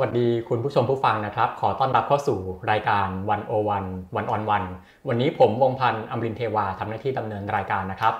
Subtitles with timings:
[0.00, 2.38] วัสดีคุณผู้ชมผู้ฟังนะครับ ขอต้อนรับเข้าสู่
[2.70, 3.84] รายการวันโอวัน
[4.16, 4.64] วันออนวัน
[5.08, 8.14] วันนี้ผมวงพันธ์อมรินเทวาทำหน้าที่ดำเนินรายการนะครับ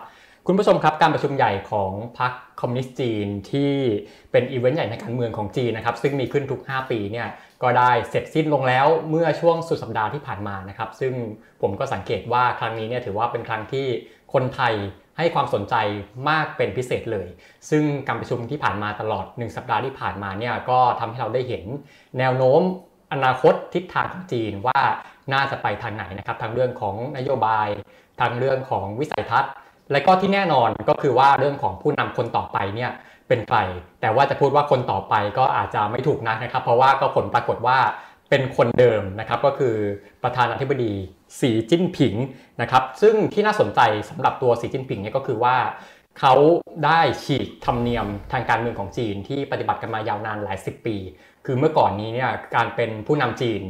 [0.47, 3.73] คุณผู้ชมครับการประชุมใหญ่ของพรรคคอมมิวนิสต์จีนที่
[4.33, 7.29] เป็นอีเวนต์ใหญ่ในการเมืองของจีนนะครับซึ่งมีขึ้นทุก 5 ปีเนี่ย
[7.63, 11.13] ก็ได้เสร็จสิ้นลงแล้วเมื่อช่วงสุดสัปดาห์ที่ผ่านมานะครับ ซึ่ง
[11.63, 13.87] ผมก็สังเกตว่าครั้งนี้เนี่ยถือว่าเป็นครั้งที่
[14.33, 14.75] คนไทย
[15.19, 15.75] ให้ความสนใจ
[16.29, 17.29] มากเป็นพิเศษเลย
[17.71, 21.65] ซึ่งการประชุมที่ผ่านมาตลอด 1 สัปดาห์ที่ผ่านมาเนี่ยก็ทำให้เราได้เห็น
[22.19, 22.61] แนวโน้ม
[23.13, 24.81] อนาคตทิศทางของจีนว่า
[25.33, 27.69] น่าจะไปทางไหนนะครับทางเรื่องของนโยบาย
[28.21, 29.53] ทางเรื่องของวิสัยทัศน์
[29.93, 32.91] และก็ที่แน่นอนก็คือว่าเรื่องของผู้นำคนต่อไปเนี่ย
[33.29, 33.59] เป็นใคร
[34.01, 37.79] แต่ว่าจะพูดว่าคนต่อไปก็อาจจะไม่ถูกนักนะครับ เพราะว่าก็ผลปรากฏว่า
[38.31, 39.75] เป็นคนเดิมนะครับก็คือ
[40.23, 40.93] ประธานาธิบดี
[41.41, 42.15] สีจิ้นผิง
[42.61, 45.57] นะครับซึ่งที่น่าสนใจสำหรับตัวสีจิ้นผิงเนี่ยก็คือว่า
[46.21, 46.35] เขา
[46.85, 50.97] ได้ฉีกธรรมเนียมทางการเมืองของจีนที่ปฏิบัติกันมายาวนานหลายสิบปี
[51.47, 53.63] คือเมื่อก่อนนี้เนี่ยการเป็นผู้นำจีน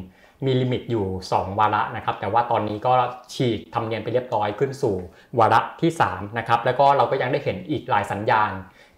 [0.45, 2.93] มี limit อยู่ 2 วาระนะครับ แต่ว่าตอนนี้ก็
[3.35, 4.97] ฉีกธรรมเนียมไปเรียบร้อยขึ้นสู่
[5.39, 8.51] วาระที่3นะครับ แล้วก็เราก็ยังได้เห็นอีกหลายสัญญาณ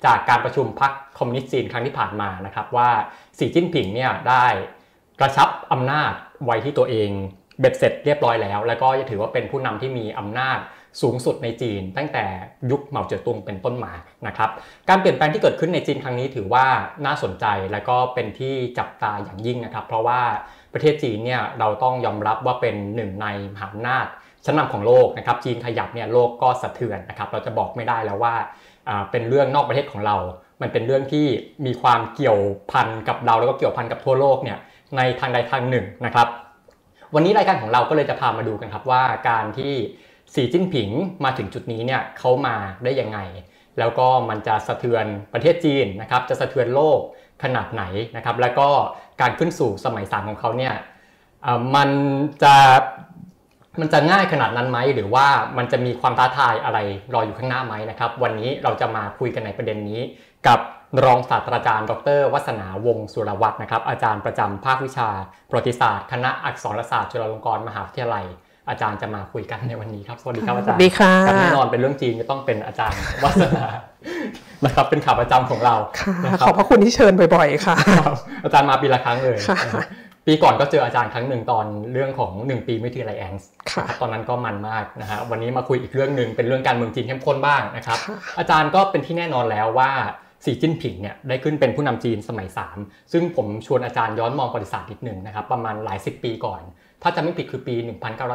[0.06, 2.90] จากการประชุมพรรคคอมมิวนิสต์จีนครั้งที่ผ่านมานะครับว่า
[3.38, 4.46] สีจิ้นผิงเนี่ยได้
[5.20, 6.12] กระชับอำนาจ
[6.44, 7.10] ไว้ที่ตัวเอง
[7.60, 10.58] เบ็ดเสร็จเรียบร้อยแล้ว แล้วก็จะถือว่าเป็นผู้นำที่มีอำนาจ
[11.02, 12.24] สูงสุดในจีน ตั้งแต่
[12.70, 13.92] ยุคเหมาเจ๋อตุงเป็นต้นมา
[14.26, 14.50] นะครับ
[14.88, 16.66] การเปลี่ยนแปลงที่เกิดขึ้นในจีนครั้งนี้ถือว่า
[17.06, 20.20] น่าสนใจและก็เป็นที่จับตาอย่างยิ่งนะครับ เพราะว่า
[20.72, 24.06] ประเทศจีนเนี่ยเราต้องยอมรับว่าเป็นหนึ่งในมหาอำนาจ
[24.44, 28.34] ชั้นนาของโลกนะครับจีนขยับเนี่ยโลกก็สะเทือนนะครับเราจะบอกไม่ได้แล้วว่า
[29.10, 30.16] เป็นเรื่องนอกประเทศของเรา
[30.60, 31.26] มันเป็นเรื่องที่
[31.66, 32.40] มีความเกี่ยว
[32.70, 34.58] พันกับเราแล้วก็เกี่ยวพันกับทั่วโลกเนี่ย
[34.96, 36.28] ในทางใดทางหนึ่งนะครับ
[37.14, 39.72] วันนี้รายการของเราก็เลยจะพามาดูกันครับว่าการที่
[40.34, 40.90] สีจิ้นผิง
[41.24, 43.18] มาถึงจุดนี้เนี่ยเขามาได้ยังไง
[43.78, 47.00] แล้วก็มันจะสะเทือนประเทศจีนนะครับจะสะเทือนโลก
[47.42, 47.84] ขนาดไหน
[48.16, 48.68] นะครับแล้วก็
[49.20, 50.74] การขึ้นสู่สมัยสามของเขาเนี่ย
[51.74, 51.90] มัน
[52.42, 52.54] จะ
[53.80, 55.26] มันจะง่ายขนาดนั้นไหมหรือว่า
[55.58, 56.78] มันจะมีความท้าทายอะไร
[57.14, 60.00] รออยู่ข้างหน้าไหมนะครับ วันนี้เราจะมาคุยกันในประเด็นนี้
[60.46, 60.60] กับ
[61.04, 65.08] รองศาสตราจารย์ ดร วัฒนาวงสุรวัตรนะครับ อาจารย์ประจำภาควิชา
[65.50, 68.24] ประวัติศาสตร์ คณะอักษรศาสตร์จุฬาลงกรณ์มหาวิทยาลัย
[68.68, 73.66] อาจารย์จะมาคุยกันในวันนี้ครับ สวัสดีครับอาจารย์สวัสดีค่ะแน่นอนเป็นเรื่องจีนก็ต้องเป็นอาจารย์วัฒนา
[74.64, 75.74] นะครับเป็นข่าวประจำของเรา
[76.46, 77.76] ขอบพระคุณที่เชิญบ่อยๆ ค่ะ
[78.44, 79.38] อาจารย์มาปีละครั้งเลย
[80.26, 83.48] ปีก่อนก็เจออาจารย์ครั้งหนึ่งตอนเรื่องของ 1 ปีไม่ทีไรแองส์
[84.00, 87.98] ตอนนั้นก็มันมากนะฮะวันนี้มาคุยอีกเรื่องหนึ่งเป็นเรื่องการเมืองจีนเข้มข้นบ้างนะครับ
[88.38, 89.90] อาจารย์ก็เป็นที่แน่นอนแล้วว่า
[90.44, 92.48] สีจิ้นผิงเนี่ยได้ขึ้นเป็นผู้นำจีนสมัย
[92.78, 96.60] 3 ซึ่งผมชวนอาจารย์ย้อนมองประวัติศาสตร์นิดหนึ่งนะครับประมาณหลายสิบปีก่อน
[97.02, 97.74] ถ้าจะไม่ผิดคือปี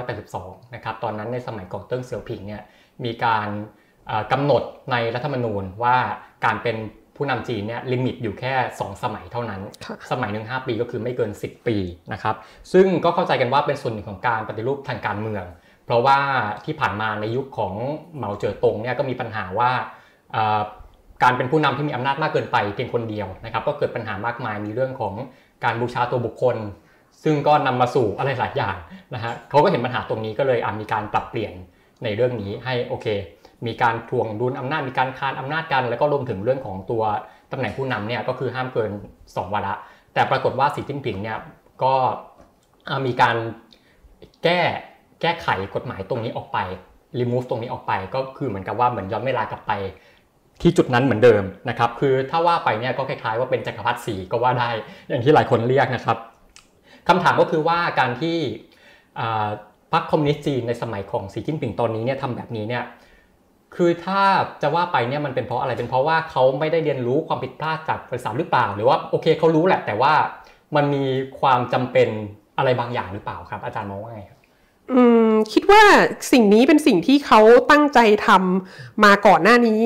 [0.07, 2.63] 1982 นะครับตอนนั้นในสมัยก่อนเติ้งเสี่ยวผิงเนี่ย
[3.05, 3.47] มีการ
[4.31, 5.95] กำหนดในรัฐธรรมนูญว่า
[6.45, 6.77] การเป็น
[7.15, 9.61] ผู้นำจีนเนี่ย limit อยู่แค่ 2 สมัยเท่านั้น
[10.11, 11.77] สมัยหนึ่ง5ปีก็คือไม่เกิน 10 ปี
[12.13, 12.35] นะครับ
[12.73, 15.45] ซึ่งก็เข้าใจกันว่าเป็นส่วนหนึ่งของการปฏิรูปทางการเมือง
[15.85, 16.19] เพราะว่า
[16.65, 17.73] ที่ผ่านมาในยุคของ
[18.15, 19.71] เหมาเจ๋อตงเนี่ยก็มีปัญหาว่า
[21.23, 25.13] การเป็นผู้นำที่มีอำนาจมากเกินไปเพียงคนเดียวนะครับก็เกิดปัญหามากมายมีเรื่องของ
[25.63, 26.57] การบูชาตัวบุคคล
[27.23, 28.75] ซึ่งก็นำมาสู่อะไรหลายอย่าง
[29.13, 31.53] นะฮะเขาก็เห็นปัญหาตรงนี้ก็เลยมีการปรับเปลี่ยน
[32.03, 33.07] ในเรื่องนี้ให้โอเค
[33.67, 37.03] มีการทวงดุลอำนาจมีการคานอำนาจกัน แล้วก็รวมถึงเรื่องของตัว
[37.51, 38.91] ตำแหน่งผู้นำเนี่ยก็คือห้ามเกิน
[39.25, 39.73] 2 วาระ
[40.13, 41.37] แต่ปรากฏว่าสีจิ้นผิงเนี่ย
[41.83, 41.93] ก็
[43.05, 43.35] มีการ
[44.43, 44.61] แก้
[45.21, 46.57] แก้ไขกฎหมายตรงนี้ออกไป
[47.19, 49.71] remove ตรงนี้ออกไปก็คือเหมือนกับว่าเหมือนย้อนเวลากลับไป
[50.61, 54.69] ที่จุดนั้นเหมือนเดิมนะครับ คือถ้าว่าไปเนี่ยก็คล้ายๆว่าเป็นจักรพรรดิสีก็ว่าได้
[55.09, 56.17] อย่างที่หลายคนเรียกนะครับ
[57.07, 58.37] คำถามก็คือว่าการที่
[59.93, 62.83] พรรคคอมมิวนิสต์จีนในสมัยของสีจิ้นผิงตอนนี้เนี่ยทำแบบนี้เนี่ย
[63.75, 64.21] คือถ้า
[64.61, 70.13] จะว่าไปเนี่ยมันเป็นเพราะอะไรเป็นเพราะว่าเขาไม่ได้เรียนรู้ความผิดพลาดจากประวัติศาสตร์หรือเปล่า หรือว่าโอเคเขารู้แหละ แต่ว่า
[70.75, 71.03] มันมี
[71.39, 72.09] ความจำเป็น
[72.57, 74.39] อะไรบางอย่างหรือเปล่าครับ อาจารย์มองว่าไงครับ
[74.91, 75.83] อืมคิดว่า
[76.31, 77.41] สิ่งนี้เป็นสิ่งที่เขา
[77.71, 79.83] ตั้งใจทำมาก่อนหน้านี้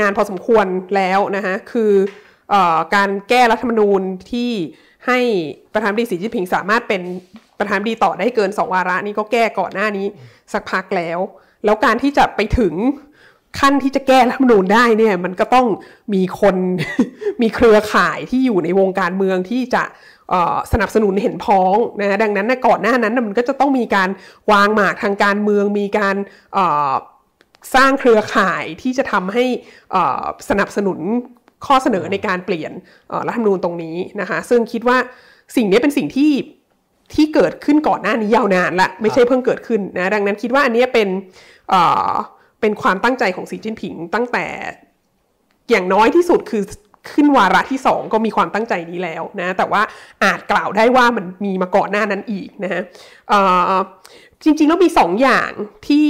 [0.00, 0.66] นานพอสมควร
[0.96, 1.92] แล้วนะคะคือ
[2.52, 2.54] อ
[2.94, 4.50] การแก้รัฐธรรมนูญที่
[5.06, 5.18] ให้
[5.72, 7.02] ประธานดีสีจิ้นผิงสามารถเป็น
[7.58, 10.06] ประธานดีต่อได้เกิน2วาระนี้ก็แก้ก่อนหน้านี้
[10.52, 11.18] สักพักแล้ว
[11.64, 12.74] แล้วการที่จะไปถึง
[13.60, 15.66] ขั้นที่จะแก้รัฐธรรมนูญได้เนี่ยมันก็ต้อง
[16.14, 16.56] มีคน
[17.42, 19.82] มีเครือข่ายที่อยู่ในวงการเมืองที่จะ
[20.72, 24.08] สนับสนุนเห็นพ้องนะดังนั้นก่อนหน้านั้นมันก็จะต้องมีการ
[24.52, 26.16] วางหมากทางการเมืองมีการ
[27.74, 29.44] สร้างเครือข่ายที่จะทำให้
[30.48, 30.98] สนับสนุน
[31.66, 32.72] ข้อเสนอในการเปลี่ยน
[33.26, 34.98] รัฐธรรมนูญตรงนี้นะคะซึ่งคิดว่า
[35.56, 36.32] สิ่งนี้เป็นสิ่งที่
[37.14, 41.08] ที่เกิดขึ้นก่อนหน้านี้ยาวนานละไม่ใช่เพิ่งเกิดขึ้นนะดังนั้นคิดว่าอันนี้เป็น
[42.60, 44.46] เป็นความตั้งใจของสีจิ้นผิง ตั้งแต่
[45.70, 46.62] อย่างน้อยที่สุดคือ
[47.12, 49.82] ขึ้นวาระที่สองก็มีความตั้งใจนี้แล้วนะแต่ว่า
[50.24, 52.82] อาจกล่าวได้ว่ามันมีมาก่อนหน้านั้นอีกนะฮะ
[54.44, 55.50] จริงๆแล้วมีสองอย่าง
[55.88, 56.08] ที่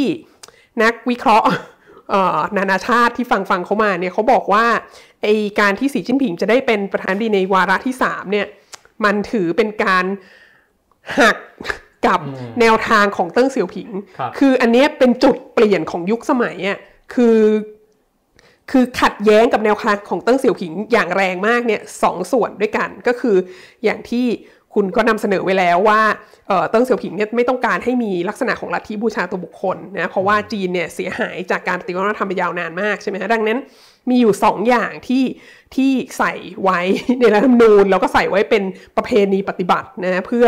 [0.83, 1.49] นักวิเคราะห์
[2.57, 4.67] นานาชาติที่ฟังฟังเขามาเนี่ยเขาบอกว่า
[5.23, 5.27] ไอ
[5.61, 8.47] การที่สีจิ้นผิงจะได้เป็นประธานดีในวาระที่สามเนี่ย
[9.05, 10.05] มันถือเป็นการ
[11.19, 11.37] หัก
[12.07, 12.21] กับ
[12.61, 13.89] แนวทางของเติ้งเสี่ยวผิง
[14.39, 16.79] คืออันนี้เป็นจุดเปลี่ยนของยุคสมัยอะ
[17.15, 17.39] คือ
[18.71, 23.37] คือขัดแย้งกับแนวทางของเติ้งเสี่ยวผิงอย่างแรงมากเนี่ยสองส่วนด้วยกันก็คือ
[23.85, 24.27] อย่างที่
[24.75, 26.01] คุณก็นำเสนอไว้แล้วว่า
[26.71, 33.59] เติ้งเสี่ยวผิงเนี่ยไม่ต้องการให้มีลักษณะของลัทธิบูชาตัวบุคคลนะเพราะว่าจีนเนี่ยเสียหายจากการปฏิวัติวัฒนธรรมไปยาวนานมากใช่ไหมฮะดังนั้น
[34.11, 35.25] มีอยู่2ออย่างที่
[35.75, 36.33] ที่ใส่
[36.63, 36.81] ไว้
[37.21, 38.63] ในรัฐธรรมนูญแล้วก็ใส่ไว้เป็น
[38.97, 40.47] ประเพณีปฏิบัตินะเพื่อ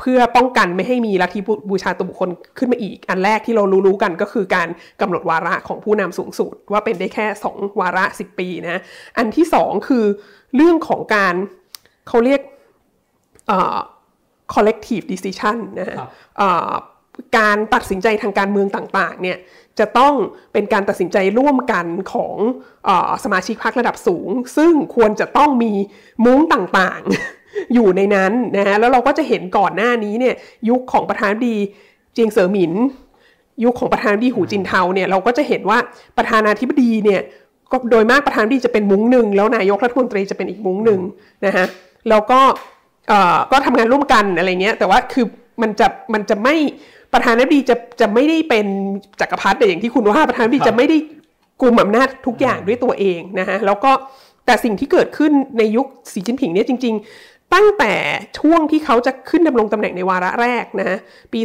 [0.00, 1.40] เพื่อป้องกันไม่ให้มีลัทธิ
[1.70, 2.28] บูชาตัวบุคคล
[2.58, 4.68] ขึ้นมาอีก อันแรกที่เรารู้ๆกันก็คือการ
[5.00, 8.80] กำหนดวาระของผู้นำสูงสุด ว่าเป็นได้แค่ 2 วาระ 10 ปีนะ
[9.18, 10.04] อันที่สองคือ
[10.56, 11.34] เรื่องของการ
[12.08, 12.40] เขาเรียก
[14.54, 15.96] collective decision นะ
[17.38, 19.38] การตัดสินใจทางการเมืองต่างๆเนี่ย
[19.78, 20.14] จะต้อง
[20.52, 22.36] เป็นการตัดสินใจร่วมกันของ
[22.88, 22.90] อ
[23.24, 25.72] สมาชิกพรรคระดับสูง ซึ่งควรจะต้องมี
[26.24, 30.34] มุ้งต่างๆ อยู่ในนั้นนะฮะแล้วเราก็จะเห็นก่อนหน้านี้เนี่ย
[30.68, 31.56] ยุคของประธานดี
[32.14, 32.72] เจียงเสอหมิน
[33.64, 35.78] ยุคของประธานดีหูจินเทาเนี่ยเราก็จะเห็นว่า
[36.18, 37.20] ประธานาธิบดีเนี่ย
[37.72, 41.00] ก็โดยมากประธานดีจะเป็นมุ้งหนึ่งแล้วนายกรัฐมนตรีจะเป็นอีกมุ้งหนึ่ง
[41.46, 41.66] นะฮะ
[42.08, 42.40] แล้วก็
[43.52, 45.26] ก็ทำงานร่วมกันอะไรเงี้ย แต่ว่าคือ
[45.62, 46.54] มันจะมันจะไม่
[47.12, 48.66] ประธานาธิบดีจะจะไม่ได้เป็น
[49.20, 50.96] จักรพรรดิอย่างที่คุณว่าประธานาธิบดีจะไม่ได้
[51.62, 53.90] กุมอำนาจทุกอย่างด้วยตัวเองนะฮะแล้วก็
[54.46, 57.92] แต่สิ่งที่เกิดขึ้นในยุคสีจิ้นผิงเนี่ยจริง ๆ ตั้งแต่
[58.38, 60.98] ช่วงที่เขาจะขึ้นดำรงตำแหน่งในวาระแรกนะ
[61.32, 61.40] ปี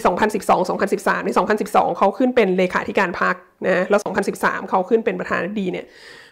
[0.62, 1.30] 2012-2013 ใน
[1.70, 3.36] 2012 เขาขึ้นเป็นเลขาธิการพรรค
[3.68, 4.02] นะแล้ว
[4.36, 5.86] 2013 เขาขึ้นเป็นประธานาธิบดีเนี่ย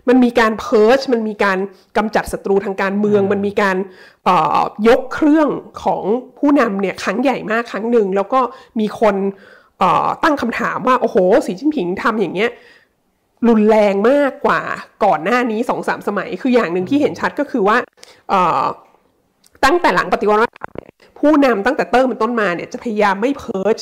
[0.10, 1.58] มันมีการเพิร์ชมันมีการ
[1.98, 3.78] กำจัดศัตรูทางการเมือง มันมีการ
[4.88, 5.50] ยกเครื่อง
[5.84, 6.04] ของ
[6.40, 8.40] ผู้นำเนี่ยครั้งใหญ่มากครั้งหนึ่ง แล้วก็
[8.80, 9.16] มีคน
[10.24, 12.52] ตั้งคำถามว่า โอ้โห สีจิ้นผิงทำอย่างเงี้ย
[13.48, 14.62] รุนแรงมากกว่า
[15.06, 17.78] ก่อนหน้านี้สองสามสมัย คืออย่างหนึ่งที่เห็นชัดก็คือว่า
[19.66, 20.42] ตั้งแต่หลังปฏิวัติ
[21.20, 23.80] ผู้นำตั้งแต่เติมเป็นต้นมาเนี่ยจะพยายามไม่เพิร์ช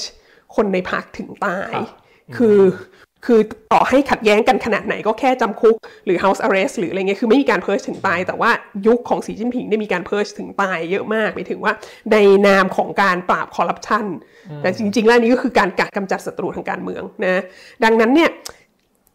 [0.56, 1.74] คนในพรรคถึงตาย
[2.38, 2.59] คือ
[3.25, 3.39] คือ
[3.73, 5.75] ต่อให้ขัดแย้งกันขนาดไหนก็แค่จำคุก
[6.06, 8.51] หรือ house arrest หรืออะไรเงี้ยคือไม่มีการเพิร์ชถึงตาย แต่ว่า
[8.88, 11.73] ยุคของสีจิ้นผิงได้มีการเพิร์ชถึงตายเยอะมากไปถึงว่า
[12.12, 14.06] ในนามของการปราบคอร์รัปชัน
[14.62, 17.41] แต่จริง ๆ แล้วนี้ก็คือการกัดกำจัดศัตรูทางการเมืองนะ
[17.83, 18.29] ดังนั้นเนี่ย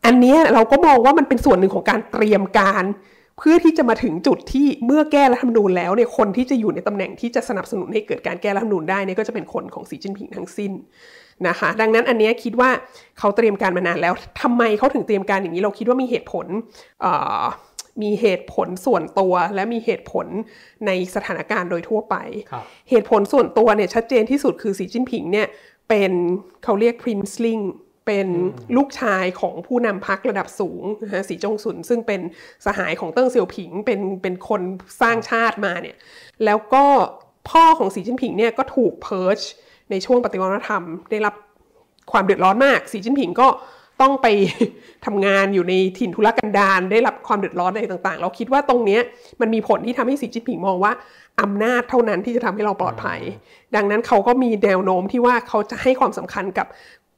[0.07, 2.85] อันนี้เราก็มองว่ามันเป็นส่วนหนึ่งของการเตรียมการ
[3.39, 10.73] เพื่อที่จะมาถึงจุดที่เมื่อแก้รัฐธรรมนูญแล้วเนี่ยคนที่จะอยู่ในตำแหน่งที่จะสนับสนุนให้เกิดการแก้รัฐธรรมนูญได้เนี่ยก็จะเป็นคนของสีจิ้นผิงทั้งสิ้น
[11.49, 12.71] นะคะ ดังนั้นอันนี้คิดว่า
[13.19, 16.47] เขาเตรียมการมานานแล้วทำไมเขาถึงเตรียมการอย่างนี้เราคิดว่ามีเหตุผล
[18.03, 20.27] มีเหตุผลส่วนตัวและมีเหตุผล
[20.87, 22.17] ในสถานการณ์โดยทั่วไป
[22.91, 25.47] เหตุผลส่วนตัวเนี่ยชัดเจนที่สุดคือสีจิ้นผิงเนี่ย
[25.89, 26.13] เป็น
[26.65, 27.59] เขาเรียก princeling
[28.07, 28.29] เป็น
[28.77, 32.21] ลูกชายของผู้นำพรรคระดับสูงนะฮะสีจงซวินซึ่งเป็น
[32.67, 34.63] สหายของเติ้งเสี่ยวผิงเป็นเป็นคน
[35.01, 35.97] สร้างชาติมาเนี่ย
[36.45, 36.85] แล้วก็
[37.51, 39.41] พ่อของสีจิ้นผิงเนี่ยก็ถูกเพิร์ช
[39.91, 41.35] ในช่วงปฏิวัติธรรม ได้รับ
[42.13, 43.49] ความเดือดร้อนมาก สีจิ้นผิงก็
[44.03, 44.27] ต้องไป
[45.07, 48.99] ทำงานอยู่ในถิ่นทุรกันดารได้รับความเดือดร้อนอะไรต่างๆ เราคิดว่าตรงนี้
[49.41, 50.93] มันมีผลที่ทำให้สีจิ้นผิงมองว่า
[51.43, 53.21] อำนาจเท่านั้นที่จะทำให้เราปลอดภัย
[53.77, 56.67] ดังนั้นเขาก็มีแนวโน้มที่ว่าเขาจะให้ความสำคัญกับ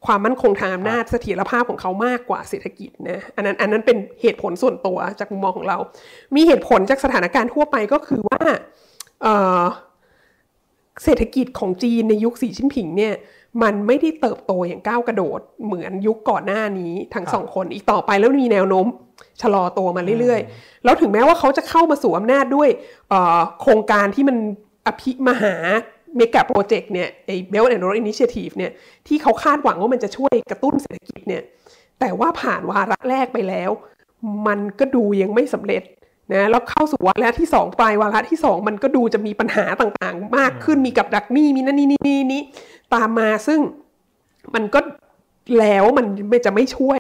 [0.07, 5.79] ความมั่นคงทางอำนาจเสถียรภาพของเขามากกว่าเศรษฐกิจนะอันนั้นอันนั้นเป็นเหตุผลส่วนตัวจากมุมมองของเรา
[6.37, 8.43] มีเหตุผลจากสถานการณ์ทั่วไปก็คือว่า
[11.05, 13.15] เศรษฐกิจของจีนในยุคสีชิ้นผิงเนี่ย
[13.63, 18.87] มันไม่ได้เติบโตอย่างก้าวกระโดดเหมือนยุคก่อนหน้านี้ทั้งสองคนอีกต่อไปแล้วมีแนวโน้ม
[19.41, 22.69] ชะลอตัวมาเรื่อยๆ แล้วถึงแม้ว่าเขาจะเข้ามาสู่อำนาจด้วย
[23.61, 24.37] โครงการที่มัน
[24.87, 25.55] อภิมหา
[26.17, 28.73] เมกะโปรเจกต์เนี่ยไอ้ Belt and Road Initiative เนี่ย
[29.07, 31.43] ที่เขาคาดหวังว่ามันจะช่วยกระตุ้นเศรษฐกิจเนี่ย
[32.01, 33.71] แต่ว่าผ่านวาระแรกไปแล้ว
[34.47, 35.83] มันก็ดูยังไม่สำเร็จ
[36.33, 42.43] นะแล้วเข้าสู่วาระที่สองปลายวาระที่สองมันก็ดูจะมีปัญหาต่างๆ มากขึ้นมีกับดักหนี้มีนั่นนี่นี่นี่
[42.95, 43.61] ตามมาซึ่ง
[44.55, 44.81] มันก็
[45.59, 46.99] แล้วมันไม่จะไม่ช่วย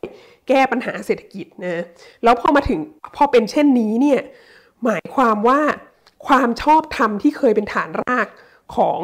[0.49, 1.85] แก้ปัญหาเศรษฐกิจนะ
[2.25, 2.81] แล้วพอมาถึง
[3.17, 4.21] พอเป็นเช่นนี้เนี่ย
[4.85, 5.61] หมายความว่า
[6.27, 8.27] ความชอบธรรมที่เคยเป็นฐานราก
[8.77, 9.01] ของ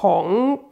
[0.00, 0.24] ของ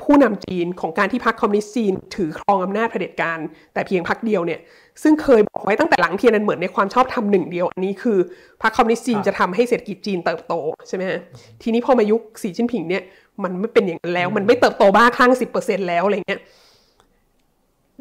[0.03, 3.39] ผู้นำจีนของการที่พรรคคอมมิวนิสต์จีน ถือครองอำนาจเผด็จการ
[3.73, 4.61] แต่เพียงพรรคเดียวเนี่ย
[5.03, 8.19] ซึ่งเคยบอกไว้ตั้งแต่หลังเทียนอันเหมินในความชอบธรรมหนึ่งเดียว อันนี้คือ
[8.63, 10.55] พรรคคอมมิวนิสต์จีนจะทำให้เศรษฐกิจจีนเติบโต
[10.89, 11.19] ใช่ไหมฮะ
[11.63, 13.03] ทีนี้พอมายุคสีจิ้นผิงเนี่ย
[13.43, 16.41] มันไม่เป็นอย่างนั้นแล้ว มันไม่เติบโตบ้าคลั่งสิบเปอร์เซ็นต์แล้วอะไรเงี้ย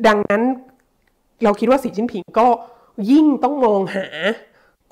[0.08, 0.42] ดังนั้น
[1.44, 2.48] เราคิดว่าสีจิ้นผิงก็
[3.12, 4.06] ยิ่งต้องมองหา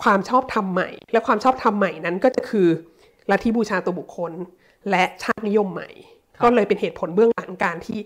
[0.03, 2.67] ความชอบธรรมใหม่ และความชอบธรรมใหม่นั้นก็จะคือ
[3.29, 4.31] ลัทธิบูชาตัวบุคคล
[4.89, 5.89] และชาตินิยมใหม่
[6.43, 7.99] ก็เลยเป็นเหตุผลเบื้องหลังการที่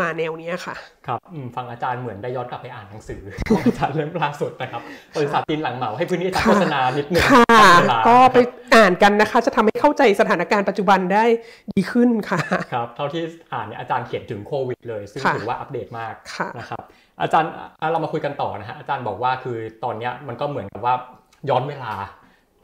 [0.00, 0.74] มาแนวนี้ค่ะ
[1.06, 1.18] ครับ
[1.56, 4.82] ฟังอาจารย์เหมือนได้ย้อนกลับไปอ่านหนังสือของอาจารย์เล่มล่าสุดนะครับ
[5.16, 7.70] บริษัทจีนหลังเหมาให้พื้นที่ทางโฆษณานิดนึงค่ะ
[8.08, 8.38] ก็ไป
[8.76, 11.24] อ่านกันนะคะ จะทำให้เข้าใจสถานการณ์ปัจจุบันได้
[11.72, 12.40] ดีขึ้นค่ะ
[12.72, 13.22] ครับเท่าที่
[13.52, 16.14] อ่านเนี่ยอาจารย์เขียนถึงโควิดเลยซึ่งถือว่าอัปเดตมาก
[16.58, 16.82] นะครับ
[17.22, 17.50] อาจารย์
[17.92, 20.94] เรามาคุยกันต่อนะฮะอาจารย์บอกว่าคือตอนนี้มันก็เหมือนกับว่า
[21.50, 21.92] ย้อนเวลา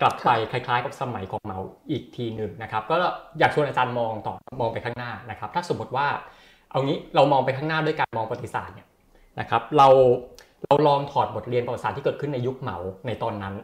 [0.00, 1.58] กลับไปคล้ายๆ กับสมัยของเมา
[1.90, 2.96] อีกทีหนึ่งนะครับ ก็
[3.38, 6.06] อยากชวนอาจารย์มองต่อมองไปข้างหน้านะครับ ถ้าสมมติว่า
[6.70, 8.88] เอางี้เรามองไปข้างหน้าด้วยการมองประวัติศาสตร์เนี่ย
[9.40, 9.88] นะครับเรา
[10.64, 13.54] เราลองถอดบทเรียนประวัติศาสตร์ที่เกิดขึ้นในยุคเหมาในตอนนั้น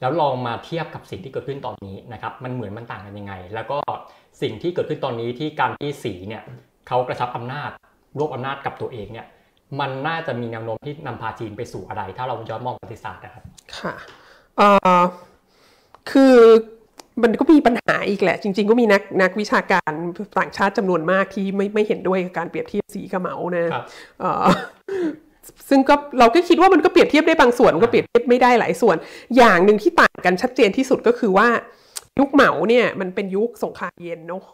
[0.00, 3.78] แล้วลองมาเทียบกับสิ่งที่เกิดขึ้นตอนนี้นะครับมันเหมือนมันต่างกันยังไง แล้วก็
[4.42, 6.42] สิ่งที่เกิดขึ้นตอนนี้ที่การที่สีเนี่ย
[6.88, 7.70] เขากระชับอำนาจ
[8.18, 9.26] รวบอำนาจกับตัวเองเนี่ย
[9.80, 13.44] มันน่าจะมีแนวโน้มที่นำพาจีนไปสู่อะไร ถ้าเราย้อนมองประวัติศาสตร์นะครับ
[13.78, 13.92] ค่ะ
[16.10, 16.36] คือ
[17.22, 19.92] มันก็มีปัญหาอีกแหละ จริง ๆ ก็มีนักนักวิชาการ
[20.38, 23.64] ต่างชาติจำนวนมากที่ไม่ไม่เห็นด้วยกับการเปรียบเทียบสีกับเหมานะ
[25.68, 28.96] ซึ่งก็เราก็คิดว่ามันก็เปรียบเทียบได้บางส่วนก็เปรียบเทียบไม่ได้หลายส่วน
[29.36, 31.48] อย่างหนึ่งที่ต่างกันชัดเจนที่สุดก็คือว่า
[32.18, 34.44] ยุคเหมาเนี่ยมันเป็นยุคสงครามเย็นเนาะ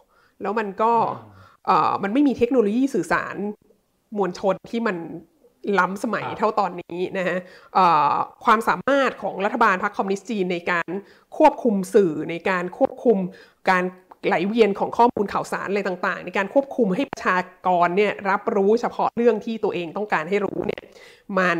[0.43, 0.93] แล้วมันก็
[2.03, 3.37] มันไม่มีเทคโนโลยีสื่อสาร
[4.19, 4.97] มวลชนที่มัน
[5.79, 7.39] ล้ำสมัยเท่าตอนนี้นะฮะ
[8.45, 10.91] ความสามารถของรัฐบาลพรรคคอมมิวนิสต์จีนในการ
[11.39, 13.19] ควบคุมสื่อในการควบคุม
[13.71, 13.85] การ
[14.27, 20.83] ไหลเวียนของข้อมูลข่าวสารอะไรต่างๆ ในการควบคุมให้ประชากรเนี่ยรับรู้เฉพาะเรื่องที่ตัวเองต้องการให้รู้เนี่ย
[21.39, 21.59] มัน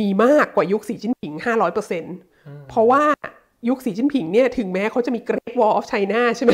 [0.00, 1.32] มีมากกว่ายุคสีจิ้นผิง
[2.00, 3.04] 500%เพราะว่า
[3.68, 6.52] ยุคสีจิ้นผิงเนี่ยถึงแม้เขาจะมี Great Wall of China ใช่ไหม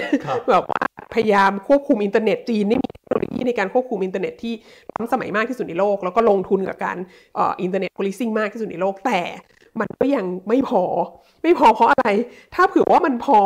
[0.50, 0.82] แบบว่า
[1.14, 4.54] พยายามควบคุมอินเทอร์เน็ตจีนนี่มีเทค โนโลยีในการควบคุมอินเทอร์เน็ตที่
[4.94, 6.96] ล้ำสมัยมากที่สุดในโลก แล้วก็ลงทุนกับการ
[7.38, 9.20] internet policing มากที่สุดในโลกแต่
[9.80, 10.82] มันก็ยังไม่พอ
[11.42, 12.08] ไม่พอเพราะอะไร
[12.54, 13.38] ถ้าเผื่อว่ามันพอ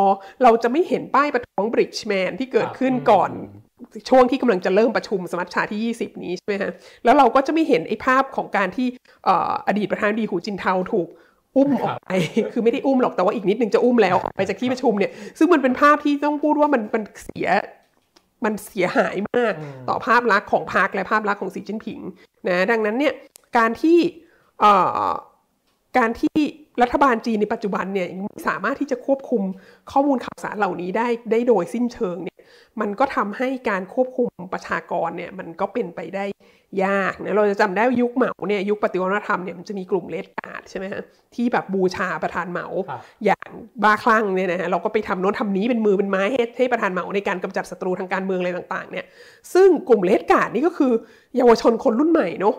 [0.43, 3.31] เราจะไม่เห็นป้ายประท้วง Bridge Man ที่เกิดขึ้นก่อน
[4.09, 6.71] ช่วงที่กำลังจะเริ่มประชุมสมัชชาที่ 20 นี้ใช่ไหมฮะ
[7.03, 8.87] แล้วเราก็จะไม่เห็นไอ้ภาพของการที่
[9.67, 11.07] อดีตประธานดีหูจินเทาถูก
[11.57, 12.09] อุ้มออกไป
[12.53, 17.47] คือไม่ได้อุ้มหรอก แต่ว่าอีกนิดนึงจะอุ้มแล้วออกไปจากที่ประชุมเนี่ย ซึ่งมันเป็นภาพที่ต้องพูดว่ามันมันเสีย
[18.45, 19.53] มันเสียหายมาก
[19.89, 21.99] ต่อภาพลักษณ์ของพรรคและภาพลักษณ์ของสีจิ้นผิง
[22.47, 23.13] นะดังนั้นเนี่ย
[23.57, 23.99] การที่
[25.97, 26.37] การที่
[26.81, 28.07] รัฐบาลจีนในปัจจุบันเนี่ย
[28.47, 29.43] สามารถที่จะควบคุม
[29.91, 32.39] ข้อมูลข่าวสารเหล่านี้ได้ได้โดยสิ้นเชิงเนี่ย
[32.81, 36.25] มันก็ทำให้การควบคุมประชากรเนี่ยมันก็เป็นไปได้
[36.85, 41.01] ยากนะเราจะจำได้ยุคเหมาเนี่ยยุคปฏิวัติธรรมเนี่ยมันจะมีกลุ่มเลดการ์ดใช่ไหมฮะ
[41.35, 42.67] ที่แบบบูชาประธานเหมา
[43.25, 43.49] อย่าง
[43.83, 49.05] บ้าคลั่งเนี่ยนะฮะเราก็ไปทำโน้นทำนี้เป็นมือเป็นไม้ให้ให้ประธานเหมาในการกำจัดศัตรูทางการเมืองอะไรต่างๆเนี่ย
[49.53, 50.91] ซึ่งกลุ่มเลดการ์ดนี่ก็คือ
[51.37, 52.55] เยาวชนคนรุ่นใหม่เนาะ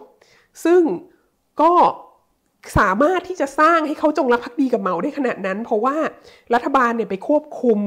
[0.65, 0.83] ซึ่ง
[1.63, 1.73] ก็
[2.79, 5.97] สามารถที่จะสร้างให้เขาจงรักภักดีกับเหมาได้ขนาดนั้น เพราะว่า
[6.55, 7.79] รัฐบาลเนี่ยไปควบคุม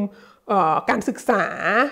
[0.89, 1.43] การศึกษา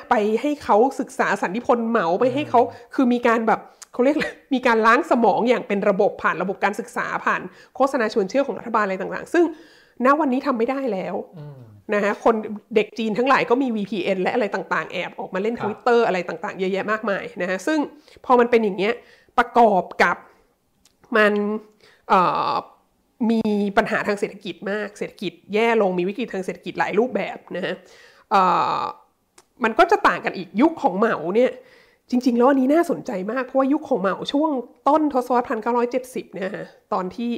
[0.09, 2.61] ไปให้เขาศึกษาสันติพลเหมาไปให้เขา
[2.95, 3.59] คือมีการแบบ
[3.93, 4.17] เขาเรียก
[4.53, 7.41] มีการล้างสมองอย่างเป็นระบบผ่านระบบการศึกษาผ่าน
[7.75, 9.45] โฆษณาชวนเชื่อของรัฐบาลอะไรต่างๆ ซึ่ง
[10.05, 11.15] ณวันนี้ทำไม่ได้แล้ว
[11.93, 12.35] นะฮะคน
[12.75, 17.79] เด็กจีนทั้งหลายก็มี VPN และอะไรต่างๆ แอบออกมาเล่นทวิตเตอร์อะไรต่างๆ เยอะแยะมากมายนะฮะซึ่ง
[18.25, 18.93] พอมันเป็นอย่างเงี้ย
[19.37, 20.17] ประกอบกับ
[21.17, 21.33] มัน
[23.31, 23.41] มี
[23.77, 27.75] ปัญหาทางเศรษฐกิจมาก เศรษฐกิจแย่ลงมีวิกฤตทางเศรษฐกิจหลายรูปแบบนะฮะ
[29.63, 31.51] มันก็จะต่างกันอีกยุคของเหมาเนี่ย
[32.09, 34.49] จริง ๆ แล้วอันนี้น่าสนใจมาก เพราะว่ายุคของเหมาช่วง
[34.87, 37.31] ต้นทศวรรษพันเก้าร้อยเจ็ดสิบเนี่ยฮะตอนที่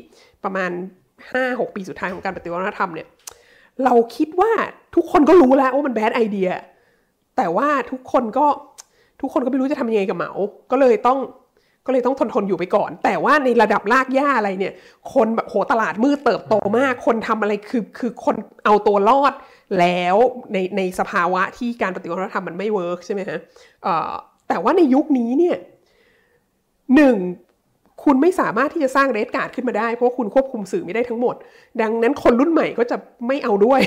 [0.43, 0.71] ประมาณ
[1.31, 3.07] ห้าหกปีสุดท้ายของการปฏิวัติธรรมเนี่ย
[3.83, 4.51] เราคิดว่า
[4.95, 6.49] ทุกคนก็รู้แล้วว่ามันแบดไอเดีย
[7.37, 8.45] แต่ว่าทุกคนก็
[9.21, 10.31] ทุกคนก็ไม่รู้จะทำยังไงกับเหมา
[10.71, 11.19] ก็เลยต้อง
[11.85, 14.73] ก็เลยต้องทนทนอยู่ไปก่อน แต่ว่าในระดับลากย่าอะไรเนี่ย
[15.13, 18.35] คนแบบโหตลาดมืดเติบโตมาก คนทำอะไรคือคือคน
[18.65, 19.33] เอาตัวรอด
[19.79, 20.15] แล้ว
[20.53, 23.39] ในในสภาวะที่การปฏิวัติวัฒนธรรมมันไม่ work ใช่ไหมฮะ
[24.47, 25.57] แต่ว่าในยุคนี้เนี่ย
[26.95, 27.17] หนึ่ง
[28.03, 31.35] คุณไม่สามารถที่จะสร้าง Red Guard ขึ้นมาได้ เพราะคุณควบคุมสื่อไม่ได้ทั้งหมด
[31.81, 33.81] ดังนั้นคนรุ่นใหม่ก็จะไม่เอาด้วย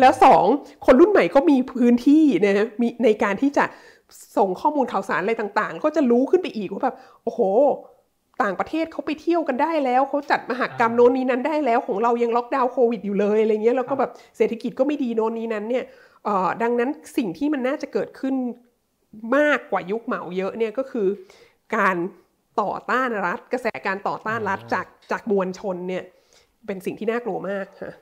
[0.00, 0.44] แล้วสอง
[0.86, 3.64] คนรุ่นใหม่ก็มีพื้นที่นะมีในการที่จะ
[4.36, 7.40] ส่งข้อมูลข่าวสารอะไรต่างๆ ก็จะรู้ขึ้นไปอีกว่าแบบโอ้โห
[8.42, 15.84] ต่างประเทศเขาไปเที่ยวกันได้แล้วเขาจัดมหกรรมโน้นนี้นั้นได้แล้วของเรายังล็อกดาวน์โควิดอยู่เลยอะไรเงี้ยแล้วก็แบบเศรษฐกิจก็ไม่ดีโน้นนี้นั้นเนี่ย
[16.62, 18.34] ดังนั้นสิ่งที่มันน่าจะเกิดขึ้น
[19.36, 21.08] มากกว่ายุคเหมาเยอะเนี่ยก็คือ
[21.76, 21.96] การ
[22.62, 26.04] ต่อต้านรัฐ กระแสการต่อต้านรัฐจากจากมวลชนเนี่ย
[26.66, 27.92] เป็นสิ่งที่น่ากลัวมากค่ะ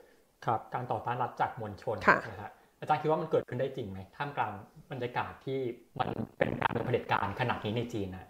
[0.45, 1.97] ครับการต่อต้านรัฐจากมวลชน
[2.29, 4.51] นะฮะอาจารย์คิดว่ามันเกิดขึ้นได้จริงไหมท่ามกลาง
[4.91, 5.59] บรรยากาศที่
[5.99, 8.27] มันเป็นการเผด็จการขนาดนี้ในจีนนะ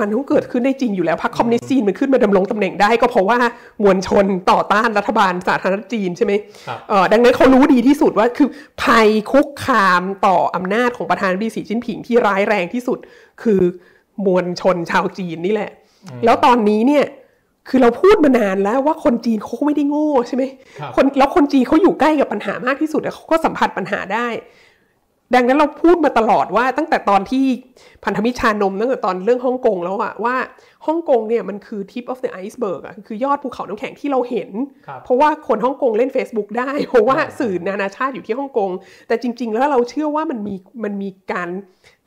[0.00, 3.38] มันต้องเกิดขึ้นได้จริงอยู่แล้วพรรคคอมมิวนิสต์จีนมันขึ้นมาดำรงตำแหน่งได้ ก็เพราะว่า
[3.82, 6.32] มวลชนต่อต้านรัฐบาลสาธารณรัฐจีนใช่ไหม
[6.66, 8.48] ครับเอ่อดังนั้นเขารู้ดีที่สุดว่าคือ
[8.82, 12.98] ภัยคุกคามต่ออำนาจของประธานาธิบดีสีจิ้นผิงที่ร้ายแรงที่สุด
[13.42, 13.60] คือ
[14.26, 15.70] มวลชนชาวจีนนี่แหละ
[16.24, 17.04] แล้วตอนนี้เนี่ย
[17.68, 20.44] คือเราพูดมานานแล้วว่าคนจีนเขาก็ไม่ได้โง่ใช่ไหม
[20.78, 24.28] ครับคนแล้วคนจีนเขาอยู่ใกล้กับปัญหามากที่สุดอะเขาก็สัมผัสปัญหาได้
[25.34, 27.44] ดังนั้นเราพูดมาตลอดว่าตั้งแต่ตอนที่
[28.04, 30.36] พันธมิตรชานมตั้งแต่ตอนเรื่องฮ่องกงแล้วอะว่า
[30.86, 34.50] ฮ่องกงเนี่ยมันคือ tip of the iceberg อะคือยอดภูเขาน้ำแข็งที่เราเห็น
[34.86, 38.70] ครับเพราะว่าคนฮ่องกงเล่น Facebook ได้ เพราะว่าอ่าสื่อนานาชาติอยู่ที่ฮ่องกง
[39.08, 40.54] แต่จริง ๆ แล้วเราเชื่อว่ามันมี
[40.84, 41.48] มันมีการ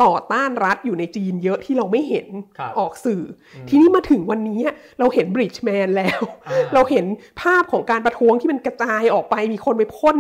[0.04, 3.22] ต่อต้านรัฐอยู่ในจีนเยอะที่เราไม่เห็นครับออกสื่อ
[3.56, 4.60] อทีนี้มาถึงวันนี้
[5.00, 7.06] เราเห็นบริดจ์แมนแล้วอ่าเราเห็น
[7.42, 10.18] ภาพของการประท้วงที่มันกระจายออกไปมีคนไปพ่น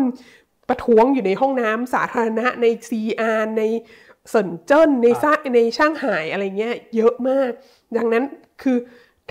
[0.71, 3.63] ประท้วงอยู่ในห้องน้ำสาธารณะในซีอาร์ใน
[4.29, 7.51] เซินเจิ้นในซ่าในช่างหายอะไรเงี้ยเยอะมาก
[7.97, 8.23] ดังนั้น
[8.61, 8.77] คือ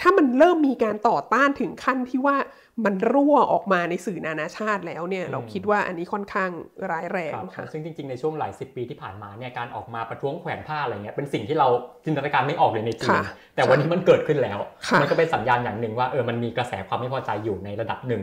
[0.00, 2.36] ถ้ามันเริ่มมีการต่อต้านถึงขั้นที่ว่า
[2.84, 6.50] มันรั่วออกมาในสื่อนานาชาติแล้วเนี่ยเราคิดว่าอันนี้ค่อนข้าง
[6.90, 11.68] ร้ายแรงครับค่ะซึ่งจริงๆในช่วงหลายสิบปีที่ผ่านมาเนี่ยการออกมาประท้วงแขวนผ้าอะไรเงี้ยเป็นสิ่งที่เรา
[12.04, 13.22] จินตนาการไม่ออกเลยในจีนค่ะ
[13.54, 18.22] แต่วันนี้มันเกิดขึ้นแล้วค่ะมันก็เป็นสัญญาณอย่างหนึ่งว่าเออมันมีกระแสความไม่พอใจอยู่ในระดับหนึ่ง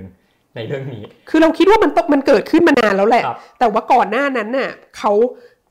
[0.56, 5.14] ในเรื่องนี้ คือเราคิดว่ามันต้องมันเกิดขึ้นมานานแล้วแหละครับแต่ว่าก่อนหน้านั้นน่ะเขา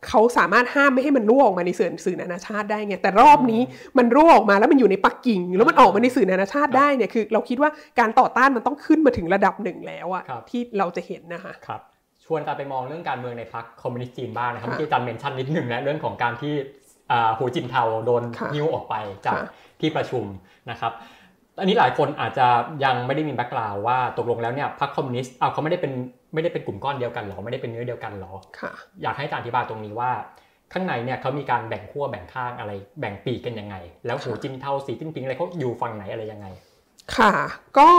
[0.08, 3.62] เขาสามารถห้ามไม่ให้มันรั่วออกมาในสื่อสื่อนานาชาติได้ไงแต่รอบนี้
[3.98, 11.80] มันรั่วออกมาแล้วมันอยู่ในปักกิ่ง แล้วมันออกมาในสื่อนานาชาติได้เนี่ยคือ เราคิดว่าการต่อต้านมันต้องขึ้นมาถึงระดับหนึ่งแล้วอะครับที่เราจะเห็นนะคะครับ
[12.24, 16.54] ชวนการไปมองเรื่องการเมืองในพรรคคอมมิวนิสต์จีนบ้างนะครับค่ะเมื่อกี้อาจารย์ mention นิดหนึ่งนะเรื่องของการที่
[17.12, 18.94] อ่าหูจินเทาโดนค่ะหิ้วออกไป
[19.26, 19.44] จากค่ะ
[19.80, 20.24] ที่ประชุม
[20.70, 20.92] นะครับ
[21.58, 22.46] อันนี้หลายคนอาจจะ
[22.84, 25.92] ยังไม่ได้มี background ว่าตกลงแล้วเนี่ยพรรคคอมมิวนิสต์เอาเขาไม่ได้เป็น
[26.34, 28.72] ไม่ได้เป็นกลุ่มก้อนเดียวกันหรอไม่ได้เป็นเนื้อเดียวกันหรอค่ะ
[29.02, 30.10] อยากให้อาจารย์อธิบายตรงนี้ว่า
[30.72, 36.46] ข้างในเนี่ยเขามีการแบ่งขั้วแบ่งข้างอะไร แบ่งปีกกันยังไง แล้วหูจินเทาสีจิ้นปิงอะไรเขาอยู่ฝั่งไหนอะไรยังไง
[37.16, 37.32] ค่ะ
[37.78, 37.90] ก็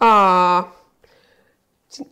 [0.00, 0.12] เอ่
[0.52, 0.54] อ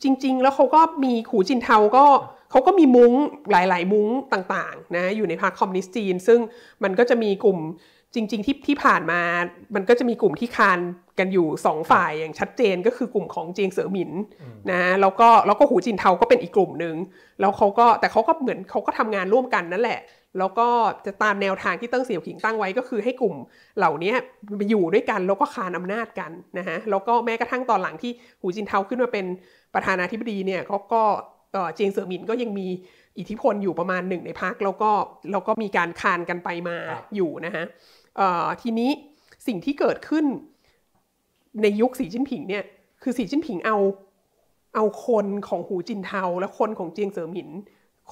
[0.02, 2.04] จริง ๆ แล้วเขาก็มีหูจินเทาก็
[2.50, 3.12] เขาก็มีมุ้ง
[3.50, 6.40] หลาย ๆ มุ้งต่างๆนะอยู่ในพรรคคอมมิวนิสต์จีน ซึ่ง
[6.82, 7.58] มันก็จะมีกลุ่ม
[8.14, 9.20] จริง ๆ ที่ที่ผ่านมา
[9.74, 10.78] มันก็จะมีกลุ่มที่คาน
[11.18, 14.10] กันอยู่สองฝ่ายอย่างชัดเจนก็คือกลุ่มของเจียงเสือหมิน
[14.70, 16.94] นะแล้วก็แล้วก็หูจินเทาก็เป็นอีกกลุ่มหนึ่ง
[17.40, 20.00] แล้วเขาก็แต่เขาก็เหมือนเขาก็ทำงานร่วมกันนั่นแหละ
[20.38, 20.68] แล้วก็
[21.06, 23.34] จะตามแนวทางที่เติ้งเสี่ยวผิงตั้งไว้ก็คือให้กลุ่ม
[23.78, 24.12] เหล่านี้
[24.56, 29.26] ไปอยู่ด้วยกันแล้วก็คานอำนาจกันนะฮะแล้วก็แม้กระทั่งตอนหลังที่หูจินเทาขึ้นมาเป็น
[29.74, 31.02] ประธานาธิบดีเนี่ยเขาก็
[31.56, 32.66] เอ่อเจียงเสือหมินก็ยังมี
[33.18, 34.90] อิทธิพลอยู่ประมาณหนึ่งในพักแล้วก็
[35.32, 37.64] แล้วก็มีการคานกันไปมาครับอยู่นะฮะ
[38.16, 38.90] เอ่อทีนี้
[39.46, 40.24] สิ่งที่เกิดขึ้น
[41.62, 42.64] ในยุคสีจิ้นผิงเนี่ย
[43.02, 43.76] คือสีจิ้นผิงเอา
[44.74, 47.50] เอาคนของหูจินเทาและคนของเจียงเสือหมิน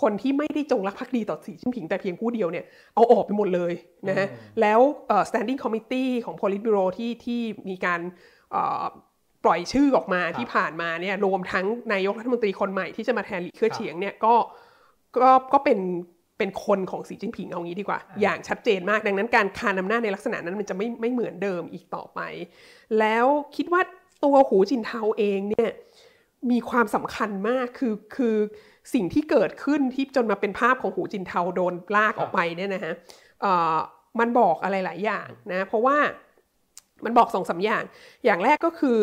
[0.00, 3.72] คนที่ไม่ได้จงรักภักดีต่อสีจิ้นผิงแต่เพียงผู้เดียวเนี่ยเอาออกไปหมดเลย
[4.08, 8.00] นะฮะอืมแล้วเอ่อ standing committee ของ politburo ที่ที่มีการ
[8.50, 8.84] เอ่อ
[9.44, 14.34] ปล่อยชื่อออกมาที่ผ่านมาเนี่ยรวมทั้งนายกรัฐมนตรีคนใหม่ที่จะมาแทนหลีเค่อเฉียงเนี่ยก็
[15.16, 15.78] ก็ก็เป็น
[16.38, 22.20] เป็นคนของสีจิ้นผิงเอางี้ดีกว่า อย่างชัดเจนมากดังนั้นการคานอำนาจในลักษณะนั้นมันจะไม่ไม่เหมือนเดิมอีกต่อไป
[22.98, 23.26] แล้ว
[23.56, 23.82] คิดว่า
[24.24, 25.70] ตัวหูจินเทาเองเนี่ย
[26.50, 28.36] มีความสำคัญมากคือคือ
[28.94, 32.94] สิ่งที่เกิดขึ้นที่จนมาเป็นภาพของหูจินเทาโดนลากออกไปเนี่ยนะฮะ
[33.40, 33.76] เอ่อ
[34.20, 35.96] มันบอกอะไรหลายอย่างนะเพราะว่า
[37.04, 37.84] มันบอกสองสามอย่าง
[38.24, 39.00] อย่างแรกก็คือ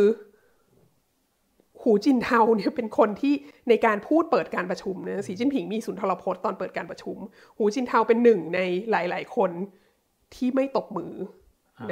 [1.84, 3.34] หูจินเทาเนี่ยเป็นคนที่
[3.70, 7.17] ในการพูดเปิดการประชุมนะสีจิ้นผิงมีสุนทรพจน์ตอนเปิดการประชุม
[7.58, 8.60] หูจินเทาเป็นหนึ่งใน
[8.91, 9.52] หลาย ๆ คน
[10.36, 11.13] ที่ไม่ตบมือ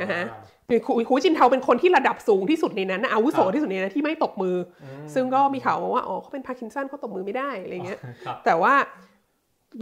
[0.01, 0.23] นะฮะ
[0.69, 8.73] คือหูหูจินเทาเป็นคนที่ระดับสูงที่สุดในนั้นนะอาวุโสครับที่สุดในนั้นที่ไม่ตบมืออมซึ่งก็มีข่าวมาว่าอ๋อเขาเป็นพาร์กินสันเขาตบมือไม่ได้อะไรเงี้ยครับแต่ว่า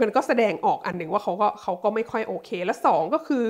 [0.00, 3.44] มันก็แสดงออกอันหนึ่งว่าเขาก็เขาก็ไม่ค่อยโอเค และสองก็คือ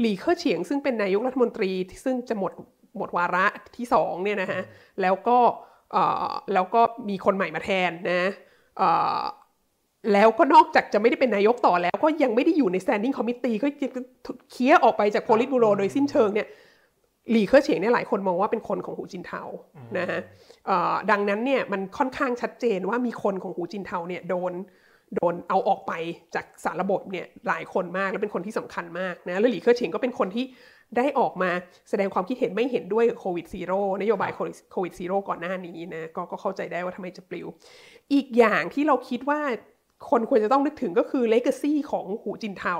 [0.00, 2.52] หลีเค่อเฉียงซึ่งเป็นนายกรัฐมนตรีที่ซึ่งจะหมด
[2.96, 4.62] หมดวาระที่สองเนี่ยนะฮะ
[5.02, 5.74] แล้วก็เอ่อ
[6.54, 8.30] แล้วก็มีคนใหม่มาแทนนะ
[8.78, 9.20] เอ่อ
[10.12, 13.88] แล้วก็นอกจากจะไม่ได้เป็นนายกต่อแล้วก็ยังไม่ได้อยู่ใน standing committee ก็จะ
[14.50, 16.48] เคลียร์ออกไปจาก politburo โดยสิ้นเชิงเนี่ย
[17.30, 19.42] หลีเค่อเฉียงเนี่ยหลายคนมองว่าเป็นคนของหูจินเทา
[19.98, 20.20] นะฮะ
[20.66, 24.52] เอ่อดังนั้นเนี่ยมันค่อนข้างชัดเจนว่ามีคนของหูจินเทาเนี่ยโดน
[25.16, 25.92] โดนเอาออกไป
[26.34, 30.44] จากสารระบบเนี่ยหลายคนมากและเป็นคนที่สำคัญมากนะแล้วหลีเค่อเฉียงก็เป็นคนที่
[30.96, 31.50] ได้ออกมา
[31.90, 34.30] แสดงความคิดเห็นไม่เห็นด้วยกับโควิด zero นโยบาย
[34.72, 37.46] โควิด zero ก่อนหน้านี้นะก็ก็เข้าใจได้ว่าทำไมจะปลิว
[38.12, 39.40] อีกอย่างที่เราคิดว่า
[40.10, 42.74] คนควรจะต้องนึกถึงก็คือเลก a ซีของหูจินเทา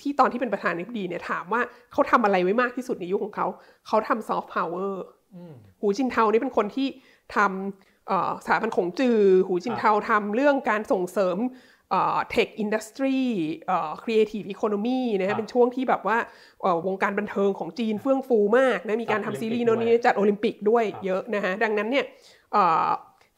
[0.00, 1.60] ที่ตอนที่เป็นประธานาธิบดีเนี่ยถามว่า
[1.92, 3.46] เขาทำอะไรไว้มากที่สุดในยุคของเขา
[3.86, 6.88] เขาทำซอฟต์พาวเวอร์อืมหูจินเทานี่เป็นคนที่
[7.36, 11.36] ทำเอ่อสถาบันขงจื่อ หูจินเทาทำเรื่องการส่งเสริม
[12.30, 13.18] tech industry
[14.02, 16.18] creative economy นะฮะเป็นช่วงที่แบบว่า
[16.86, 22.04] วงการบันเทิงของจีนเฟื่องฟูมากนะมีการทำซีรีส์โน่นนี่จัดโอลิมปิกด้วยเยอะนะฮะดังนั้นเนี่ย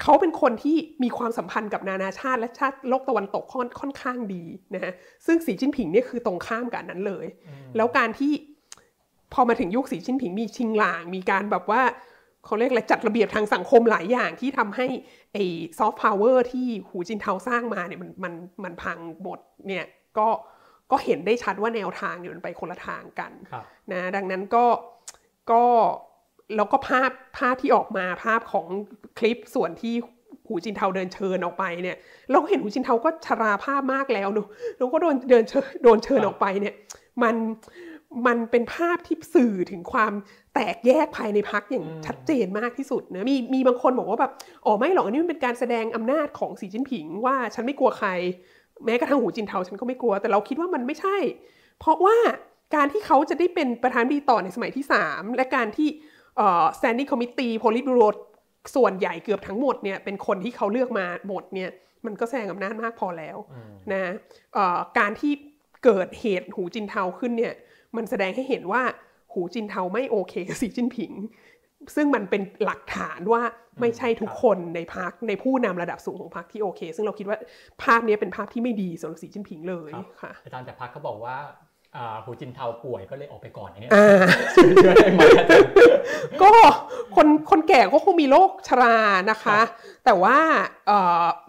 [0.02, 4.92] เขาเป็นคนที่มีความสัมพันธ์กับนานาชาติและชาติโลกตะวันตกค่อนค่อนข้างดีนะฮะ
[5.26, 7.26] ซึ่งสีจิ้นผิงเนี่ยคือตรงข้ามกับนั้นเลย
[7.76, 8.32] แล้วการที่
[9.32, 11.82] พอมาถึงยุคสีจิ้นผิงมีชิงหลาง มีการแบบว่า
[12.44, 14.86] เขาเรียกอะไรจัดระเบียบทางสังคมหลายอย่างที่ทำให้
[15.32, 15.44] ไอ้
[15.78, 19.84] ซอฟต์พาวเวอร์ที่หูจินเทาสร้างมาเนี่ยมันมันมันพังหมดเนี่ย
[20.18, 20.28] ก็
[20.90, 23.32] ก็เห็นได้ชัดว่าแนวทางเนี่ยมันไปคนละทางกัน
[23.92, 24.66] นะดังนั้นก็
[25.50, 25.64] ก็
[26.56, 28.66] แล้วก็ภาพภาพที่ออกมาภาพของ
[29.18, 29.94] คลิปส่วนที่
[30.46, 31.96] หูจินเทาเดินเชิญออกไปเนี่ย
[32.32, 36.74] เราเห็นหูจินเทาก็ชราภาพมากแล้วเนอะแล้วก็โดนเดินเชิญโดนเชิญออกไปเนี่ย
[37.22, 37.34] มัน
[38.26, 40.12] มันเป็นภาพที่สื่อถึงความ
[40.54, 44.32] แตกแยกภายในพรรคอย่างชัดเจนมากที่สุดนะมีมีบางคนบอกว่าแบบ
[44.64, 48.08] อ๋อไม่หรอกอันนี้มันเป็นการแสดงอำนาจของสีจิ้นผิง ว่าฉันไม่กลัวใคร
[48.84, 51.16] แม้กระทั่งหูจินเทาฉันก็ไม่กลัว แต่เราคิดว่ามันไม่ใช่
[51.78, 52.16] เพราะว่า
[52.74, 55.88] การที่เขาจะได้เป็นประธานดีต่อในสมัยที่ 3 และการที่
[56.78, 58.08] standing committee politburo
[58.76, 61.70] ส่วนใหญ่เกือบทั้งหมดเนี่ยเป็นคนที่เขาเลือกมาหมดเนี่ย
[62.06, 63.36] มันก็แสดงอำนาจมากพอแล้ว
[63.92, 64.12] นะ
[64.98, 65.32] การที่
[65.84, 67.54] เกิดเหตุหูจินเทาขึ้นเนี่ย
[67.96, 68.82] มันแสดงให้เห็นว่า
[69.32, 71.12] หูจินเทาไม่โอเคกับสีจิ้นผิง
[71.96, 73.42] ซึ่งมันเป็นหลักฐานว่า
[73.80, 77.38] ไม่ใช่ทุกคนในพักในผู้นำระดับสูงของพักที่โอเค ซึ่งเราคิดว่า
[77.82, 81.36] ภาพนี้เป็นภาพที่ไม่ดีสำหรับสีจิ้นผิงเลยค่ะอาจารย์แต่พักเขาบอกว่า
[82.24, 83.92] หูจินเทาป่วยก็เลยออกไปก่อนเนี่ย
[84.52, 85.20] เชื่อได้ไหม
[86.42, 86.52] ก็
[87.16, 88.96] คนคนแก่ก็คงมีโรคชรา
[89.30, 89.60] นะคะ
[90.04, 90.38] แต่ว่า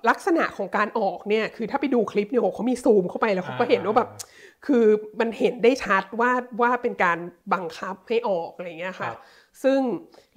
[0.09, 4.09] ลักษณะของการออกเนี่ยคือถ้าไปดูคลิปเนี่ยเขามีซูมเข้าไปแล้วเขาก็เห็นว่าแบบ
[4.67, 4.85] คือ
[5.19, 7.17] มันเห็นได้ชัดว่าว่าเป็นการ
[7.53, 9.11] บังคับให้ออกอะไรเงี้ยค่ะ
[9.63, 9.79] ซึ่ง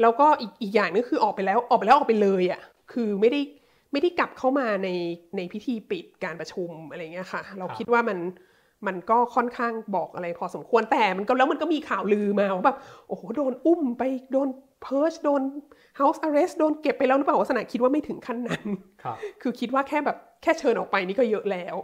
[0.00, 2.60] แล้วก็อีกอีกอย่างนึงคือออกไปแล้วออกไปแล้วออกไปเลยอะ
[2.92, 3.40] คือไม่ได้
[3.92, 4.88] ไม่ได้กลับเข้ามาใน
[5.36, 8.18] ในพิธีปิดการประชุมอะไรเงี้ยค่ะ เราคิดว่ามัน
[8.86, 14.48] มันก็ค่อนข้างบอกอะไรพอสมควรแต่มันก็แล้วมันก็มีข่าวลือมาว่าแบบโอ้โหโดนอุ้มไปโดน
[14.82, 15.42] เพิร์ชโดน
[15.98, 18.64] House Arrest โดนเก็บไปแล้วหรือเปล่าวัสนาคิดว่าไม่ถึงขั้นนั้น
[19.42, 21.76] คือคิดว่าแค่แบบแค่เชิญออกไปนี่ก็เยอะแล้ว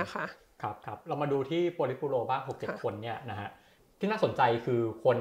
[0.00, 0.24] นะคะ
[0.62, 3.50] ครับครับเรามาดูที่โปลิปูโรบ้างหกเจ็ดคนเนี่ยนะฮะ
[4.00, 5.18] ที่น่าสนใจคือคน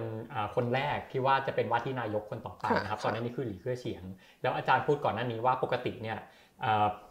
[0.56, 4.04] คนแรกที่ว่าจะเป็นว่าที่นายกคนต่อไปนะครับตอนนี้นี่คือหลี่เค่อเฉียง
[4.42, 6.18] แล้วอาจารย์พูดก่อนหน้านี้ว่าปกติเนี่ย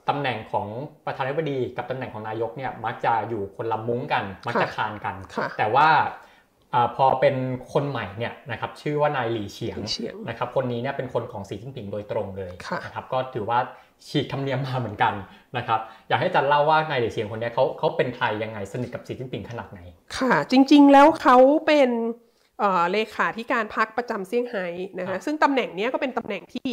[0.08, 0.66] ตำแหน่งของ
[1.06, 5.14] ประธานาธิบดีกับตำแหน่งของนายกเนี่ยมักจะอยู่คนละมุ้งกันมักจะคานกัน
[5.58, 5.88] แต่ว่า
[6.96, 7.36] พอเป็น
[7.72, 9.78] คนใหม่เนี่ยนะครับชื่อว่านายหลี่เฉียง
[10.28, 12.52] นะครับคนนี้เนี่ยเป็นคนของสีจิ้นผิงโดยตรงเลย
[12.84, 13.58] นะครับก็ถือว่า
[14.08, 15.14] ฉีกธรรมเนียมมาเหมือนกัน
[15.56, 19.80] นะครับอยากให้จันเล่าว่านายหลี่เฉียงคนนี้เขาเขาเป็นใครยังไงสนิทกับสีจิ้นผิงขนาดไหน
[20.18, 21.36] ค่ะ จริง ๆ แล้วเขา
[21.66, 21.90] เป็น
[22.92, 24.66] เลขาธิการพักประจำเซี่ยงไฮ้
[24.98, 26.68] นะคะซึ่งตำแหน่งนี้ก็เป็นตำแหน่งที่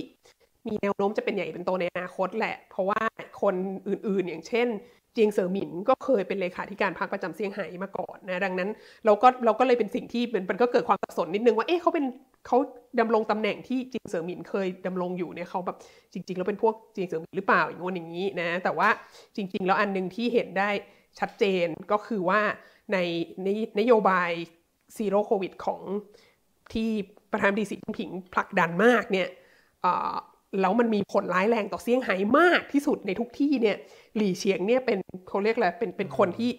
[0.68, 3.02] มีแนวโน้มจะเป็นใหญ่เป็นโตในอนาคตแหละ เพราะว่า
[3.42, 3.56] คน
[3.88, 4.68] อื่นๆ อย่างเช่น
[5.14, 8.70] เจียงเสิอหมินก็เคยเป็นเลขาธิการพรรคประจำเซี่ยงไฮ้มาก่อนนะดังนั้น
[9.06, 12.06] เราก็เราก็เลยเป็นสิ่งที่มันก็เกิดความสับสนนิดนึงว่าเอ๊ะเขาเป็น
[12.48, 12.58] เขา
[13.00, 15.78] ดำรงตำแหน่งที่จียงเสิอหมินเคยดำรงอยู่เนี่ยเขาแบบ
[16.14, 18.90] จริง ๆ แล้วเป็นพวกจียงเสิอหมินหรือเปล่าอย่างงี้อย่างนี้นะแต่ว่า
[19.36, 20.70] จริง ๆ แล้วอันหนึ่งที่เห็นได้
[21.20, 22.42] ชัดเจนก็คือว่า
[22.94, 22.98] ใน
[23.80, 24.32] นโยบาย
[24.96, 25.82] ซีโร่โควิดของ
[26.74, 26.90] ที่
[27.32, 29.28] ประธานาธิบดีสีจิ้นผิงผลักดันมากเนี่ย
[30.62, 33.78] แล้วมันมีผลร้ายแรงต่อเซี่ยงไฮ้มากที่สุดในทุกที่เนี่ย
[34.16, 36.50] หลี่เฉียงเนี่ยเป็นเขาเรียกอะไรเป็นเป็นคนที่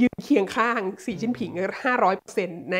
[0.00, 1.50] ยืนเคียงข้างสีจิ้นผิง
[1.84, 2.78] ห้าร้อยเปอร์เซ็นใน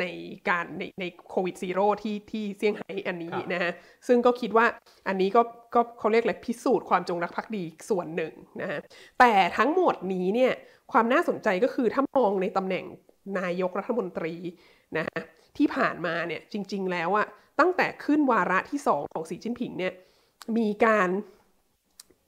[0.00, 0.04] ใน
[0.48, 3.72] การในในโควิดซีโร่ที่ที่เซี่ยงไฮ้อันนี้นะฮะ
[4.06, 4.66] ซึ่งก็คิดว่า
[5.08, 5.42] อันนี้ก็
[5.74, 8.78] ก็เขาเรียกอะไรพิสูจน์ความจงรักภักดีส่วนหนึ่งนะฮะ
[9.20, 10.52] แต่ทั้งหมดนี้เนี่ย
[10.92, 12.84] ความน่าสนใจก็คือถ้ามองในตำแหน่ง
[13.38, 14.34] นายกรัฐมนตรี
[14.98, 15.20] นะฮะ
[15.56, 17.26] ที่ผ่านมาเนี่ยจริง ๆ แล้วอะ
[17.60, 19.92] ตั้งแต่ขึ้นวาระที่สองของสีจิ้นผิงเนี่ย
[20.56, 21.08] มีการ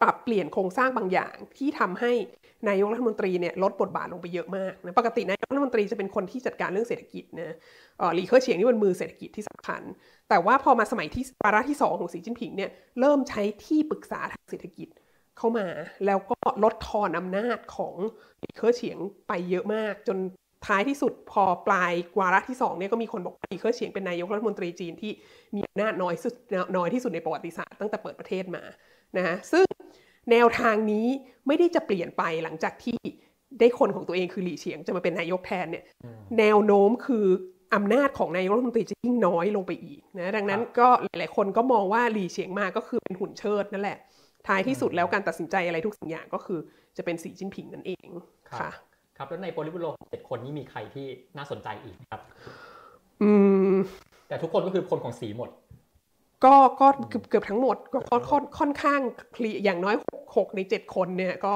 [0.03, 2.13] ปรับเปลี่ยนโครงสร้างบางอย่างที่ทำให้
[2.69, 7.55] นายกรัฐมนตรีเนี่ยลดบทบาทลงไปเยอะมากนะปกตินายกรัฐมนตรีจะเป็นคนที่จัดการเรื่องเศรษฐกิจนะ
[8.15, 9.83] หลีเค่อเฉียงนี่เป็นมือเศรษฐกิจที่สำคัญ
[10.29, 12.71] แต่ว่าพอมาสมัยที่วาระที่สองของสีจิ้นผิงเนี่ย
[13.01, 14.89] เริ่มใช้ที่ปรึกษาทางเศรษฐกิจ
[15.39, 15.67] เข้ามา
[16.07, 17.95] แล้วก็ลดทอนอำนาจของ
[18.41, 18.99] หลีเค่อเฉียง
[19.29, 20.19] ไปเยอะมาก จน
[20.67, 25.13] ท้ายที่สุดพอปลายวาระที่2เนี่ยก็มีคนบอกว่าลีเคิอเฉียงเป็นนายกรัฐมนตรีจีนที่
[25.55, 26.35] มีอำนาจน้อยสุด
[26.77, 28.65] น้อยที่สุดในประวัติศาสตร์ตั้งแต่เปิดประเทศมา
[29.17, 29.67] นะฮะซึ่ง
[30.31, 31.07] แนวทางนี้
[31.47, 32.99] ไม่ได้จะเปลี่ยนไปหลังจากที่
[33.61, 35.85] ได้คนของตัวเองคือหลี่เฉียงจะมาเป็นนายกแทนเนี่ย
[36.39, 37.27] แนวโน้มคือ
[37.75, 43.99] อำนาจของนายกรัฐมนตรีจะยิ่งน้อยลงไปอีกนะดังนั้นก็หลายๆคนก็มองว่าหลี่เฉียงมาก็คือเป็นหุ่นเชิดนั่นแหละ
[44.47, 46.59] ท้ายที่สุดแล้วการตัดสินใจอะไรทุกสิ่งอย่างก็คือ
[46.97, 48.09] จะเป็นสีจิ้นผิงนั่นเอง
[48.61, 48.71] ค่ะ
[49.17, 51.07] ครับแล้วในโปลิบูโรเจ็ดคนนี้มีใครที่
[51.37, 52.23] น่าสนใจอีกครับ
[53.23, 53.33] อื
[53.75, 53.77] ม
[54.29, 55.51] แต่ทุกคนก็คือคนของสีหมด
[56.45, 59.01] ก็ก็เกือบเกือบทั้งหมดก็ค่อนค่อนข้าง
[59.35, 59.97] คลีอย่างน้อย
[60.37, 61.55] หกในเจ็ดคนเนี่ยก็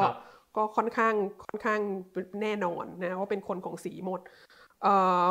[0.57, 1.81] ก็ค่อนข้างค่อนข้าง
[2.43, 4.21] แน่นอนนะว่าเป็นคนของสีหมด
[4.83, 5.25] เอ่อ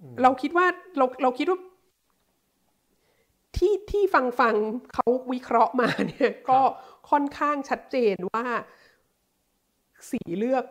[0.00, 0.66] อเราคิดว่า
[0.98, 1.58] เราเราคิดว่า
[3.56, 4.54] ที่ที่ฟังฟัง
[4.94, 6.60] เขาวิเคราะห์มาเนี่ยก็
[7.10, 8.44] ค่อนข้างชัดเจนว่า
[10.10, 10.64] สีเลือก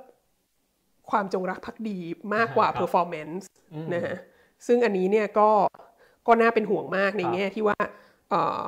[1.12, 1.98] ความจงรักภักดี
[2.36, 3.44] มากกว่าครับ performance
[3.74, 4.18] อืมนะฮะ
[4.68, 5.50] ซึ่งอันนี้เนี่ยก็
[6.28, 7.78] ก็น่าเป็นห่วงมากในครับแง่ที่ว่า
[8.30, 8.66] เอ่อ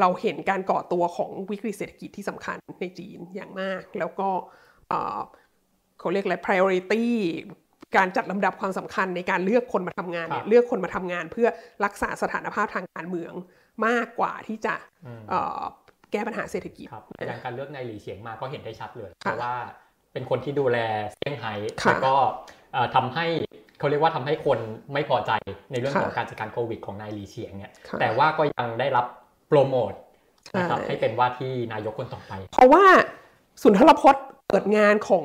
[0.00, 4.28] เราเห็นการก่อตัวของวิกฤตเศรษฐกิจที่สำคัญในจีนอย่างมาก แล้วก็
[4.88, 5.18] เอ่อ
[5.98, 7.04] เขาเรียกอะไร priority
[7.96, 11.48] การจัดลำดับความสำคัญในการเลือกคนมาทำงานเนี่คยรับเลือกคนมาทำงานเพื่อ
[11.84, 13.32] รักษาสถานภาพทางการเมือง
[13.86, 14.74] มากกว่าที่จะ
[15.30, 15.60] เอ่อ
[16.12, 19.56] แก้ปัญหาเศรษฐกิจครับอย่างการเลือกนายหลีเฉียงมาก็เห็นได้ชัดเลย เพค่ะราะว่า
[20.12, 20.78] เป็นคนที่ดูแล
[21.14, 22.14] เซี่ยงไฮ้ค่ะแล้วก็
[22.72, 23.26] เอ่อทำให้
[23.78, 24.58] เขาเรียกว่าทำให้คน
[24.92, 25.30] ไม่พอใจ
[25.70, 29.06] ในเรื่องค่ะของการจัดการโควิดของนายหลีเฉียงเนี่ยค่ะแต่ว่าก็ยังได้รับ
[29.48, 29.92] โปรโมท
[30.56, 32.84] นะครับใช่ให้เป็นว่าที่นายกคนต่อไป เพราะว่า
[33.62, 35.24] สุนทรพจน์เปิดงานของ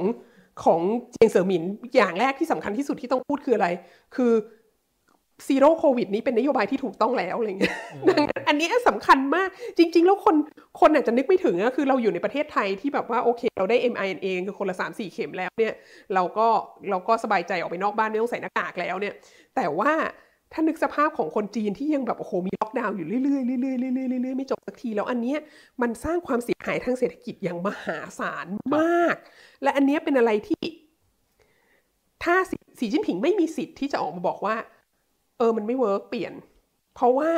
[0.63, 0.79] ของ
[1.11, 1.63] เจียงเสอหมิน
[1.95, 3.67] อย่างแรกที่สำคัญที่สุดที่ต้องพูดคืออะไร
[4.15, 4.31] คือ
[5.47, 7.75] zero โควิดนี้เป็นนโยบายที่ถูกต้องแล้วอะไรเงี้ย
[8.07, 10.35] ดังนั้นอันนี้สำคัญมากจริง ๆ แล้วคน
[10.79, 15.73] คนอาจจะนึกไม่ถึงก็คือเราอยู่ในประเทศไทยที่แบบว่าโอเค เราได้ mRNA คือคนละ3 4 เข็มแล้วเนี่ย
[16.13, 16.47] เราก็
[16.89, 19.13] เราก็สบายใจออกไปนอกบ้านไม่ต้องใส่หน้ากากแล้วเนี่ย
[19.55, 19.93] แต่ว่า
[20.53, 25.39] ถ้านึกสภาพของคนจีนที่ยังแบบโอ้โหมีล็อกดาวน์อยู่เรื่อยๆเรื่อยๆเรื่อยๆเรื่อยๆเรื่อยๆไม่จบสักทีแล้วอันเนี้ย
[25.81, 29.15] มันสร้างความเสียหายทางเศรษฐกิจอย่างมหาศาลมาก
[29.63, 30.63] และอันเนี้ยเป็นอะไรที่
[32.23, 34.55] ถ้าสีสีจิ้นผิงไม่มีสิทธิ์ที่จะออกมาบอกว่า
[35.41, 36.33] เออมันไม่ work เปลี่ยน
[36.95, 37.31] เพราะว่า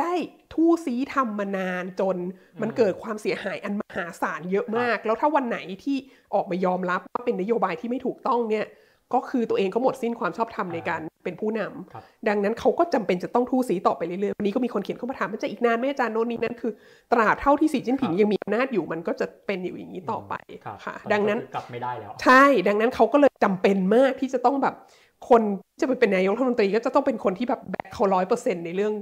[0.00, 0.12] ได้
[0.52, 2.16] ทู่ซี้ทำมานานจน
[2.62, 5.96] มันเกิดความเสียหายอันมหาศาลเยอะมาก แล้วถ้าวันไหนที่
[6.34, 8.66] ออกมายอมรับว่าเป็นนโยบายที่ไม่ถูกต้องเนี่ย
[9.14, 16.72] ก็คือตัวเองก็หมดสิ้นความชอบธรรมในการเป็นผู้นำครับดังนั้นเขาก็จำเป็นจะต้องทู่ซี้ต่อไปเรื่อยๆวันนี้ก็มีคนเขียนเข้ามาถามมันจะอีกนานไหมอาจารย์โน่นนี่นั่นคือ
[17.12, 24.74] ตราบเท่าที่สีจิ้นผิงยังมีอำนาจอยู่มันก็จะเป็นอยู่อย่างนี้ต่อไปครับค่ะตอดังนั้นก็คือกลับไม่ได้แล้วใช่ ดังนั้นเขาก็เลยจำเป็นมากที่จะต้องแบบ
[25.28, 28.92] คนที่จะไปเป็นนายกรัฐมนตรีก็จะต้องเป็นคนที่แบบแบกเขาร้อยเปอร์เซ็นในเรื่อง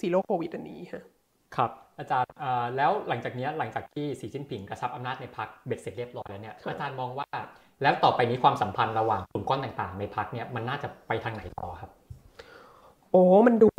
[0.00, 1.02] ซีโร่โควิดอันนี้ค่ะ
[1.56, 7.28] ครับอาจารย์อ่าแล้วหลังจากเนี้ยหลังจากที่สีจิ้นผิงกระชับอำนาจในพรรคเบ็ดเสร็จเรียบร้อยแล้วเนี่ยครับอาจารย์มองว่า
[7.82, 11.90] แล้วต่อไปนี้ความสัมพันธ์ระหว่างกลุ่มก้อนต่างๆ ในพรรคเนี่ยมันน่าจะไปทางไหนต่อครับ
[13.10, 13.70] โอ้มันดู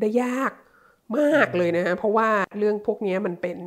[0.00, 0.52] ได้ยาก
[1.18, 2.28] มากเลยนะฮะเพราะว่า
[2.58, 3.58] เรื่องพวกเนี้ยมันเป็น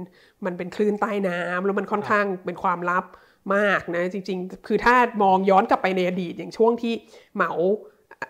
[0.46, 3.06] มันเป็นคลื่นใต้น้ำแล้วมันค่อนข้างเป็นความลับ
[3.56, 6.94] มากนะจริงๆ คือถ้ามองย้อนกลับไปในอดีตอย่างช่วงที่
[7.36, 7.52] เหมา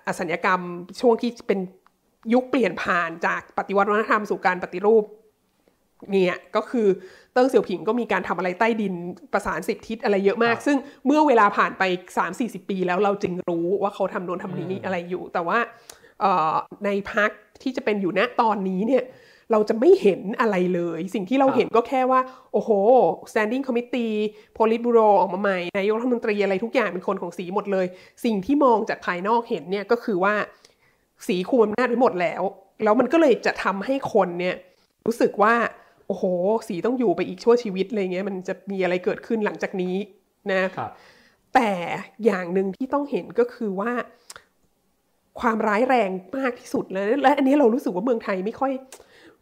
[0.07, 0.59] อสัญญกรรม
[1.01, 1.59] ช่วงที่เป็น
[2.33, 5.03] ยุคเปลี่ยนผ่านจากปฏิวัติวัฒนธรรมสู่การปฏิรูป
[6.11, 6.87] เนี่ยก็คือ
[7.33, 8.93] เติ้งเสี่ยวผิงก็มีการทำอะไรใต้ดิน
[9.33, 11.83] ประสานสิบทิศอะไรเยอะมากครับซึ่งเมื่อเวลาผ่านไป
[12.15, 15.59] 3 4 0 ปีแล้วเราจึงรู้ว่าเขาทำโน้นทำนี้อืมอะไรอยู่ แต่ว่า
[16.21, 17.29] เอ่อในพัก
[17.61, 19.03] ที่จะเป็นอยู่ณตอนนี้เนี่ย
[19.51, 22.19] เราจะไม่เห็นอะไรเลย สิ่งที่เราเห็นก็แค่ว่า
[22.53, 22.69] โอ้โห
[23.31, 24.15] standing committee
[24.57, 27.85] politburo ออกมาใหม่ นายกรัฐมนตรีอะไรทุกอย่างเป็นคนของสีหมดเลย
[28.25, 30.35] สิ่งที่มองจากภายนอกเห็นเนี่ยก็คือว่า
[31.27, 32.43] สีคุมอำนาจไว้หมดแล้ว
[32.83, 34.55] แล้วมันก็เลยจะทำให้คนเนี่ย
[35.05, 35.55] รู้สึกว่า
[36.07, 36.23] โอ้โห
[36.67, 39.95] สีต้องอยู่ไปอีกชั่วชีวิตอะไรเงี้ยมันจะมีอะไรเกิดขึ้นหลังจากนี้
[40.51, 40.91] นะครับ
[41.53, 41.71] แต่
[42.25, 43.91] อย่างหนึ่งที่ต้องเห็นก็คือว่า
[45.39, 48.71] ความร้ายแรงมากที่สุดแล้วและอันนี้เรารู้สึกว่าเมืองไทยไม่ค่อย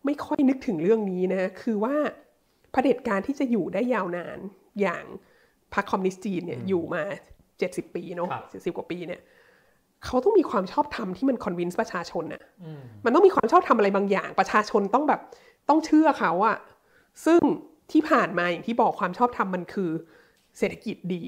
[0.05, 1.95] ไม่ค่อยนึกถึงเรื่องนี้นะคือว่า
[2.71, 4.39] เผด็จการที่จะอยู่ได้ยาวนาน
[4.81, 5.05] อย่าง
[5.73, 7.03] พรรคคอมมิวนิสต์จีนเนี่ยอยู่มา
[7.49, 9.21] 70ปีเนาะครับเจ็ดสิบกว่าปีเนี่ย
[10.05, 15.21] เขาต้องมีความชอบธรรมที่มันคอนวินส์ประชาชนน่ะอืมมันต้องมีความชอบธรรมอะไรบางอย่าง ประชาชนต้องแบบ
[15.69, 16.57] ต้องเชื่อเขาอะ
[17.25, 17.41] ซึ่ง
[17.91, 19.91] ที่ผ่านมาอย่างที่บอกความชอบธรรมมันคือ
[20.57, 21.23] เศรษฐกิจดี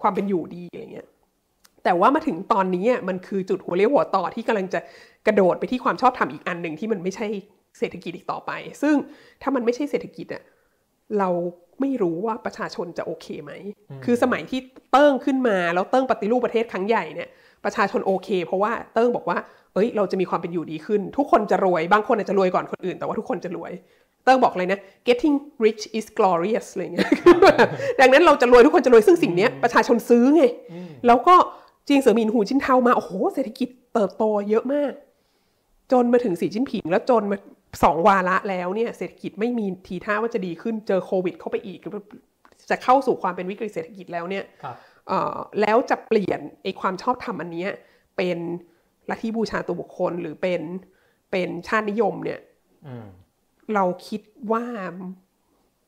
[0.00, 1.08] ความเป็นอยู่ดีอะไรเงี้ย
[1.84, 4.80] แต่ว่ามาถึงตอนนี้อะมันคือจุดหัวเลี้ยวหัวต่อที่กำลังจะ
[5.26, 7.26] กระโดดไปที่ความชอบธรรมอีกอันหนึ่งที่มันไม่ใช่
[7.78, 8.50] เศรษฐกิจอีกต่อไป
[8.82, 8.94] ซึ่ง
[9.42, 10.42] ถ้ามันไม่ใช่เศรษฐกิจอะ
[11.18, 11.28] เรา
[11.80, 13.52] ไม่รู้ว่าประชาชนจะโอเคไหม
[14.04, 14.60] คือสมัยที่
[14.92, 17.28] เติ้งขึ้นมาแล้วเติ้งปฏิรูปประเทศครั้งใหญ่เนี่ย
[17.64, 19.38] ประชาชนโอเค เพราะว่าเติ้งบอกว่า
[19.74, 23.72] เอ้ย เราจะมีความเป็นอยู่ดีขึ้น ทุกคนจะรวย บางคนอาจจะรวยก่อนคนอื่น แต่ว่าทุกคนจะรวย
[24.24, 24.78] เติ้งบอกเลยนะ
[25.08, 27.68] getting rich is glorious อะไรเงี้ยคือแบบ
[28.00, 30.44] ดังนั้นเราจะรวยทุกคนจะรวย ซึ่งสิ่งเนี้ยประชาชนซื้อไง
[31.06, 31.34] แล้วก็
[31.88, 34.92] จีนเสือหมินหูจิ้นเทามา โอ้โห เศรษฐกิจเติบโตเยอะมาก
[35.92, 37.36] จนมาถึงสีจิ้นผิงแล้วจนมา
[37.82, 41.78] สองวาระแล้วเนี่ยเศรษฐกิจไม่มีทีท่าว่าจะดีขึ้นเจอโควิด เข้าไปอีก
[42.70, 44.76] จะเข้าสู่ความเป็นวิกฤตเศรษฐกิจแล้วเนี่ยครับ
[45.08, 47.70] เอ่อแล้วจะเปลี่ยนไอ้ความชอบธรรมอันเนี้ย
[48.16, 48.38] เป็น
[49.10, 50.62] ลัทธิบูชาตัวบุคคลหรือเป็น
[51.30, 52.40] เป็นชาตินิยมเนี่ย
[52.86, 53.06] อืม
[53.74, 54.64] เราคิดว่า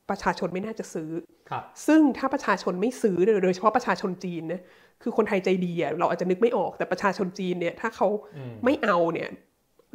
[0.09, 1.09] ประชาชนไม่น่าจะซื้อ
[1.49, 4.61] ครับซึ่งถ้าประชาชนไม่ซื้อโดยเฉพาะประชาชนจีนนะ
[5.01, 9.29] คือคนไทยใจดีอะเราอาจจะนึกไม่ออกแต่ประชาชนจีนเนี่ยถ้าเขาอืมไม่เอาเนี่ย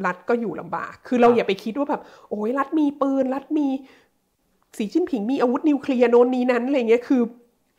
[0.07, 3.67] รัฐก็อยู่ลำบาก คือเราครับอย่าไปคิดว่าแบบ โอ้ยรัฐมีปืน รัฐมี
[4.79, 7.23] สีจิ้นผิงมีอาวุธนิวเคลียร์โน้นนี้นั้นอะไรเงี้ย คือ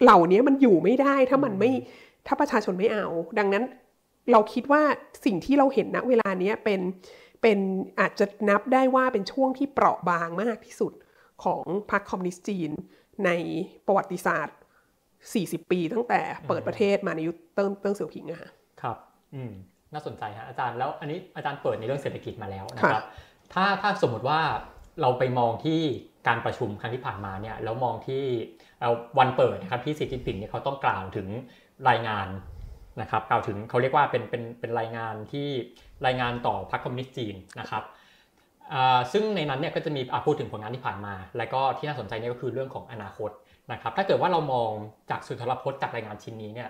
[0.04, 1.72] เหล่านี้มันอยู่ไม่ได้ถ้ามันไม่
[2.28, 3.08] ถ้าประชาชนไม่เอา
[3.40, 3.64] ดังนั้น
[4.32, 4.82] เราคิดว่า
[5.26, 6.80] สิ่งที่เราเห็นณเวลาเนี้ยเป็น
[7.42, 7.60] เป็น
[8.00, 10.94] อาจจะนับได้ว่าเป็นช่วงที่เปราะบางมากที่สุด
[11.44, 12.72] ของพรรคคอมมิวนิสต์จีน
[13.26, 13.30] ใน
[13.86, 14.58] ประวัติศาสตร์
[15.10, 18.50] 40 ปีตั้งแต่เปิดประเทศมาในยุคเติ้งเติ้งเสี่ยวผิงอะค่ะ
[18.82, 18.98] ครับ
[19.36, 19.54] อืม
[19.93, 23.04] น่าสนใจฮะอาจารย์แล้วอันนี้อาจารย์เปิดในเรื่องเศรษฐกิจมาแล้วนะครับ
[23.54, 24.41] ถ้าถ้าสมมติว่า
[25.02, 25.82] เราไปมองที่
[26.28, 28.23] การประชุมครั้งที่ผ่านมาเนี่ยแล้วมองที่
[29.19, 31.28] วันเปิดนะครับที่สีจิ้นผิงเนี่ยเขาต้องกล่าวถึง
[31.89, 32.28] รายงาน
[33.02, 35.47] นะครับกล่าวถึงเขาเรียกว่าเป็นเป็นเป็นรายงานที่
[36.06, 37.84] รายงานต่อพรรคคอมมิวนิสต์จีนนะครับ
[39.12, 43.32] ซึ่งในนั้นเนี่ยก็จะมีพูดถึงผลงานที่ผ่านมา แล้วก็ที่น่าสนใจเนี่ยก็คือเรื่องของอนาคต
[43.71, 44.71] นะครับ ถ้าเกิดว่าเรามอง
[45.12, 46.69] จากสุนทรพจน์จากรายงานชิ้นนี้เนี่ย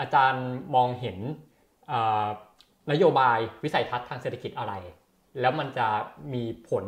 [0.00, 1.18] อาจารย์มองเห็น
[2.90, 4.74] นโยบายวิสัยทัศน์ทางเศรษฐกิจอะไร
[5.40, 5.88] แล้วมันจะ
[6.32, 6.84] มีผล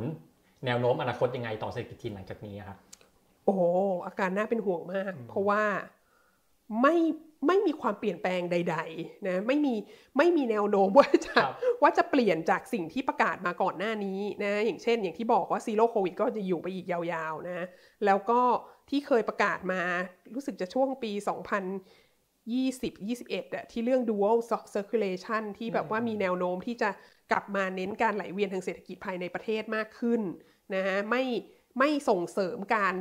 [0.66, 2.78] แนวโน้มอนาคตยังไงต่อเศรษฐกิจจีนหลังจากนี้ครับ
[3.44, 3.56] โอ้
[4.06, 5.62] อาการน่าเป็นห่วงมาก เพราะว่า
[6.82, 6.96] ไม่
[7.46, 9.74] ไม่มีความเปลี่ยนแปลงใด ๆ นะไม่มี
[10.18, 11.40] ไม่มีแนวโน้มว่าจะ
[11.82, 17.66] ว่าจะเปลี่ยนจากสิ่งที่ประกาศมาก่อนหน้านี้นะอย่างเช่น อย่างที่บอกว่าซีโร่โควิดก็จะอยู่ไปอีกยาวๆนะ
[18.06, 18.40] แล้วก็
[18.90, 19.82] ที่เคยประกาศมา
[20.34, 21.12] รู้สึกจะช่วงปี
[22.48, 24.38] 2020 21อะที่เรื่อง dual
[24.74, 26.90] circulation ที่แบบว่ามีแนวโน้มที่จะ
[27.32, 30.20] กลับมาเน้นการไหลเวียนทางเศรษฐกิจภายในประเทศมากขึ้น
[30.74, 31.24] นะฮะไม่
[31.78, 32.94] ไม่ส่งเสริมการ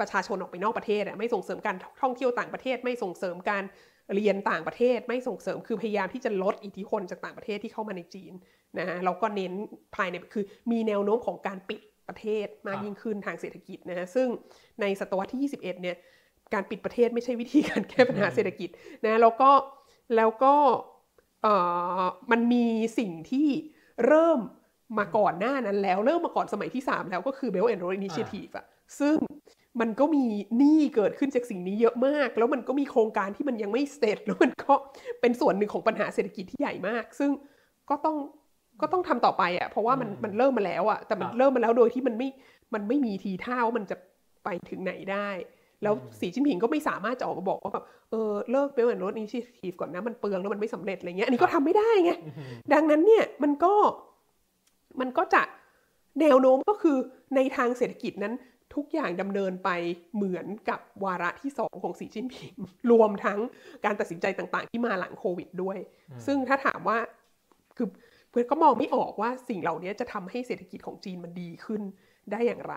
[0.00, 3.64] ประชาชนออกไปนอกประเทศอะไม่ส่งเสริมการท่องเที่ยวต่างประเทศ ไม่ส่งเสริมการ
[4.14, 8.32] เรียนต่างประเทศ ไม่ส่งเสริมคือพยายามที่จะลดอิทธิพลจากต่างประเทศที่เข้ามาในจีน
[8.78, 9.52] นะฮะเราก็เน้น
[9.96, 14.28] ภายในคือมีแนวโน้มของการปิดประเทศมากยิ่งขึ้นทางเศรษฐกิจนะฮะซึ่ง
[14.80, 15.96] ในศตวรรษที่ 21 เนี่ย
[16.52, 18.68] การปิดประเทศไม่ใช่วิธีการแก้ปัญหาเศรษฐกิจ
[19.04, 19.50] นะแล้วก็
[20.16, 20.54] แล้วก็
[22.30, 22.66] มันมี
[22.98, 23.48] สิ่งที่
[24.06, 24.40] เริ่ม
[24.98, 28.66] มาก่อนหน้านั้นแล้ว เริ่มมาก่อนสมัยที่ 3 แล้วก็คือ Belt and Road Initiative อะ
[29.00, 29.16] ซึ่ง
[29.80, 30.24] มันก็มี
[30.58, 34.72] หนี้เกิดขึ้นจากสิ่งนี้เยอะมาก แล้วมันก็มีโครงการที่มันยังไม่เสร็จแล้วมันก็
[35.20, 37.30] เป็นส่วนหนึ่งของปัญหาเศรษฐกิจที่ใหญ่มาก ซึ่ง
[37.90, 38.16] ก็ต้อง
[38.80, 42.28] ก็ต้องทำต่อไปอะ่ะเพราะว่ามันมันเริ่มมาแล้วอะ่ะแต่มันเริ่มมาแล้วโดยที่มันไม่
[42.74, 43.96] มันไม่มีทีท่าว่ามันจะ
[44.44, 45.28] ไปถึงไหนได้
[45.82, 52.12] แล้วสีจิ้นผิงก็ไม่สามารถจะออกมาบอกว่าแบบเออเลิก Belt and Road Initiative ก่อนนะมันเปลืองแล้วมันไม่สำเร็จอะไรเงี้ยอันนี้ก็ทำไม่ได้ไง
[52.72, 53.72] ดังนั้นเนี่ยมันก็
[55.00, 55.42] มันก็จะ
[56.20, 56.96] แนวโน้มก็คือ
[57.36, 58.34] ในทางเศรษฐกิจนั้น
[58.74, 59.70] ทุกอย่างดำเนินไป
[60.14, 62.54] เหมือนกับวาระที่สองของสีจิ้นผิง
[62.90, 63.38] รวมทั้ง
[63.84, 65.78] การตัดสินใจต่างๆ ที่มาหลังโควิดด้วย
[66.26, 66.98] ซึ่งถ้าถามว่า
[67.76, 67.88] คือ
[68.30, 71.82] เพื่อนก็มองไม่ออกว่าสิ่งเหล่านี้จะทำให้เศรษฐกิจของจีนมันดีขึ้น
[72.32, 72.74] ได้อย่างไร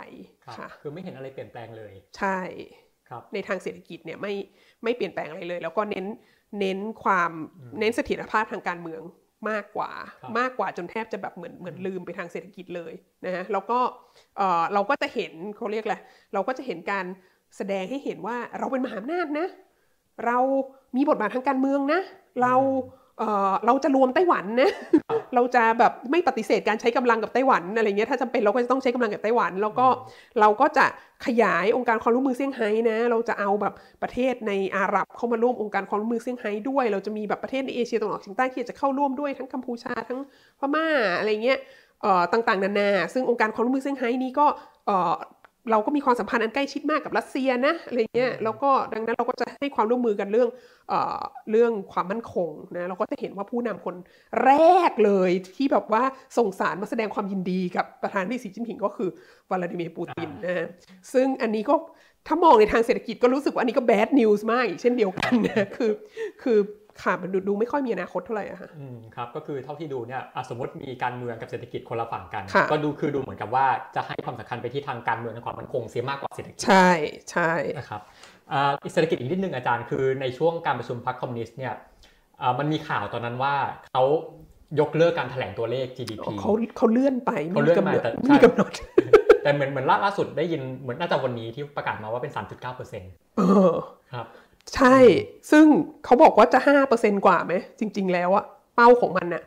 [0.57, 2.86] ค่ะคือไม่เห็นอะไรเปลี่ยนแปลงเลย ใช่ครับ
[3.33, 4.33] ในทางเศรษฐกิจเนี่ยไม่
[4.83, 6.05] ไม่เปลี่ยนแปลงอะไรเลย แล้วก็เน้น
[6.59, 7.31] เน้นความ
[7.79, 9.01] เน้นเสถียรภาพทางการเมือง
[9.49, 9.91] มากกว่า
[10.39, 12.93] มากกว่าจนแทบจะแบบเหมือนเหมือนลืมไปทางเศรษฐกิจเลย
[13.25, 13.79] นะฮะแล้วก็
[14.73, 16.01] เราก็จะเห็นเขาเรียกแหละ
[16.33, 17.05] เราก็จะเห็นการ
[17.57, 19.47] แสดงให้เห็นว่าเราเป็นมหาอำนาจนะ
[20.25, 20.37] เรา
[20.95, 22.01] มีบทบาททางการเมืองนะ
[22.41, 22.53] เรา
[23.65, 24.71] เราจะรวมไต้หวันนะ
[25.35, 29.87] เราจะแบบไม่ปฏิเสธการใช้กำลังกับไต้หวันอะไรเงี้ยถ้าจำเป็นเราก็จะต้องใช้กำลังกับไต้หวัน แล้วก็
[30.39, 30.85] เราก็จะ
[31.25, 40.19] ขยายองค์การความร่วมมือเซี่ยงไฮ้นะ เราจะเอาแบบประเทศในอาหรับเข้ามาร่วมองค์การความร่วมมือเซี่ยงไฮ้ด้วย เราจะมีแบบประเทศในเอเชียตะวันออกเฉียงใต้ที่จะเข้าร่วมด้วยทั้งกัมพูชาทั้ง
[40.59, 41.59] พม่าอะไรเงี้ย
[42.33, 44.47] ต่างๆนานา ซึ่งองค์การความร่วมมือเซี่ยงไฮ้นี้ก็
[45.71, 50.49] เราก็มีความสัมพันธ์อันใกล้ชิดมากกับรัสเซียนะอะไรเงี้ยแล้วก็ดังนั้นเราก็จะให้ความร่วมมือกันเรื่อง
[50.89, 50.93] เอ
[51.51, 53.95] เรื่องความมั่นคงนะเราก็จะเห็นว่าผู้นำคน
[54.45, 54.51] แร
[54.89, 56.03] กเลยที่แบบว่า
[56.37, 59.09] ส่งสารมาแสดงความยินดีกับประธานาธิบดีสีจิ้นผิงก็คือ
[59.49, 60.65] วลาดิเมียร์ปูตินนะ
[61.13, 61.75] ซึ่งอันนี้ก็
[62.27, 65.91] ถ้ามองในทางเศรษฐกิจก็รู้สึกว่าอันนี้ก็แบดนิวส์มากอีกเช่นเดียวกันนะคือ
[66.43, 66.59] คือ
[67.03, 76.89] ค่ะมันดูดูไม่ค่อยมีอนาคตเท่าไหร่อะค่ะอืมครับก็คือเท่าที่ดูเนี่ยสมมติมีการเมืองกับเศรษฐกิจคนละฝั่งกัน ก็ดูคือดูเหมือนกับว่าจะให้ความสำคัญไปที่ทางการเมืองและความมั่นคงเสียมากกว่าเศรษฐกิจใช่
[77.31, 78.01] ใช่นะครับ
[78.93, 81.73] เศรษฐกิจอีกนิดนึงอาจารย์คือในช่วงการประชุมพรรคคอมมิวนิสต์เนี่ย
[82.59, 83.53] มันมีข่าวตอนนั้นว่า
[83.91, 84.03] เขา
[84.79, 88.71] ยกเลิกการแถลงตัวเลข GDP เขาเขาเลื่อนไปเขาเลื่อนมาแต่มีกำหนด
[89.43, 92.31] แต่เหมือนเหมือนล่าสุดได้ยินเหมือนน่าจะวันนี้ที่ประกาศมาว่าเป็น
[92.79, 93.41] 3.9%เอ
[93.71, 93.73] อ
[94.13, 94.25] ครับ
[94.75, 94.97] ใช่
[95.51, 95.65] ซึ่ง
[96.05, 98.45] เขาบอกว่าจะห้าเปอร์เซ็นกว่าไหม จริง ๆ แล้วอะ
[98.75, 99.43] เป้าของมันอะ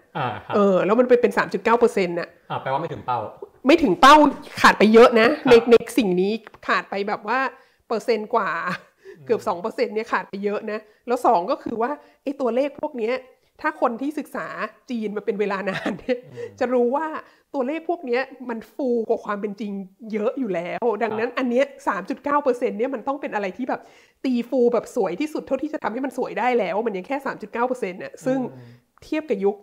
[0.54, 2.28] เออ แล้วมันไปเป็นสามจุดเก้าเปอร์เซ็นต์น่ะ
[2.62, 3.18] แปลว่าไม่ถึงเป้า
[3.66, 4.14] ไม่ถึงเป้า
[4.60, 6.32] ขาดไปเยอะนะ ในในสิ่งนี้
[6.66, 7.38] ขาดไปแบบว่า
[7.88, 8.50] เปอร์เซ็นต์กว่า
[9.26, 11.90] เกือบสองเปอร์เซ็นต์เนี่ยขาดไปเยอะนะ แล้วสองก็คือว่า
[12.22, 13.14] ไอ้ตัวเลขพวกเนี้ย
[13.60, 14.46] ถ้าคนที่ศึกษา
[14.90, 16.18] จีนมาเป็นเวลานานเนี่ย
[16.60, 17.06] จะรู้ว่า
[17.54, 19.72] ตัวเลขพวกนี้มันฟูกว่าความเป็นจริง
[20.12, 21.64] เยอะอยู่แล้ว ดังนั้นอันเนี้ย
[22.16, 23.80] 3.9%เนี่ยมันต้องเป็นอะไรที่แบบ
[24.24, 28.38] ตีฟูแบบสวยที่สุดเท่าที่จะทำให้มันสวยได้แล้ว มันยังแค่ 3.9%เนี่ยซึ่ง
[29.04, 29.56] เทียบกับยุค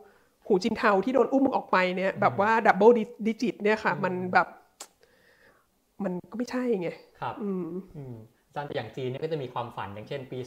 [0.47, 2.89] หูจินเทาที่โดนอุ้มออกไปเนี่ยแบบว่า double
[3.27, 4.47] digit เนี่ยค่ะ มันแบบ
[6.03, 6.89] มันก็ไม่ใช่ไง
[7.21, 8.15] ครับ อืมอืม
[8.47, 10.39] อาจารย์แต่อย่างจีนเนี่ยก็จะมีความฝันอย่างเช่น ปี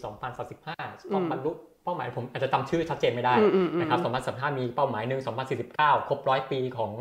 [0.53, 1.53] 2035 ต้องบรรลุ
[1.85, 4.01] เป้าหมายผมอาจจะจำชื่อชัดเจนไม่ได้อืมอืมอืมนะครับ
[4.37, 5.21] 2035 มีเป้าหมายหนึ่ง
[5.65, 6.93] 2049 ครบร้อยปีของ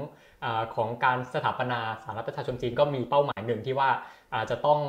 [0.44, 3.90] อาของการสถาปนาสาธารณรัฐประชาชนจีนก็มีเป้าหมายหนึ่งที่ว่า
[4.34, 4.80] อาจจะต้อง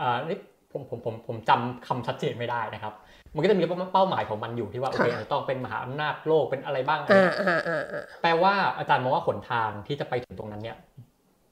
[0.00, 0.38] อานี่
[0.72, 2.94] ผมผมผมผมจำคำชัดเจนไม่ได้นะครับ
[3.34, 3.62] มันก็จะมี
[3.94, 10.76] เป้าหมายของมันอยู่ที่ว่าโอเคค่ะอาจจะต้องเป็นมหาอำนาจโลกเป็นอะไรบ้างอ่าอ่าอ่าอ่าแปลว่าอาจารย์มองว่าหนทางที่จะไปถึงตรงนั้นเนี่ย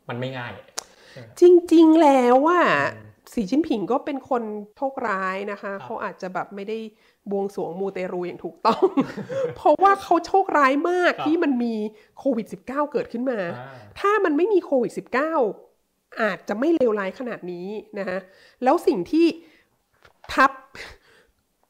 [0.08, 0.52] มันไม่ง่าย
[1.40, 1.42] จ
[1.72, 2.60] ริง ๆ แล้วว่า
[2.94, 4.42] อืมสีจิ้นผิงก็เป็นคน
[4.76, 6.78] โชคร้ายนะคะครับเขาอาจจะแบบไม่ได้
[7.30, 8.86] บวงสรวงมูเตรูอย่างถูกต้อง
[9.56, 11.74] เพราะว่าเขาโชคร้ายมากครับที่มันมี
[12.18, 13.68] โควิด -19 เกิดขึ้นมาอ่า
[14.00, 14.92] ถ้ามันไม่มีโควิด
[15.56, 17.68] -19 อาจจะไม่เลวร้ายขนาดนี้
[17.98, 18.18] นะฮะ
[18.64, 19.26] แล้วสิ่งที่
[20.32, 20.50] ทับ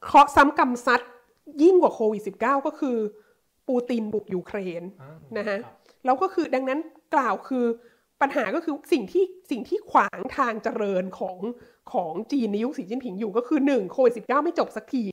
[0.03, 1.01] เคราะห์ซ้ำกรรมซัด
[1.63, 2.97] ยิ่งกว่าโควิด -19 ก็คือ
[3.67, 6.79] ปูตินบุกยูเครนอ่านะฮะครับแล้วก็คือดังนั้น
[7.13, 7.65] กล่าวคือ
[8.21, 11.37] ปัญหาก็คือสิ่งที่สิ่งที่ขวางทางเจริญของ
[11.93, 15.03] ของจีนในยุคสีจิ้นผิงอยู่ก็คือหนึ่งโควิด -19 ไม่จบสักที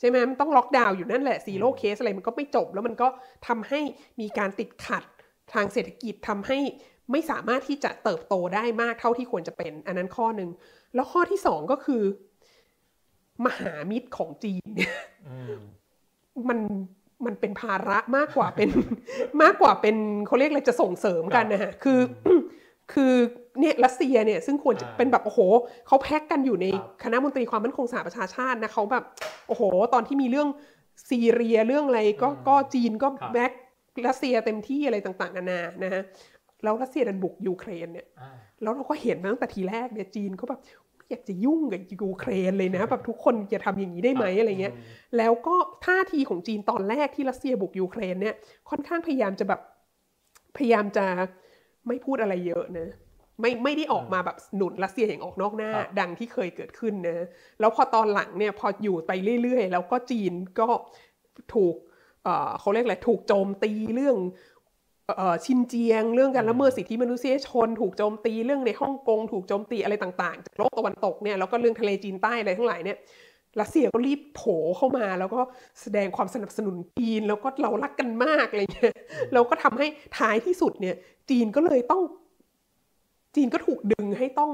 [0.00, 3.08] ใช่ไหมมันต้องล็อกดาวน์อยู่นั่นแหละ zero case อะไรมันก็ไม่จบ แล้วมันก็
[3.48, 3.80] ทำให้
[4.20, 5.04] มีการติดขัด
[5.54, 6.58] ทางเศรษฐกิจทำให้
[7.12, 10.50] ไม่สามารถที่จะเติบโตได้มากเท่าที่ควรจะเป็น อันนั้นข้อหนึ่ง
[10.94, 12.02] แล้วข้อที่สองก็คือ
[13.46, 14.94] มหามิตรของจีนเนี่ย
[15.28, 15.58] อืม
[16.48, 16.58] มัน
[17.26, 18.68] มันเป็นภาระมากกว่าเป็น
[19.42, 19.96] มากกว่าเป็น
[20.26, 22.00] เขาเรียกอะไรจะส่งเสริมกันนะฮะคือ
[22.92, 23.14] คือ
[23.60, 25.40] เนี่ยรัสเซียเนี่ยซึ่งควรจะอ่าเป็นแบบโอ้โห
[25.86, 29.04] เขาแพ็กกันอยู่ในครับคณะมนตรีความมั่นคงสหประชาชาตินะเขาแบบ
[29.48, 29.62] โอ้โห
[29.94, 30.48] ตอนที่มีเรื่อง
[31.08, 33.52] ซีเรียเรื่องอะไรก็ก็จีนก็ครับแบ็ก
[34.08, 36.02] รัสเซียเต็มที่อะไรต่างๆนานานะฮะ
[36.62, 38.30] แล้วรัสเซียดันบุกยูเครนเนี่ยอ่า
[38.62, 40.60] แล้วเราก็เห็นมาตั้งแต่ทีแรกเนี่ยจีนก็แบบ
[40.96, 44.74] ไม่อยากจะยุ่งกับยูเครนเลยนะแบบทุกคนจะทำอย่างนี้ได้ไหมอะไรเงี้ย
[45.18, 45.54] แล้วก็
[45.86, 48.34] ท่าทีของจีนตอนแรกที่รัสเซียบุกยูเครนเนี่ย
[48.70, 49.60] ค่อนข้างพยายามจะแบบ
[50.56, 51.04] พยายามจะ
[51.86, 52.88] ไม่พูดอะไรเยอะนะ
[53.40, 57.26] ไม่ไม่ได้ออกมาแบบหนุนรัสเซียอย่างออกนอกหน้าครับดังที่เคยเกิดขึ้นนะ
[57.60, 59.12] แล้วพอตอนหลังเนี่ยพออยู่ไป
[59.42, 60.68] เรื่อยๆ แล้วก็จีนก็
[61.54, 61.74] ถูก
[62.24, 64.16] เอ่อเขาเรียกอะไรถูกโจมตีเรื่อง
[65.16, 72.98] เอ่อชินเจียง เรื่องการละเมิดสิทธิมนุษยชน ถูกโจมตีเรื่องในฮ่องกง ถูกโจมตีอะไรต่างๆจากโลกตะวันตกเนี่ยแล้วก็เรื่องทะเลจีนใต้อะไรทั้งหลายเนี่ย
[73.60, 75.40] รัสเซียก็รีบโผล่เข้ามา แล้วก็
[75.82, 78.94] แสดงความสนับสนุนจีนแล้วก็เรารักกันมากอะไรเงี้ย
[79.32, 79.86] แล้วก็ทำให้
[80.18, 80.96] ท้ายที่สุดเนี่ย
[81.30, 82.02] จีนก็เลยต้อง
[83.34, 84.52] จีนก็ถูกดึงให้ต้อง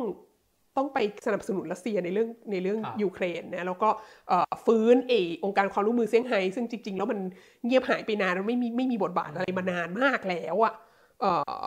[0.77, 3.89] ต้องไปสนับสนุนรัสเซียในเรื่องในเรื่องครับยูเครนนะแล้วก็
[4.29, 5.15] เอ่อฟื้นเอ
[5.45, 7.19] องค์การความร่วมมือเซี่ยงไฮ้ซึ่งจริง ๆ แล้วมัน
[7.65, 10.75] เงียบหายไปนานแล้วไม่มีไม่มีบทบาทอะไรมานานมากแล้วอะ
[11.21, 11.65] เอ่อ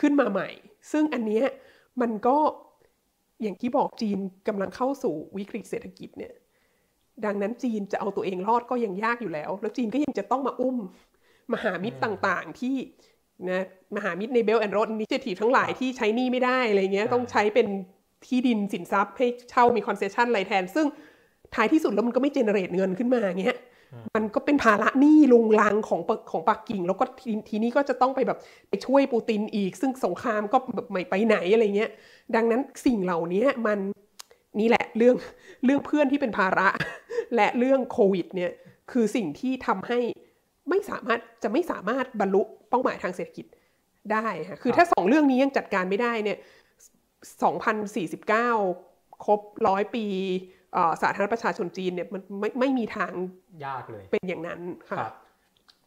[0.00, 0.48] ขึ้นมาใหม่
[0.92, 1.44] ซึ่งอันเนี้ย
[2.00, 2.36] มันก็
[3.42, 4.18] อย่างที่บอกจีน
[4.48, 6.34] กำลังเข้าสู่วิกฤตเศรษฐกิจเนี่ย
[7.24, 10.76] ดังนั้นจีนจะเอาตัวเองรอดก็ยังยากอยู่แล้ว แล้วจีนก็ยังจะต้องมาอุ้ม
[11.52, 12.76] มหามิตรต่างๆที่
[13.50, 13.64] นะ
[13.96, 17.66] มหามิตรใน Belt and Road Initiative ทั้งหลายที่ใช้หนี้ไม่ได้อะไรเงี้ยอ่าต้องใช้เป็น
[18.26, 20.86] ที่ดินสินทรัพย์ให้เช่ามี concession อะไรแทน ซึ่ง
[21.54, 23.56] ท้ายที่สุดแล้วมันก็ไม่ generate เงินขึ้นมาเงี้ย
[24.16, 28.38] มันก็เป็นภาระหนี้รุงรังของปะของปักกิ่ง แล้วก็ทีทีนี้ก็จะต้องไปแบบ
[28.68, 31.90] ไปช่วยปูตินอีก ซึ่งสงครามก็แบบไม่ไปไหนอะไรเงี้ย
[32.34, 33.78] ดังนั้นสิ่งเหล่านี้มัน
[34.60, 35.16] นี่แหละเรื่อง
[35.64, 36.68] เรื่องเพื่อนที่เป็นภาระ
[37.36, 38.50] และเรื่องโควิดเนี่ย
[38.92, 39.98] คือสิ่งที่ทำให้
[40.72, 43.46] ไม่สามารถจะไม่สามารถบรรลุเป้าหมายทางเศรษฐกิจ
[44.12, 46.38] ได้ค่ะคือถ้าสองเรื่องนี้ยังจัดการไม่ได้เนี่ย
[47.60, 50.04] 2049 ครบร้อยปี
[50.72, 53.12] เอ่อสาธารณรัฐประชาชนจีนเนี่ยมันไม่ไม่มีทาง
[53.66, 54.60] ยากเลย เป็นอย่างนั้น
[54.90, 55.14] ค่ะครับ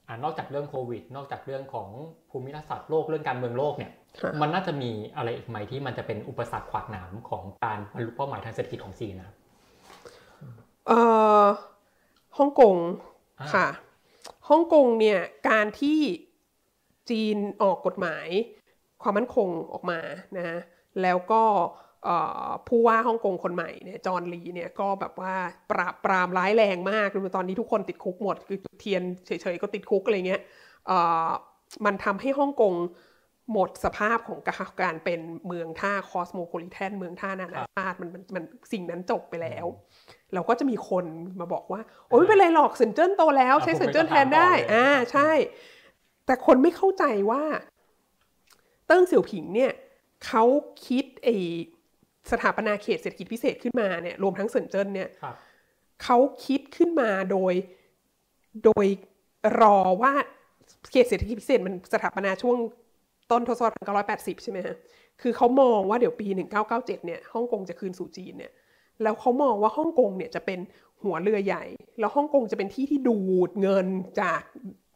[0.07, 1.89] อ่านอกจากเรื่องโควิด นอกจากเรื่องของ
[2.29, 9.35] ภูมิรัฐศาสตร์โลกเรื่องการเมืองโลกเนี่ยค่ะมันน่าจะมีอะไรอีกไหมที่มันจะเป็นอุปสรรคขวากหนามของการบรรลุเป้าหมายทางเศรษฐกิจของจีนนะครับ
[10.87, 10.99] เอ่
[11.41, 11.45] อ
[12.37, 12.75] ฮ่องกง
[13.39, 13.67] อ่าค่ะ
[14.49, 15.19] ฮ่องกงเนี่ย
[15.49, 15.99] การที่
[17.09, 18.27] จีนออกกฎหมาย
[19.01, 19.99] ความมั่นคงออกมา
[20.37, 20.59] นะ
[21.01, 21.43] แล้วก็
[22.67, 25.33] ผู้ว่าฮ่องกงคนใหม่เนี่ยจอห์นลีเนี่ยก็แบบว่า
[25.71, 30.41] ปราบปรามร้ายแรงมากตอนนี้ทุกคนติดคุกหมด คือจุดเทียนเฉยๆก็ติดคุกอะไรเงี้ย
[31.85, 32.73] มันทำให้ฮ่องกง
[33.51, 34.39] หมดสภาพของ
[34.81, 39.65] การเป็นเมืองท่า cosmopolitan เมืองท่านานาชาติมันมันมันสิ่งนั้นจบไปแล้ว
[40.33, 41.05] เราก็จะมีคน
[41.39, 45.31] มาบอกว่า โอ้ยไม่เป็นไรหรอกเซินเจิ้นโตแล้วใช้อะเซินเจิ้นผมแทนก็ได้ถามต่อเลยอ่าใช่
[46.25, 47.43] แต่คนไม่เข้าใจว่า
[48.87, 49.71] เติ้งเสี่ยวผิงเนี่ย
[50.25, 50.43] เขา
[50.87, 51.29] คิดไอ
[52.31, 55.35] สถาปนาเขตเศรษฐกิจพิเศษขึ้นมาเนี่ยรวมทั้งเซินเจิ้นเนี่ยครับ
[56.03, 57.53] เขาคิดขึ้นมาโดย
[58.65, 58.85] โดย
[59.61, 60.13] รอว่า
[60.91, 62.57] เขตเศรษฐกิจพิเศษมันสถาปนาช่วง
[63.31, 63.75] ต้นทศวรรษ
[64.09, 64.75] 1980 ใช่ไหมฮะ
[65.21, 66.27] คือเขามองว่าเดี๋ยวปี
[66.61, 68.51] 1997 เนี่ย ฮ่องกงจะคืนสู่จีนเนี่ย
[69.03, 70.59] แล้วเขามองว่าฮ่องกงเนี่ยจะเป็น
[71.03, 71.63] หัวเรือใหญ่
[71.99, 73.19] แล้วฮ่องกงจะเป็นที่ที่ดู
[73.49, 73.87] ดเงิน
[74.21, 74.41] จาก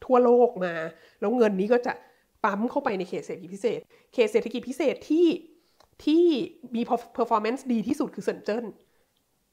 [0.06, 0.74] ทั่วโลกมา
[1.20, 1.93] แล้วเงินนี้ก็จะ
[2.43, 3.80] ปั๊มเข้าไปในเขตเศรษฐกิจพิเศษ
[4.14, 5.28] เขตเศรษฐกิจพิเศษที่
[6.06, 6.24] ที่
[6.76, 6.82] มี
[7.18, 8.66] performance ดีที่สุดคือเซินเจิ้น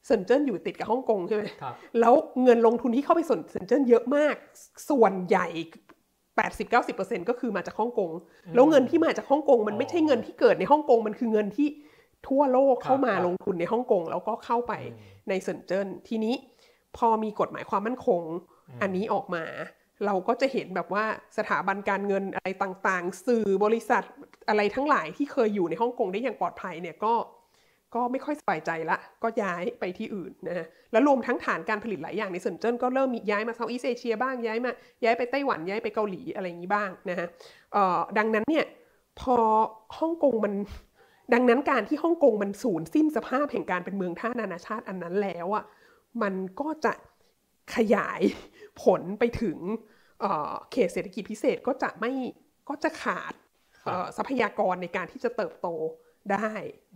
[0.07, 4.35] เซินเจิ้นอยู่ติดกับฮ่องกงใช่ไหมครับแล้วเงินลงทุนที่เข้าไปในเซินเจิ้นเยอะมาก
[4.91, 5.49] ส่วนใหญ่
[6.39, 8.11] 80-90%ก็คือมาจากฮ่องกง
[8.55, 11.69] แล้วเงินที่มาจากฮ่องกงมันไม่ใช่เงินที่เกิดในฮ่องกง มันคือเงินที่
[12.29, 14.73] ทั่วโลกเข้ามาครับลงทุนในฮ่องกงแล้วก็เข้าไป
[15.29, 16.35] ในเซินเจิ้นทีนี้
[16.97, 18.23] พอมีกฎหมายความมั่นคง
[18.83, 19.45] อันนี้ออกมา
[20.07, 21.05] เราก็จะเห็นแบบว่า
[21.39, 24.03] สถาบันการเงินอะไรต่างๆ สื่อบริษัท
[24.49, 27.15] อะไรทั้งหลายที่เคยอยู่ในฮ่องกงได้อย่างปลอดภัยเนี่ยก็
[27.95, 34.71] ก็ไม่ค่อยสบายใจละ ก็ย้ายไปที่อื่นนะฮะแล้วรวมทั้งฐานการผลิตหลายอย่างในเซินเจิ้นก็เริ่มมีย้ายมาเซาท์อีสเอเชียบ้างย้ายมา
[35.05, 37.27] ย้ายไปไต้หวันย้ายไปเกาหลีอะไรอย่างนี้บ้างนะฮะ
[37.73, 38.67] เอ่อดังนั้นเนี่ย
[39.21, 39.37] พอ
[39.99, 40.55] ฮ่องกงมัน
[41.33, 45.65] ดังนั้นการที่ฮ่องกงมันสูญสิ้นสภาพแห่งการเป็นเมืองท่านานาชาติอันนั้นแล้วอะ
[46.23, 46.93] มันก็จะ
[47.77, 48.21] ขยาย
[48.83, 49.59] ผลไปถึง
[50.21, 52.13] เอ่อเขตเศรษฐกิจพิเศษก็จะไม่
[52.69, 53.33] ก็จะขาด
[53.83, 55.69] ครับเอ่อทรัพยากรในการที่จะเติบโต
[56.33, 56.53] ได้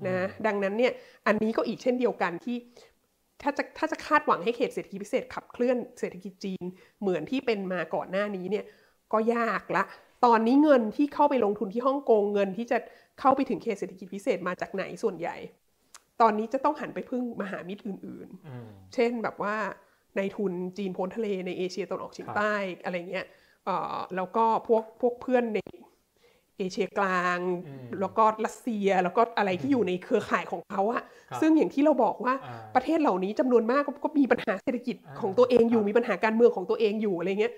[0.06, 0.92] นะดังนั้นเนี่ย
[1.26, 2.56] อันนี้ก็อีกเช่นเดียวกันที่
[3.42, 6.64] ถ้าจะถ้าจะคาดหวังให้เขตเศรษฐกิจพิเศษขับเคลื่อนเศรษฐกิจจีน
[7.00, 8.64] เหมือนที่เป็นมาก่อนหน้านี้เนี่ย
[9.12, 9.84] ก็ยากละ
[10.24, 12.78] ตอนนี้เงินที่เข้าไปลงทุนที่ฮ่องกงเงินที่จะ
[13.20, 15.36] เข้าไปถึงเขตเศรษฐกิจพิเศษมาจากไหนส่วนใหญ่
[16.20, 19.56] ตอนนี้จะต้องหันไปพึ่งมหามิตรอื่นๆอืมเช่นแบบว่า
[20.16, 22.54] ในทุนจีนพ้นทะเลในเอเชียตะวันออกเฉียงครับใต้
[22.84, 23.26] อะไรเงี้ย
[23.64, 25.58] เอ่อแล้วก็พวกพวกเพื่อนใน
[26.58, 37.52] เอเชียกลางอืมแล้วก็รัสเซียแล้วก็อะไรที่อยู่ในเครือข่ายของเขาอะครับซึ่งอย่างที่เราบอกว่าอ่าประเทศเหล่านี้จำนวนมากก็ก็มีปัญหาเศรษฐกิจอ่าของตัวเองอยู่ครับมีปัญหาการเมืองของตัวเองอยู่อะไรเงี้ย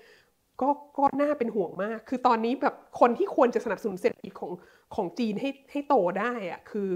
[0.61, 4.51] ก็ก็น่าเป็นห่วงมาก คือตอนนี้แบบคนที่ควรจะสนับสนุนเศรษฐกิจของ
[4.95, 6.89] ของจีนให้ให้โตได้อะคือ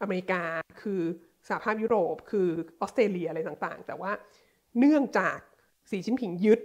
[0.00, 0.42] อเมริกา
[0.82, 1.00] คือ
[1.48, 2.48] สหภาพยุโรป คือ
[2.80, 4.12] ออสเตรเลียอะไรต่างๆ แต่ว่า
[4.78, 5.38] เนื่องจาก
[5.90, 6.60] สีจิ้นผิงยึด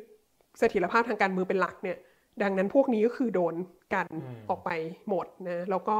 [0.60, 1.98] เสถียรภาพทางการเมืองเป็นหลักเนี่ย
[2.43, 3.56] ดังนั้นพวกนี้ก็คือโดน
[3.93, 4.70] กันอืมออกไป
[5.10, 5.98] หมดนะแล้วก็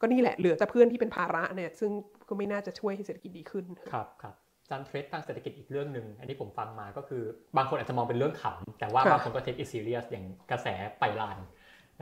[0.00, 1.90] ก็นี่แหละเหลือแต่เพื่อนที่เป็นภาระเนี่ย ซึ่ง
[2.28, 7.22] ก็ไม่น่าจะช่วยให้เศรษฐกิจดีขึ้นครับครับอา จารย์เทรดทางเศรษฐกิจอีกเรื่องหนึ่งอันนี้ผมฟังมาก็คือ
[7.56, 10.66] บางคนอาจจะมองเป็นเรื่องขำแต่ว่าค่ะบางคนก็เทคอิซีเรียสอย่างกระแส
[10.98, 11.38] ไปลาน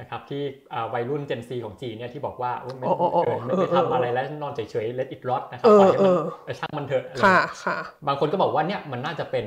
[0.01, 0.43] นะครับที่
[0.73, 9.47] อ่าวัยรุ่น Gen Z ของจีนเนี่ยที่บอกว่าโอ้ยไม่อ๋ออ๋ออ๋อเออไม่เออไม่เออทำอะไรแล้วนอนเฉยๆ let it rot นะครัเออปล่อยให้มันเออเออช่างมันเถอะอะไรค่ะค่ะบางคนก็บอกว่าเนี่ยมันน่าจะเป็น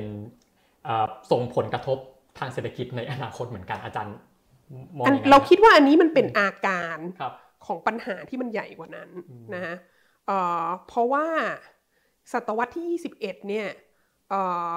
[0.86, 1.98] อ่าส่งผลกระทบ
[2.38, 4.14] ทางเศรษฐกิจในอนาคตเหมือนกันอาจารย์
[5.00, 7.32] มองอันยังไงเราคิดว่าอันนี้มันเป็นอาการครับ
[7.66, 9.10] ของปัญหาที่มันใหญ่กว่านั้น
[9.54, 9.74] นะฮะ
[10.26, 11.26] เอ่อเพราะว่า
[12.32, 13.66] ศตวรรษที่ 21 เนี่ย
[14.28, 14.40] เอ่
[14.74, 14.76] อ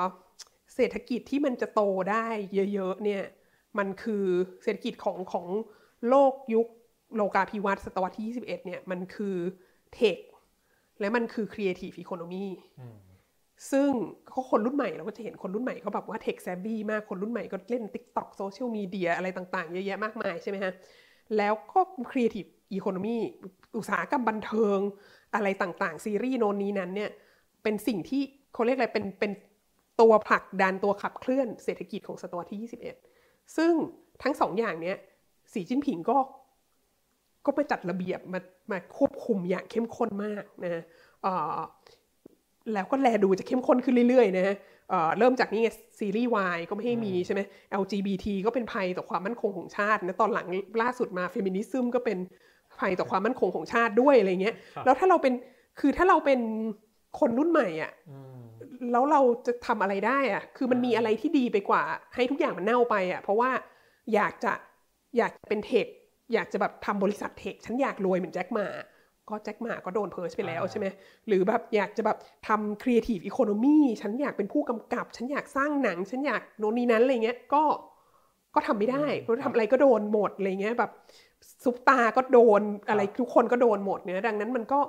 [0.75, 1.81] เศรษฐกิจที่มันจะโต
[2.11, 2.27] ได้
[2.73, 3.23] เยอะๆ เนี่ย
[3.77, 4.25] มันคือ
[4.63, 5.47] เศรษฐกิจของของ
[6.09, 6.67] โลกยุค
[7.15, 9.35] โลกาภิวัตน์ศตวรรษที่ 21 เนี่ยมันคือ
[9.93, 10.17] เทค
[10.99, 12.47] และมันคือ Creative Economy
[12.79, 12.97] อืม
[13.71, 13.89] ซึ่ง
[14.29, 20.73] เขาคนรุ่นใหม่เราก็จะเห็นคนรุ่นใหม่เขาแบบว่าเทคแซ v บี้มากคนรุ่นใหม่ก็เล่น TikTok โซเชียลมีเดียอะไรต่างๆ เยอะแยะมากมายใช่ไหมฮะ
[21.37, 21.79] แล้วก็
[22.11, 23.17] Creative Economy
[23.77, 24.79] อุตสาหกรรมบันเทิง
[25.35, 27.11] อะไรต่างๆ ซีรีส์โนนนี้นั้นเนี่ย
[27.64, 28.22] เป็นสิ่งที่
[28.53, 29.32] เขาเรียกอะไรเป็นเป็น
[30.01, 32.72] ตัวผลักดันตัวขับเคลื่อนเศรษฐกิจของศตวรรษที่
[33.09, 33.74] 21 ซึ่ง
[34.24, 34.97] ทั้งสองอย่างเนี้ย
[35.53, 36.18] สีจิ้นผิงก็
[37.45, 38.39] ก็มาจัดระเบียบมา
[38.72, 40.84] มาควบคุมอย่างเข้มข้นมากนะฮะ
[41.24, 41.59] เอ่อ
[42.74, 44.55] แล้วก็แลดูจะเข้มข้นขึ้นเรื่อยๆนะฮะ
[44.89, 47.41] เอ่อเริ่มจากนี่ไงซีรีส์วายก็ไม่ให้มีใช่ไหม
[47.82, 50.47] LGBT ก็เป็นภัยต่อความมั่นคงของชาตินะตอนหลัง
[50.82, 52.18] ล่าสุดมาเฟมินิซึมก็เป็น
[52.80, 55.34] ภัยต่อความมั่นคงของชาติด้วยอะไรเงี้ยครับแล้วถ้าเราเป็น
[55.80, 56.39] คือถ้าเราเป็น
[57.20, 58.43] คนรุ่นใหม่อะอืม
[58.91, 61.84] แล้วเราจะทำอะไรได้อะคือมันมีอะไรที่ดีไปกว่า
[62.16, 63.49] ให้ทุกอย่างมันเน่าไปอะเพราะว่า
[64.14, 64.53] อยากจะ
[65.18, 65.88] อยากจะเป็น tech
[66.34, 68.68] อยากจะแบบทำบริษัท tech ฉันอยากรวยเหมือนแจ็คหม่า
[69.30, 70.88] ก็แจ็คหม่าก็โดน purge ไปแล้วอ่าใช่ไหม
[71.28, 77.64] หรือแบบอยากจะแบบทำ creative economy ฉันอยากเป็นผู้กำกับ ฉันอยากสร้างหนัง ฉันอยากโน่นนี่นั้นอะไรเงี้ยก็
[78.55, 80.91] ก็ทำไม่ได้เพราะทำอะไรก็โดนหมดอะไรเงี้ยแบบ
[81.64, 84.80] ซุปตาร์ก็โดนอะไรทุกคนก็โดนหมดเนี่ยดังนั้นมันก็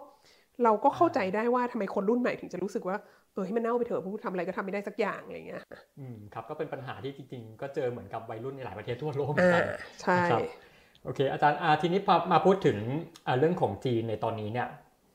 [0.65, 2.97] เราก็เข้าใจได้ว่าทำไมคนรุ่นใหม่ถึงจะรู้สึกว่า
[3.35, 5.63] เออให้มันเน่าไปเถอะผู้ทำอะไรก็ทำไม่ได้สักอย่างอะไรเงี้ย
[5.99, 9.65] อืมครับก็เป็นปัญหาที่จริงๆ ก็เจอเหมือนกับวัยรุ่นในหลายประเทศทั่วโลกเหมืออ่านกัน
[10.03, 10.41] ใช่นะครับ
[11.05, 12.79] โอเค อาจารย์อาทีนี้พอมาพูดถึง
[13.27, 14.67] อ่าเรื่องของจีนในตอนนี้เนี่ย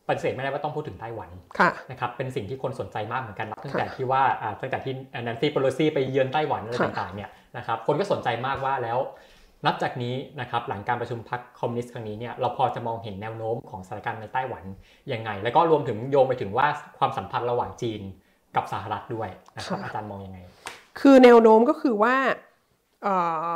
[0.07, 1.29] ปฏิเสธไม่ได้ว่าต้องพูดถึงไต้หวัน
[1.59, 8.99] ค่ะนะครับเป็นสิ่งที่คนสนใจมากเหมือนกันนับตั้งค่ะแต่ที่ว่าอ่าตั้งแต่ที่แนนซี่เปโลซีไปเยือนไต้หวันอะไรค่ะต่างๆเนี่ยนะครับคนก็สนใจมากว่าแล้ว
[9.66, 14.64] นับจากนี้นะครับหลังการประชุมพรรคคอมมิวนิสต์ครั้งนี้เนี่ยเราพอจะมองเห็นแนวโน้มของสถานการณ์ในไต้หวัน
[15.14, 18.01] ยังไง แล้วก็รวมถึงโยงไปถึงว่าความสัมพันธ์ระหว่างจีน
[18.55, 20.39] กับสหรัฐด้วยนะครับค่ะอาจารย์มองยังไง
[20.99, 22.16] คือแนวโน้มก็คือว่า
[23.03, 23.16] เอ่
[23.47, 23.51] อ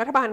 [0.00, 0.28] รัฐบาล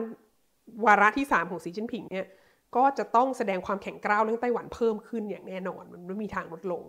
[0.86, 2.28] วาระที่ 3 ของสีจิ้นผิงเนี่ย
[2.76, 6.84] ก็จะต้องแสดงความแข็งกร้าวเรื่องไต้หวันเพิ่มขึ้นอย่างแน่นอน มันไม่มีทางลดลง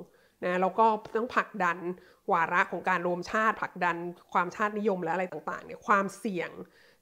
[0.45, 0.87] นะแล้วก็
[1.17, 1.79] ต้องผลักดัน
[2.33, 3.97] วาระของการรวมชาติผลักดัน
[4.33, 6.51] ความชาตินิยมและอะไรต่างๆเนี่ยความเสี่ยง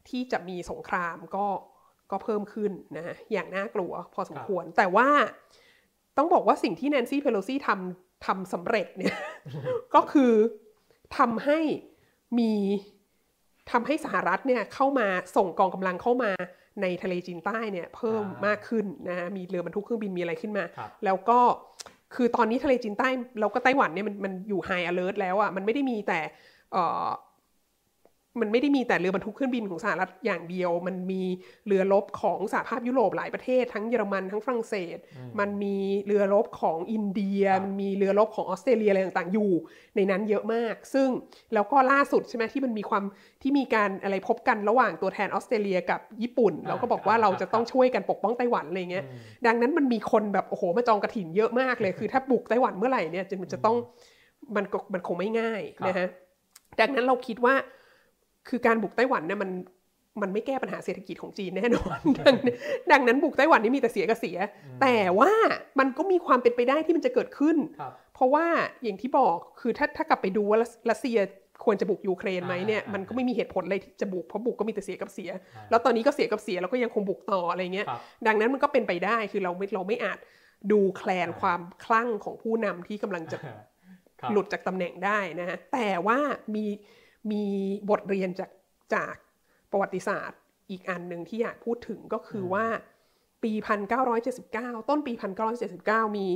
[0.09, 1.47] ที่จะมีสงครามก็
[2.11, 5.09] ก็เพิ่มขึ้นนะอย่างน่ากลัวพอสมควร แต่ว่า
[6.17, 9.17] ต้องบอกว่าสิ่งที่แนนซี่เพโลซี่ทำทำสำเร็จเนี่ย
[9.95, 10.33] ก็คือ
[11.19, 11.59] ทำให้
[12.39, 12.53] มี
[13.71, 16.33] ทำให้สหรัฐเนี่ยเข้ามาส่งกองกำลังเข้ามา
[16.83, 21.41] ในทะเลจีนใต้เนี่ยเพิ่มอ่ามมากขึ้นนะมีเรือบรรทุกเครื่องบินมีอะไรขึ้นมาครับแล้วก็
[22.15, 23.09] คือตอนนี้ทะเลจีนใต้
[23.41, 26.21] แล้วก็ไต้หวันเนี่ยมันมันอยู่ไฮอ l เล r t แล้วอะ่ะมันไม่ได้มีแต่
[26.73, 27.07] เอ่อ
[28.41, 31.23] มันไม่ได้มีแต่เรือบรรทุกเครื่องบินของสหรัฐอย่างเดียว มันมี
[31.67, 34.97] เรือรบของสหภาพยุโรปหลายประเทศ ทั้งเยอรมันทั้งฝรั่งเศส
[35.39, 35.77] มันมี
[36.07, 39.51] เรือรบของอินเดียครับมันมีเรือรบของออสเตรเลียอะไรต่างๆอยู่
[39.97, 41.09] ในนั้นเยอะมาก ซึ่ง
[41.55, 43.05] แล้วก็ล่าสุดใช่ไหมที่มันมีความ
[43.43, 49.05] ที่มีการอะไรพบกันระหว่างตัวแทนออสเตรเลียกับญี่ปุ่นอ่าแล้วก็บอกว่าครับเราจะต้องครับช่วยกันปกป้องไต้หวันอะไรเงี้ย
[49.47, 53.77] ดังนั้นมันมีคนแบบโอ้โหมาจองกระถินเยอะมากเลย คือถ้าบุกไต้หวันเมื่อไหร่เนี่ยจะมันจะต้อง
[54.57, 56.09] มันก็มันคงไม่ง่ายครับนะฮะ
[56.81, 57.55] ดังนั้นเราคิดว่า
[58.51, 59.51] คือการบุกไต้หวันเนี่ยมัน
[60.23, 62.57] มันไม่แก้ปัญหาเศรษฐกิจของจีนแน่นอน ดังนั้น
[62.93, 64.39] ดังนั้นบุกไต้หวันนี่มีแต่เสียกับเสีย
[64.83, 65.33] แต่ว่า
[65.79, 68.47] มันก็มีความเป็นไปได้ที่มันจะเกิดขึ้นครับเพราะว่า
[68.83, 71.19] อย่างที่บอกคือถ้าถ้ากลับไปดูว่ารัสรัสเซีย
[71.65, 80.19] ควรจะบุกยูเครนไหมเนี่ยอ่ามัมันก็ไม่มีเหตุผลอะไรที่จะบุกเพราะบุกก็มีแต่เสียกับเสียอ่าแล้วตอนนี้ก็เสียกับเสียแล้วก็ยังคงบุกต่ออะไรเงี้ยครับดังนั้นมันก็เป็นไปได้คือเราไม่เราไม่อาจ
[80.73, 86.19] ดูแคลนความคลั่งของผู้นำที่กำลังจะครับหลุดจากตำแหน่งได้นะฮะแต่ว่า
[86.55, 86.67] มี
[87.31, 87.45] มี
[87.91, 88.51] บทเรียนจาก
[88.95, 89.15] จาก
[89.71, 90.39] ประวัติศาสตร์
[90.71, 92.67] อีกอันหนึ่งที่อยากพูดถึงก็คือว่า
[93.43, 93.53] ปี
[94.21, 95.13] 1979 ต้นปี
[95.61, 96.27] 1979 มี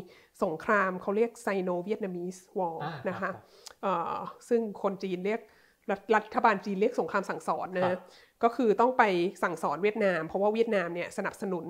[0.43, 3.35] สงครามเขาเรียกไซโนเวียตนามีสวอร์อ่านะครัคะบ
[3.83, 4.17] เอ่อ
[4.49, 5.41] ซึ่งคนจีนเรียก
[5.91, 7.99] รัฐรัฐบาลจีนเรียกสงครามสั่งสอนนะครัฮะบ
[8.43, 9.03] ก็คือต้องไป
[9.43, 11.67] สั่งสอนเวียดนาม เพราะว่าเวียดนามเนี่ยสนับสนุน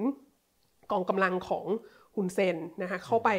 [0.93, 1.67] กองกำลังของ
[2.17, 3.31] ฮุนเซนนะคะเข้าไป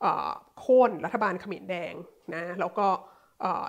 [0.00, 1.94] เอ่อโค่นรัฐบาลเขมรแดง
[2.34, 3.04] นะแล้วก็เอ่อ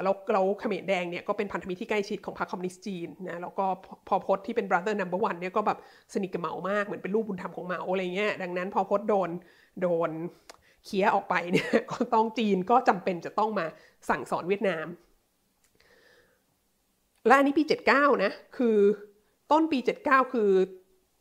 [0.03, 5.80] แล้วแล้วเขมรแดงเนี่ยก็เป็นพันธมิตรที่ใกล้ชิดของพรรคคอมมิวนิสต์จีนนะแล้วก็พอพอพจน์ที่เป็น brother number one เนี่ยก็แบบ
[6.13, 9.30] สนิทกับเหมามากเหมือนเป็นลูกบุญธรรมของเหมาอะไรเงี้ยดังนั้นพอพจน์โดน
[9.82, 10.11] โดน
[10.86, 13.66] เคี้ยออกไปเนี่ยก็ต้องจีนก็จำเป็นจะต้องมา
[14.09, 14.88] สั่งสอนเวียดนาม
[17.28, 17.63] และอันนี้ปี
[17.93, 18.78] 79 นะ คือ
[19.51, 20.49] ต้นปี 79 คือ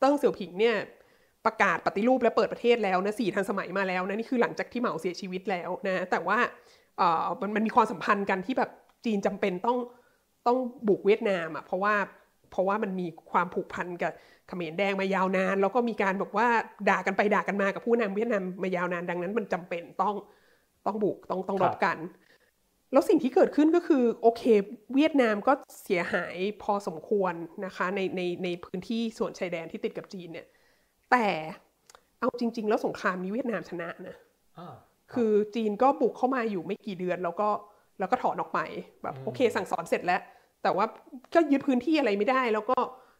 [0.00, 0.76] เติ้งเสี่ยวผิงเนี่ย
[1.46, 6.38] ประกาศปฏิรูปและเปิดประเทศแล้วนะสี่ทันสมัยมาแล้วนะนี่คือหลังจากที่เหมาเสียชีวิตแล้วนะแต่ว่า
[7.40, 8.70] มันมันมีความสัมพันธ์กันที่แบบ
[9.04, 9.78] จีนจำเป็นต้อง
[10.46, 11.94] ต้องบุกเวียดนามอะเพราะว่า
[12.50, 14.12] เพราะว่ามันมีความผูกพันกับ
[14.48, 16.48] เขมรแดงมายาวนาน แล้วก็มีการบอกว่า
[16.88, 20.14] ด่ากันไปด่ากันมากับผู้นำเวียดนามมายาวนานดังนั้น มันจำเป็นต้อง
[20.86, 21.98] ต้องบุกต้องต้องรบกัน
[22.92, 24.42] แล้วสิ่งที่เกิดขึ้นก็คือโอเค
[24.94, 25.52] เวียดนามก็
[25.84, 27.34] เสียหายพอสมควร
[27.66, 30.46] นะคะในในในพื้นที่ส่วนชายแดนที่ติดกับจีนเนี่ย
[31.10, 31.26] แต่
[32.20, 34.14] เอาจริง ๆ แล้วสงครามนี้เวียดนามชนะนะ
[34.58, 34.74] อ่า
[35.12, 37.48] คือจีนก็บุกเข้ามาอยู่ไม่กี่เดือนแล้วก็
[37.98, 38.60] แล้วก็ถอนออกไป
[39.02, 40.20] แบบโอเค สั่งสอนเสร็จแล้ว
[40.62, 40.86] แต่ว่า
[41.34, 42.78] ก็ยึดพื้นที่อะไรไม่ได้ แล้วก็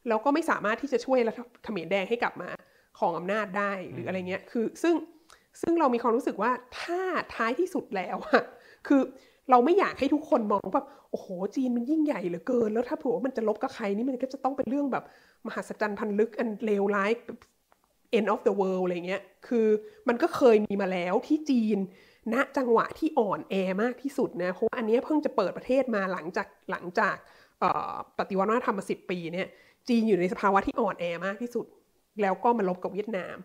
[0.09, 2.51] แล้วก็ไม่สามารถที่จะช่วยรัฐเขมรแดงให้กลับมา
[2.99, 4.95] ของอำนาจได้หรืออะไรเงี้ยคือซึ่ง
[5.63, 7.01] ซึ่งเรามีความรู้สึกว่าถ้า
[7.35, 8.43] ท้ายที่สุดแล้วอะ
[8.89, 9.01] คือ
[9.51, 11.27] เราไม่อยากให้ทุกคนมองแบบโอ้โห
[11.57, 15.05] จีนมันยิ่งใหญ่เหลือเกิน แล้วถ้าเผื่อว่ามันจะลบกับใครนี่มันก็จะต้องเป็นเรื่องแบบ
[15.47, 17.11] มหัศจรรย์พันลึกอันเลวร้าย
[18.17, 19.67] end of the world อะไรเงี้ย คือ
[20.09, 21.79] มันก็เคยมีมาแล้วที่จีน
[22.35, 27.17] ณจังหวะที่อ่อนแอมากที่สุดนะ เพราะว่าอันเนี้ยเพิ่งจะเปิดประเทศมาหลังจากหลังจาก
[27.61, 29.49] เอ่อปฏิวัติวัฒนธรรมมาสิบปีเนี่ย
[29.89, 31.67] จีนอยู่ในสภาวะที่อ่อนแอมากที่สุด
[32.23, 33.37] แล้วก็มาลบกับเวียดนาม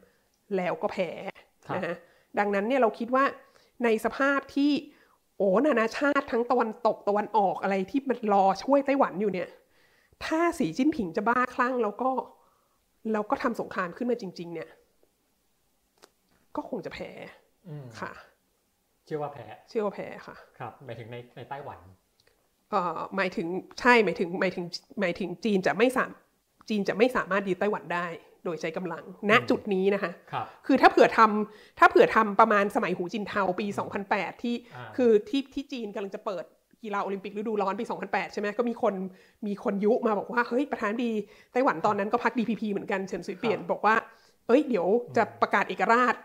[0.57, 1.09] แล้วก็แพ้
[1.67, 1.95] ครับนะฮะ
[2.39, 3.26] ดังนั้นเนี่ยเราคิดว่า
[3.84, 4.72] ในสภาพที่
[5.38, 9.49] โอ้นานาชาติทั้งตะวันตกตะวันออกอะไรที่มันรอช่วยไต้หวันอยู่เนี่ย
[10.26, 12.09] ถ้าสีจิ้นผิงจะบ้าคลั่งแล้วก็
[13.12, 14.70] แล้วก็ทำสงครามขึ้นมาจริง ๆ เนี่ย
[16.56, 17.10] ก็คงจะแพ้
[17.68, 18.12] อืมค่ะ
[19.06, 21.80] เชื่อว่าแพ้ เชื่อว่าแพ้ค่ะ ครับ หมายถึงในในไต้หวัน
[22.70, 23.47] เอ่อหมายถึง
[23.80, 24.66] ใช่หมายถึงหมายถึง
[25.00, 26.12] หมายถึงจีนจะไม่สาม
[26.70, 28.08] จีนจะไม่สามารถยึดไต้หวันได้
[28.45, 33.68] โดยใช้กำลัง ณจุดนี้นะคะครับคือถ้าเผื่อทำถ้าเผื่อทำประมาณสมัยหูจินเทาปี
[34.06, 36.45] 2008 ที่อ่าคือที่ที่จีนกำลังจะเปิด
[36.84, 38.93] กีฬาโอลิมปิกฤดูร้อนปี 2008 ใช่ไหมก็มีคน
[39.47, 41.11] มีคนยุมาบอกว่า เฮ้ย ประธานดี
[41.53, 43.95] ไต้หวันตอนนั้นก็พัก DPP เหมือนกันเฉินซุยเปลี่ยนบอกว่า
[44.47, 46.15] เอ้ย เดี๋ยวจะประกาศเอกราช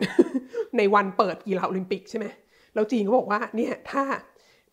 [0.79, 2.27] ในวันเปิดกีฬาโอลิมปิกใช่ไหม
[2.75, 4.03] แล้วจีนก็บอกว่าเนี่ยถ้า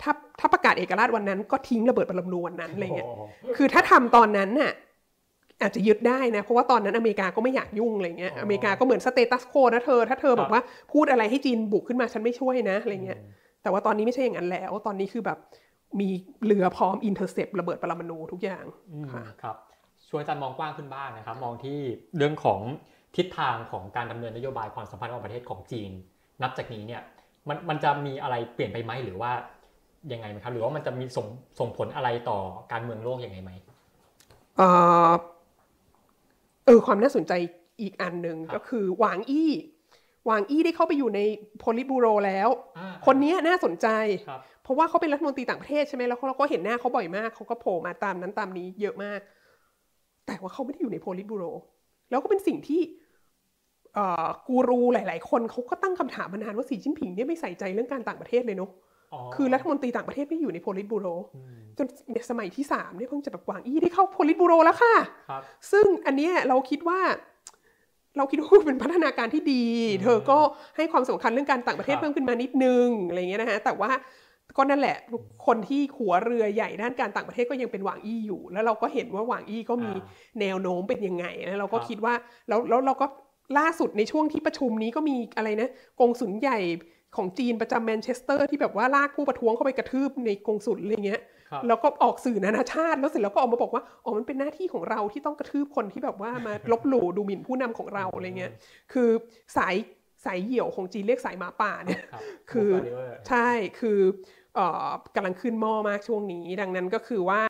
[0.01, 3.21] ถ้าถ้าประกาศเอกราชวันนั้นก็ทิ้งระเบิดปรมาณูวันนั้นอะไรเงี้ยโอ้โห
[3.57, 4.71] คือถ้าทำตอนนั้นน่ะ
[5.61, 10.61] อาจจะยึดได้นะ เพราะว่าตอนนั้นอเมริกาก็ไม่อยากยุ่งอะไรเงี้ยอ๋ออเมริกาก็เหมือน status quo นะเธอ ถ้าเธอครับบอกว่า
[10.93, 13.19] พูดอะไรให้จีนบุกขึ้นมาฉันไม่ช่วยนะอะไรเงี้ย
[13.63, 15.38] แต่ว่าตอนนี้ไม่ใช่อย่างนั้นแล้ว ตอนนี้คือแบบ
[15.99, 16.09] มี
[16.45, 19.57] เรือพร้อม intercept ระเบิดปรมาณูทุกอย่างอืมค่ะครับ
[20.09, 21.79] ชวนอาจารย์มองกว้างขึ้นบ้างนะครับ มองที่
[22.17, 22.59] เรื่องของ
[23.15, 25.91] ทิศทางของการดำเนินนโยบายความสัมพันธ์ระหว่างประเทศของจีน
[26.41, 27.01] นับจากนี้เนี่ย
[27.47, 29.31] มันมันจะมีอะไรเปลี่ยนไปไหมหรือว่า
[30.11, 31.27] ยังไงไหมครับ หรือว่ามันจะมีส่ง
[31.59, 32.39] ส่งผลอะไรต่อ
[32.71, 33.51] การเมืองโลกยังไงไหม
[34.57, 34.67] เอ่
[35.09, 35.11] อ
[36.65, 37.33] เออความน่าสนใจ
[37.81, 39.51] อีกอันหนึ่งครับก็คือหวางอี้
[40.26, 41.19] หวางอี้ได้เข้าไปอยู่ใน
[41.59, 43.88] โพลิตบูโรแล้วอ่าคนนี้น่าสนใจ
[44.28, 49.19] ครับเพราะว่าเขาเป็นรัฐมนตรีต่างประเทศใช่ไหมแล้วเราก็เห็นหน้าเขาบ่อยมากเขาก็โผล่มาตามนั้นตามนี้เยอะมาก
[50.28, 51.43] แต่ว่าเขาไม่ได้อยู่ในโพลิตบูโร
[52.09, 52.82] แล้วก็เป็นสิ่งที่
[53.95, 58.72] เอ่อกูรูหลาย ๆ คนเขาก็ตั้งคำถามมานานว่าสีจิ้นผิงเนี่ยไม่ใส่ใจเรื่องการต่างประเทศเลยเนาะ
[59.36, 61.07] คือรัฐมนตรีต่างประเทศไม่อยู่ในโพลิตบูโร
[61.78, 61.88] จน
[62.30, 64.95] สมัยที่สามเนี่ยเพิ่งจะแบบหวางอี้ได้เข้าโพลิตบูโรแล้วค่ะ
[65.30, 65.41] ครับ
[65.72, 66.99] ซึ่งอันเนี้ยเราคิดว่า
[68.18, 69.64] เราคิดว่าเป็นพัฒนาการที่ดี
[70.03, 70.39] เธอก็
[70.78, 73.91] ให้ความสำคัญเรื่องการต่างประเทศครับเพิ่มขึ้นมานิดนึงอะไรเงี้ยนะฮะ แต่ว่า
[74.57, 74.95] ก็นั่นแหละ
[75.45, 82.14] คนที่หัวเรือใหญ่ด้านการต่างประเทศก็ยังเป็นหวางอี้อยู่ แล้วเราก็เห็นว่าหวางอี้ก็มีอ่าแนวโน้มเป็นยังไงแล้วเราก็ครับคิดว่า
[82.47, 83.05] แล้วแล้วเราก็
[83.57, 86.59] ล่าสุดในช่วงที่ประชุมนี้ก็มีอะไรนะกงสุลใหญ่
[87.16, 91.24] ของจีนประจำแมนเชสเตอร์ที่แบบว่าลากผู้ประท้วงเข้าไปกระทืบในกงสุลอะไรเงี้ยครับ
[91.68, 98.52] แล้วก็ออกสื่อนานาชาติ แล้วเสร็จแล้วก็ออกมาบอกว่าอ๋อมันเป็นหน้าที่ของเราที่ต้องกระทืบคนที่แบบว่ามาลบหลู่ดูหมิ่นผู้นำของเราอะไรเงี้ย
[98.93, 99.10] คือ
[99.58, 99.76] สาย
[100.26, 102.22] สายเหี่ยวของจีนเรียกสายหมาป่าเนี่ยครับ
[102.52, 103.49] คือ Move Arriver ใช่
[103.80, 103.99] คือ
[104.56, 107.41] เอ่อกำลังขึ้นหม้อมากช่วงนี้ ดังนั้นก็คือว่า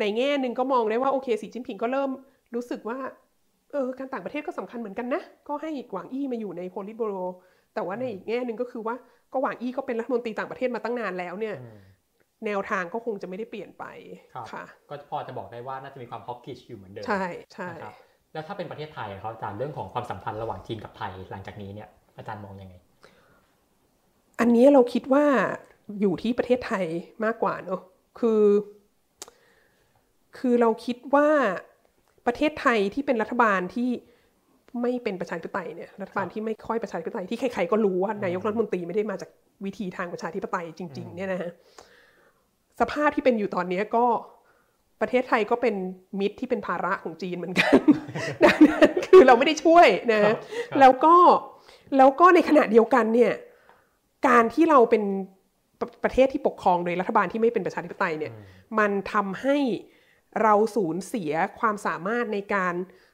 [0.00, 2.10] ในแง่หนึ่งก็มองได้ว่าโอเคสีจิ้นผิงก็เริ่ม
[2.54, 2.98] รู้สึกว่า
[3.72, 7.14] เออการต่างประเทศก็สำคัญเหมือนกันนะ ก็ให้หวางอี้มาอยู่ในโพลิตโบโร
[7.74, 8.94] แต่ว่าในอีกแง่หนึ่งก็คือว่า
[9.32, 11.78] ก็หวางอี้ก็เป็นรัฐมนตรีต่างประเทศมาตั้งนานแล้วเนี่ยอืม
[12.46, 13.84] แนวทางก็คงจะไม่ได้เปลี่ยนไป
[14.34, 17.24] ครับค่ะ ก็พอจะบอกได้ว่าน่าจะมีความฮอกกิชอยู่เหมือนเดิม ใช่
[17.54, 17.94] ใช่นะครับ
[18.32, 22.74] แล้วถ้าเป็นประเทศไทยอะครับอาจารย์เรื่องของความสัมพันธ์ระหว่างจีนกับไทยหลังจากนี้เนี่ยอาจารย์มองยังไง
[24.40, 25.24] อันนี้เราคิดว่า
[26.00, 26.86] อยู่ที่ประเทศไทย
[27.24, 27.80] มากกว่าเนอะ
[28.18, 28.42] คือ
[30.38, 31.28] คือเราคิดว่า
[32.26, 33.88] ประเทศไทยที่เป็นรัฐบาลที่
[34.82, 39.30] ไม่เป็นประชาธิปไตยเนี่ยรัฐบาลที่ไม่ค่อยประชาธิปไตยที่ใครๆก็รู้ว่านายกรัฐมนตรีไม่ได้มาจาก
[39.64, 41.52] วิธีทางประชาธิปไตยจริง ๆ เนี่ยนะฮะ
[42.80, 44.06] สภาพที่เป็นอยู่ตอนนี้ก็
[45.00, 45.74] ประเทศไทยก็เป็น
[46.20, 47.72] มิตรที่เป็นภาระของจีนเหมือนกัน
[48.44, 50.36] ดังนั้นคือเราไม่ได้ช่วยนะครับ
[50.80, 51.16] แล้วก็
[51.96, 53.32] แล้วก็ในขณะเดียวกันเนี่ย
[54.28, 55.02] การที่เราเป็น
[55.80, 58.32] ประประเทศที่ปกครองโดยรัฐบาลที่ไม่เป็นประชาธิปไตยเนี่ย
[58.78, 59.58] มันทำให้
[60.42, 63.07] เราสูญเสียความสามารถในการเอ่อ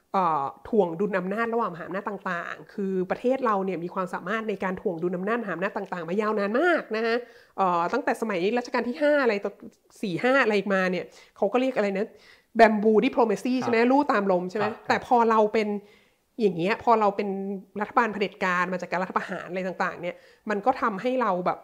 [0.69, 7.15] ถ่วงดุลอำนาจระหว่างมหาอำนาจต่างๆ คือประเทศเราเนี่ยมีความสามารถในการถ่วงดุลอำนาจมหาอำนาจต่างๆ มายาวนานมากนะฮะ
[7.57, 9.51] เอ่อตั้งแต่สมัยรัชกาลที่ 5 อะไรต่อ
[10.01, 11.05] สี่ห้าอะไรมาเนี่ย
[11.37, 12.07] เขาก็เรียกอะไรนะ
[12.55, 15.67] แบมบูดิ p โ o เมซีใช่ไหมลู่ตามลมใช่ไหมครับแต่พอเราเป็น
[16.41, 17.29] อย่างเงี้ยพอเราเป็น
[17.81, 20.15] รัฐบาลเผด็จการมาจากการรัฐประหารอะไรต่าง ๆ เนี่ย
[20.49, 21.59] มันก็ทำให้เราแบบ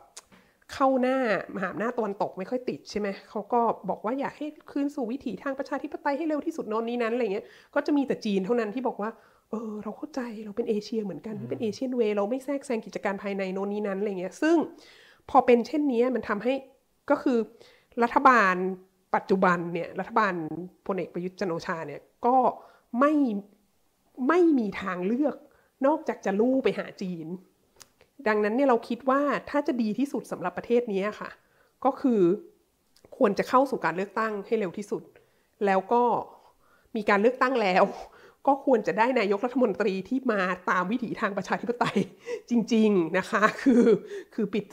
[0.74, 1.18] เข้าหน้า
[1.56, 7.46] มหาอำนาจตะวันตกไม่ค่อยติดใช่ไหมเขาก็บอกว่าอยากให้คืนสู่วิถีทางประชาธิปไตยให้เร็วที่สุดโนนนี้นั้นอะไรเงี้ย
[7.76, 9.10] ก็จะมีแต่จีนเท่านั้นที่บอกว่า
[9.50, 14.56] เออเราเข้าใจเราเป็นเอเชียเหมือนกันที่เป็นเอเชียนเวเราไม่แทรกแซงกิจการภายในโนนนี้นั้นอะไรเงี้ยซึ่ง
[15.30, 16.54] พอเป็นเช่นนี้มันทำให้
[17.10, 17.38] ก็คือ
[18.04, 18.56] รัฐบาล
[19.16, 20.34] ปัจจุบันเนี่ยรัฐบาล
[20.88, 22.38] พลเอกประยุทธ์จันทร์โอชาเนี่ยก็
[23.00, 23.14] ไม่
[24.28, 25.36] ไม่มีทางเลือก
[25.86, 27.28] นอกจากจะลู่ไปหาจีน
[28.28, 31.30] ดังนั้นเนี่ยเราคิดว่าถ้าจะดีที่สุดสำหรับประเทศนี้ค่ะ
[31.86, 32.22] ก็คือ
[33.18, 35.04] ควรจะเข้าสู่การเลือกตั้งให้เร็วที่สุด
[35.66, 36.04] แล้วก็
[36.96, 37.84] มีการเลือกตั้งแล้ว
[38.48, 41.98] ก็ควรจะได้นายกรัฐมนตรีที่มาตามวิถีทางประชาธิปไตย
[42.50, 43.84] จริง ๆนะคะ คือ
[44.34, 44.66] คือปิด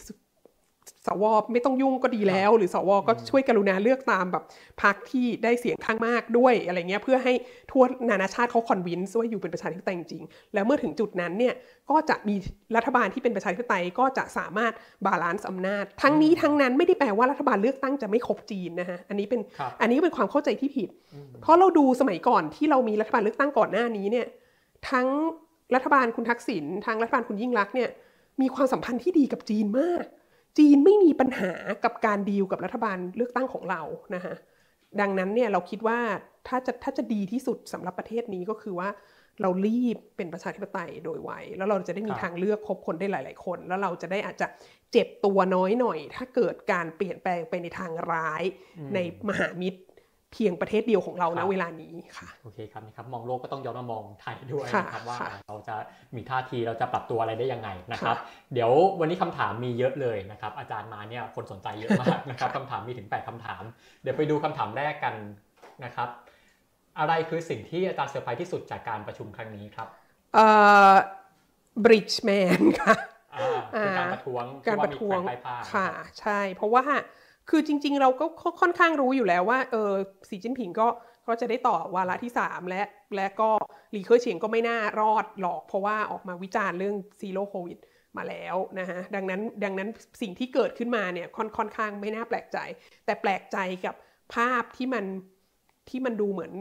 [1.06, 4.44] สวไม่ต้องยุ่งก็ดีแล้ว หรือสวก็ช่วยกรุณาเลือกตามแบบ
[4.82, 7.32] พรรคที่ได้เสียงข้างมากด้วยอะไรเงี้ยเพื่อให้
[7.70, 11.54] ทั่วนานาชาติเขา convince ว่าอยู่เป็นประชาธิปไตยจริงๆแล้วเมื่อถึงจุดนั้นเนี่ย
[11.90, 12.34] ก็จะมี
[12.76, 14.72] รัฐบาลที่เป็นประชาธิปไตยก็จะสามารถ
[15.06, 20.88] balance อำนาจ ทั้งนี้ทั้งนั้นไม่ได้แปลว่ารัฐบาลเลือกตั้งจะไม่คบจีนนะฮะอันนี้เป็นครับอันนี้ก็เป็นความเข้าใจที่ผิด
[21.42, 24.26] เพราะเราดูสมัยก่อนที่เรามีรัฐบาลเลือกตั้งก่อนหน้านี้เนี่ย
[24.90, 25.06] ทั้ง
[25.74, 27.88] รัฐบาลคุณทักษิณทั้งรัฐบาลคุณยิ่งรักษณ์เนี่ย
[28.40, 30.04] มีความสัมพันธ์ที่ดีกับจีนมาก
[30.58, 31.52] จีนไม่มีปัญหา
[31.84, 33.82] กับการดีลกับรัฐบาลเลือกตั้งของเรา
[34.14, 34.34] นะฮะ
[35.00, 35.98] ดังนั้นเนี่ยเราคิดว่า
[36.48, 38.88] ถ้าจะถ้าจะดีที่สุดสำหรับประเทศนี้ก็คือว่า
[39.42, 44.46] เรารีบเป็นประชาธิปไตยโดยไวแล้วเราจะได้มีครับทางเลือกคบคนได้หลาย ๆ คน แล้วเราจะได้อาจจะ
[44.92, 48.42] เจ็บตัวน้อยหน่อย ถ้าเกิดการเปลี่ยนแปลงไปในทางร้าย
[48.94, 48.98] ใน
[49.28, 49.80] มหามิตร
[50.32, 55.74] เพียงประเทศเดียวของเราครับ ณ เวลานี้ค่ะโอเคครับนะครับมองโลกก็ต้องย้อนมามองไทยด้วยค่ะนะครับว่าค่ะเราจะ
[56.16, 63.62] มีท่าทีเราจะปรับตัวอะไรได้ยังไงนะครับค่ะเดี๋ยววันนี้คำถามมีเยอะเลยนะครับ อาจารย์มาเนี่ยคนสนใจเยอะมากนะครับคำถามมีถึง 8คำถาม
[64.02, 65.14] เดี๋ยวไปดูคำถามแรกกัน
[65.84, 66.08] นะครับ
[66.98, 69.88] อะไรคือสิ่งที่อาจารย์เซอร์ไพรส์ที่สุดจากการประชุมครั้งนี้ครับ
[70.34, 70.46] เอ่
[70.90, 70.92] อ
[71.84, 72.94] Bridge Man ค่ะ
[73.34, 75.88] อ่าคือการประท้วงการที่ประท้วงมีแขนป้ายผ้าค่ะ
[76.20, 76.84] ใช่ เพราะว่า
[77.50, 78.26] คือจริง ๆ เราก็
[78.60, 79.92] ค่อนข้างรู้อยู่แล้วว่าเออ
[80.28, 80.88] สีจิ้นผิงก็
[81.28, 82.82] ก็จะได้ต่อวาระที่ 3 และ
[83.16, 83.50] และก็
[83.92, 87.78] หลีเค่อเฉียงก็ไม่น่ารอดหรอก เพราะว่าออกมาวิจารณ์เรื่องซีโร่โควิด
[88.16, 89.88] มาแล้วนะฮะดังนั้นดังนั้น
[90.22, 92.58] สิ่งที่เกิดขึ้นมาเนี่ยค่อนค่อนข้างไม่น่าแปลกใจ
[93.06, 93.94] แต่แปลกใจกับ
[94.34, 95.04] ภาพที่มัน
[95.88, 96.52] ที่มันดูเหมือน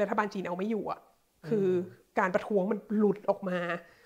[0.00, 1.00] รัฐบาลจีนเอาไม่อยู่อะ
[1.48, 1.68] คือ
[2.18, 3.58] การประท้วงมันหลุดออกมา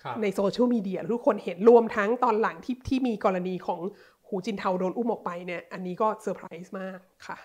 [0.03, 3.81] ครับในโซเชียลมีเดียทุกคนเห็นรวมทั้งตอนหลังที่ที่มีกรณีของ
[4.27, 7.37] หูจินเทาโดนอุ้มออกไปเนี่ย อันนี้ก็เซอร์ไพรส์มากค่ะ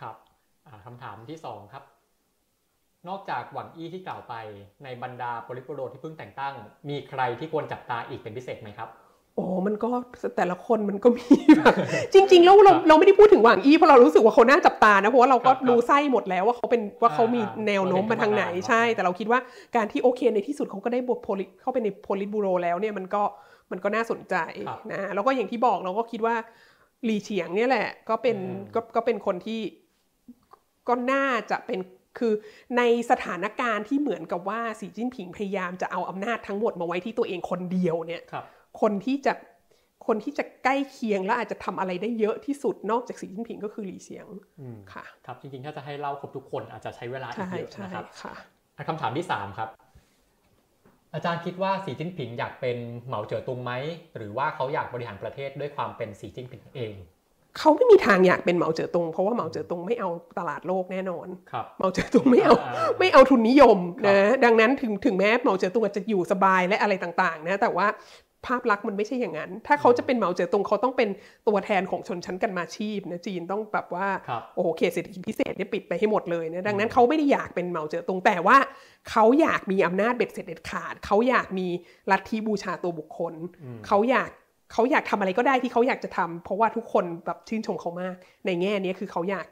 [0.00, 0.16] ครับ
[0.66, 1.84] อ่าคำถามที่สองครับ
[3.08, 4.34] นอกจากหวังอี้ที่กล่าวไป
[4.84, 6.54] ในบรรดาโปลิโปโรที่เพิ่งแต่งตั้ง
[6.88, 8.90] มีใครที่ควรจับตาอีกเป็นพิเศษไหมครับ
[9.36, 9.90] โอ้ มันก็
[10.36, 11.24] แต่ละคนมันก็มี
[11.58, 11.74] แบบ
[12.12, 19.40] จริง ๆ แล้วเราเราไม่ได้พูดถึงหวางอี้เพราะเรารู้สึกว่าเขาน่าจับตานะเพราะว่าเราก็ครับรู้ไส้หมดแล้วว่าเขาเป็นว่าเขามีอ่าแนวโน้มมาทางไหนเราเห็นกันมานานใช่เนอะแต่เราคิดว่า
[19.76, 23.22] การที่โอเคในที่สุดเขาก็ได้บทโพลิเข้าไปในโพลิตบูโรแล้วเนี่ยมันก็
[23.70, 26.36] มันก็น่าสนใจครับนะแล้วก็อย่างที่บอกเราก็คิดว่า
[27.04, 29.60] หลีเฉียงเนี่ยแหละ ก็เป็นอืมก็ก็เป็นคนที่
[30.88, 31.78] ก็น่าจะเป็น
[32.18, 32.32] คือ
[32.76, 38.44] ในสถานการณ์ที่เหมือนกับว่าสีจิ้นผิงพยายามจะเอาอำนาจทั้งหมดมาไว้ที่ตัวเองคนเดียวเนี่ยครับ
[38.80, 39.32] คนที่จะ
[40.06, 44.26] คนที่จะใกล้เคียงและอาจจะทำอะไรได้เยอะที่สุดนอกจากสีจิ้นผิงก็คือหลีเสียง
[44.58, 48.34] อืมค่ะครับจริงๆถ้าจะให้เล่าครบทุกคนอาจจะใช้เวลาอีใช่กเยอะใช่นะครับค่ะ
[48.76, 49.68] อะคำถามที่สามครับ
[51.14, 53.72] อาจารย์คิดว่าสีจิ้นผิงอยากเป็นเหมาเจ๋อตุงไหม
[54.16, 56.94] หรือว่าเขาอยากบริหารประเทศด้วยความเป็นสีจิ้นผิงเอง
[57.58, 67.86] เขาไม่มีทางอยากเป็นเหมาเจ๋อตงเพราะว่าเหมาเจ๋อตงไม่เอาตลาดโลกแน่นอนครับเหมาเจ๋อตงไม่เอาอ่าไม่เอาทุนนิยมครับนะดังนั้นถึงถึงแม้เหมาเจ๋อตงอาจจะอยู่สบายและอะไรต่างๆนะแต่ว่า
[68.46, 71.08] ภาพลักษณ์มันไม่ใช่อย่างนั้น ถ้าเขาจะเป็นเหมาเจ๋อตงเขาต้องเป็น
[71.48, 78.58] ตัวแทนของชนชั้นกันมาชีพนะจีนต้องแบบว่าครับโอ้โหเขตเศรษฐกิจพิเศษเนี่ยปิดไปให้หมดเลยนะดังนั้นเขาไม่ได้อยากเป็นเหมาเจ๋อตงแต่ว่า
[79.10, 81.66] เขาอยากมีอำนาจเบ็ดเสร็จเด็ดขาด เขาอยากมี
[82.10, 83.34] ลัทธิบูชาตัวบุคคล
[83.86, 84.30] เขาอยาก
[84.72, 88.16] เขาอยากทำอะไรก็ได้ที่เขาอยากจะทำเพราะว่าทุกคนแบบชื่นชมเขามาก
[88.46, 89.46] ในแง่นี้คือเขาอยาก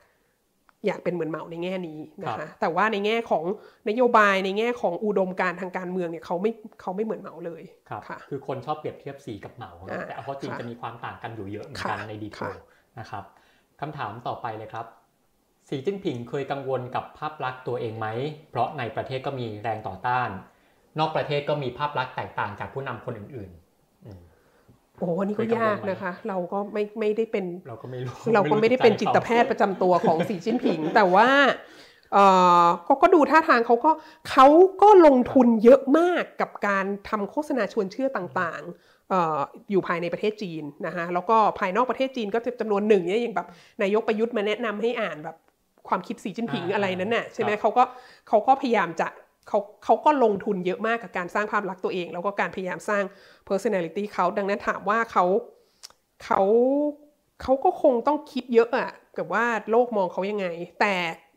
[0.87, 3.45] อยากเป็นเหมือนเหมาในแง่นี้นะครัคะบแต่ว่าในแง่ของ
[3.89, 12.53] นโยบายในแง่ของอุดมการณ์ทางการเมืองเนี่ยเขาไม่เขาไม่เหมือนเหมาเลยครับค่ะคือคนชอบเปรียบเทียบสีกับเหมาอ่าแต่เอาเข้อจริงค่ะจะมีความต่างกันอยู่เยอะเหมือนค่ะกันในดีเทลค่ะ
[12.99, 13.25] นะครับ
[13.81, 14.87] คำถามต่อไปเลยครับ
[15.69, 18.07] สีจิ้นผิงเคยกังวลกับภาพลักษณ์ตัวเองไหม
[18.51, 20.31] เพราะในประเทศก็มีแรงต่อต้าน
[20.99, 23.66] นอกประเทศก็มีภาพลักษณ์แตกต่างจากผู้นำคนอื่นๆอืม
[24.99, 31.29] โอ้อันนี้ก็เคยกังวลยากนะคะ เราก็ไม่ไม่ได้เป็นเราก็ไม่รู้เราก็ไม่ได้เป็นจิตแพทย์ประจำตัวของสีจิ้นผิง แต่ว่า
[32.13, 32.25] เอ่
[32.65, 33.91] อก็ก็ดูท่าทางเขาก็
[34.31, 34.47] เขา
[34.83, 39.39] ก็ลงทุนเยอะมากกับการทำโฆษณาชวนเชื่อต่างๆเอ่อ
[39.71, 43.49] อยู่ภายในประเทศจีนนะคะแล้วก็ภายนอกประเทศจีนก็จะจำนวนหนึ่งเนี่ยอย่างแบบ
[43.83, 45.37] นายกประยุทธ์มาแนะนำให้อ่านแบบ
[45.89, 47.85] ความคิดสีจิ้นผิงอ่าอะไรนั้นน่ะใช่ไหมครับเขาก็
[48.29, 49.09] เขาก็พยายามจะ
[49.49, 53.05] เขาเขาก็ลงทุนเยอะมากกับการสร้างภาพลักษณ์ตัวเอง แล้วก็การพยายามสร้าง
[53.49, 55.25] personality เขาดังนั้นถามว่าเขา
[56.25, 56.41] เขา
[57.43, 60.47] เขาก็คงต้องคิดเยอะอะกับว่าโลกมองเขายังไง
[60.81, 60.95] แต่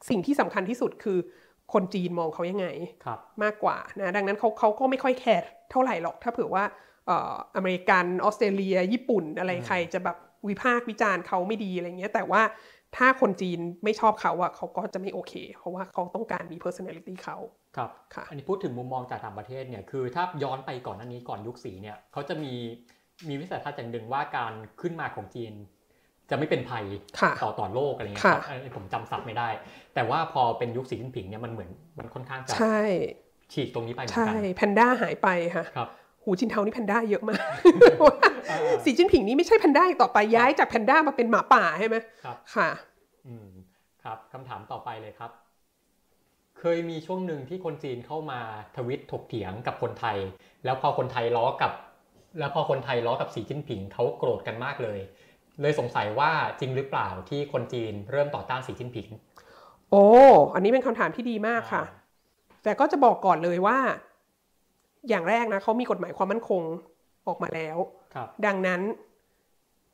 [0.10, 1.20] สิ่งที่สำคัญที่สุดคือ
[1.74, 2.68] คนจีนมองเขายังไง
[3.06, 6.64] ครับมากกว่านะดังนั้นเขาเขาก็ไม่ค่อยแคร์เท่าไหร่หรอก ถ้าเผื่อว่า
[7.08, 12.42] เอ่ออเมริกันออสเตรเลีย ญี่ปุ่นอะไรใครจะแบบวิพากษ์วิจารณ์เขาไม่ดีอะไรเงี้ย แต่ว่า
[12.98, 17.38] ถ้าคนจีนไม่ชอบเขาอะเขาก็จะไม่โอเค เพราะว่าเขาต้องการมี personality เขา
[17.78, 22.54] ครับค่ะอันนี้พูดถึงมุมมองจากต่างประเทศเนี่ยคือถ้าย้อนไปก่อนหน้านี้ก่อนยุคสีเนี่ยเขาจะมี
[23.30, 25.54] มีวิสัยทัศน์อย่างหนึ่งว่าการขึ้นมาของจีน
[26.30, 26.86] จะไม่เป็นภัย
[27.20, 29.50] ค่ะต่อต่อโลกอะไรเงี้ยค่ะครับอันนี้ผมจำศัพท์ไม่ได้
[29.96, 32.80] แต่ว่าพอเป็นยุคสีจิ้นผิงเนี่ยมันเหมือนมันค่อนข้างจะใช่
[33.54, 35.90] ฉีกตรงนี้ไปเหมือนใช่กันแพนด้าหายไปค่ะครับ
[36.24, 37.40] หูจินเทานี่แพนด้าเยอะมาก
[38.50, 42.70] อ่าสีจิ้นผิงนี่ไม่ใช่แพนด้าอีกต่อไปย้ายจากแพนด้ามาเป็นหมาป่าใช่ไหมครับค่ะ
[43.28, 43.50] อืม
[44.04, 45.32] ครับคำถามต่อไปเลยครับ
[46.60, 48.40] เคยมีช่วงหนึ่งที่คนจีนเข้ามา
[48.76, 50.18] ทวิตถกเถียงกับคนไทย
[50.66, 51.72] แล้วพอคนไทยล้อกับ
[52.40, 55.00] แล้วพอคนไทยล้อกับสีจิ้นผิงเขาโกรธกันมากเลย
[55.62, 59.08] เลยสงสัยว่าจริงหรือเปล่าที่คนจีนเริ่มต่อต้านสีจิ้นผิง
[59.92, 60.06] โอ้
[60.54, 61.84] อันนี้เป็นคำถามที่ดีมากค่ะ
[62.64, 63.78] แต่ก็จะบอกก่อนเลยว่า
[65.10, 66.62] อย่างแรกนะเขามีกฎหมายความมั่นคง
[67.28, 67.78] ออกมาแล้ว
[68.14, 68.82] ครับดังนั้น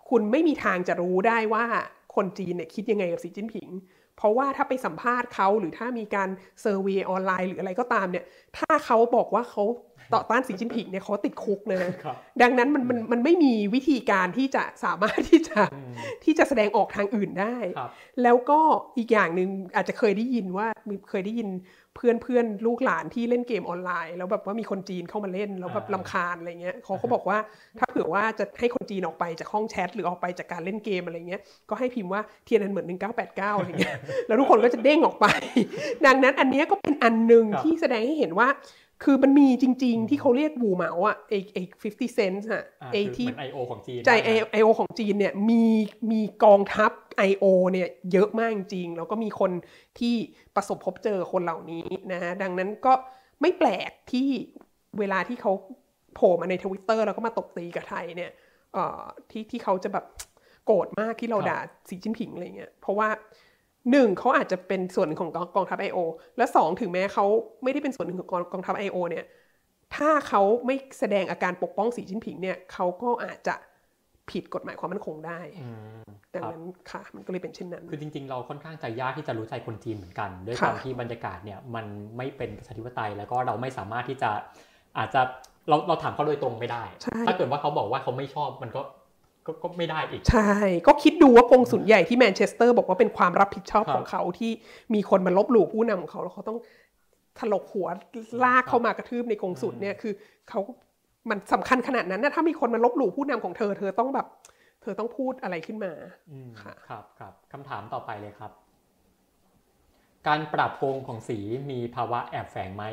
[0.09, 1.65] คุณไม่มีทางจะรู้ได้ว่า
[2.15, 3.67] คนจีนเนี่ยคิดยังไงกับสีจิ้นผิง
[4.17, 6.29] เพราะว่าถ้าไปสัมภาษณ์เขาหรือถ้ามีการ
[6.61, 8.25] เซอร์วีออนไลน์หรืออะไรก็ตามเนี่ย
[8.57, 9.63] ถ้าเขาบอกว่าเขา
[10.13, 15.91] ต่อต้านสีจิ้นผิงเนี่ยเขาติดคุกนะครับดังนั้นมันมันมันไม่มีวิธีการที่จะสามารถที่จะอืม
[16.23, 17.89] ที่จะแสดงออกทางอื่นได้ครับ
[18.23, 18.59] แล้วก็
[18.97, 21.49] อีกอย่างหนึ่งอาจจะเคยได้ยินว่ามีเคยได้ยิน
[21.97, 27.37] เพื่อนเพื่อนลูกหลานที่เล่นเกมออนไลน์ แล้วแบบว่ามีคนจีนเข้ามาเล่นแล้วแบบอ่าลำคาญอะไรเงี้ยเขาก็บอกว่า
[27.79, 32.87] ถ้าเผื่อว่าจะให้คนจีนออกไปจากห้องแชทหรือออกไปจากการเล่นเกมอะไรเงี้ยก็ให้พิมพ์ว่าเทียนนันเหมือน
[33.17, 33.97] 1989อะไรเงี้ย
[34.27, 35.25] แล้วทุกคนก็จะเด้งออกไป
[36.05, 38.47] ดังนั้นอันเนี้ยก็เป็นอันหนึ่งครับที่แสดงให้เห็นว่า
[39.03, 41.57] คือมันมีจริง ๆ ที่เขาเรียกบูเหมาอะไอไอ
[41.89, 43.57] 50 cents ฮะอ่าไอคือที่เหมือน I.O.
[43.69, 45.63] ของจีนใจนะไอโอของจีนเนี่ยมี
[46.11, 46.91] มีกองทัพ
[47.29, 47.45] I.O.
[47.71, 49.51] เนี่ยเยอะมากจริง แล้วก็มีคน
[49.99, 50.15] ที่
[50.55, 52.93] ประสบพบเจอคนเหล่านี้นะฮะดังนั้นก็
[53.41, 54.27] ไม่แปลกที่
[54.99, 55.51] เวลาที่เขา
[56.15, 58.31] โผล่มาในทวิตเตอร์แล้วก็มาตบตีกับไทยเนี่ย
[58.73, 60.05] เอ่อที่ที่เขาจะแบบ
[60.65, 63.09] โกรธมากที่เราครับด่าสีจิ้นผิงอะไรเงี้ยเพราะว่า
[63.91, 65.97] หนึ่งเขาอาจจะเป็นส่วนหนึ่งของกองกองทัพ I.O.
[66.37, 67.25] และสองถึงแม้เขา
[67.63, 68.97] ไม่ได้เป็นส่วนหนึ่งของกองกองทัพ I.O.
[69.09, 69.25] เนี่ย
[69.95, 73.55] ถ้าเขาไม่แสดงอาการปกป้องสีจิ้นผิงเนี่ยเขาก็อาจจะ
[74.31, 75.69] ผิดกฎหมายความมั่นคงได้อื
[76.01, 81.85] มดังครับนั้นค่ะมันก็เลยเป็นเช่นนั้น คือจริง ๆ เราค่อนข้างจะยากที่จะรู้ใจคนจีนเหมือนกัน ด้วยค่ะความที่บรรยากาศเนี่ยมัน
[82.17, 84.29] ไม่เป็นประชาธิปไตยแล้วก็เราไม่สามารถที่จะ
[84.97, 85.21] อาจจะ
[85.69, 88.81] เราเราถามเขาโดยตรงไม่ได้ใช่ถ้าเกิดว่าเขาบอกว่าเขาไม่ชอบมันก็
[89.45, 90.51] ก็ก็ไม่ได้อีก ใช่
[90.87, 94.51] ก็คิดดูว่ากงสุลใหญ่ที่แมนเชสเตอร์บอกว่าเป็นความรับผิดชอบครับของเขาที่
[94.93, 96.59] มีคนมาลบหลู่ผู้นำของเขาแล้วเขาต้อง
[97.39, 97.87] ถลกหัว
[98.43, 100.13] ลากเข้ามากระทืบในกงสุลเนี่ยคือ
[100.49, 100.59] เขา
[101.29, 104.27] มันสำคัญขนาดนั้นนะถ้ามีคนมาลบหลู่ผู้นำของเธอ เธอต้องแบบ
[104.81, 105.93] เธอต้องพูดอะไรขึ้นมา
[106.31, 108.51] อืมค่ะครับครับคำถามต่อไปเลยครับ
[110.27, 111.39] การปรับโกงของสี
[111.71, 112.83] มีภาวะแอบแฝงไหม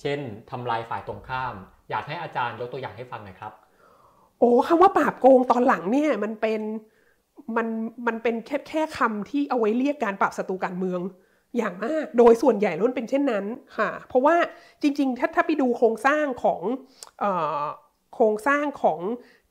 [0.00, 1.54] เช่นทำลายฝ่ายตรงข้าม
[1.90, 6.60] อยากให้อาจารย์ยกตัวอย่างให้ฟังหน่อยครับโอ้คำว่าปราบโกงตอนหลังเนี่ยมันเป็น
[7.56, 7.66] มัน
[8.06, 11.00] มันเป็นแค่แค่คำที่เอาไว้เรียกการปราบศัตรูการเมือง
[11.56, 13.44] อย่างมาก โดยส่วนใหญ่ล้วนเป็นเช่นนั้น
[13.78, 14.36] ค่ะ เพราะว่า
[14.82, 16.62] จริงๆ ถ้าถ้าไปดูโครงสร้างของ
[17.20, 17.24] เอ
[17.60, 17.62] อ
[18.14, 19.00] โครงสร้างของ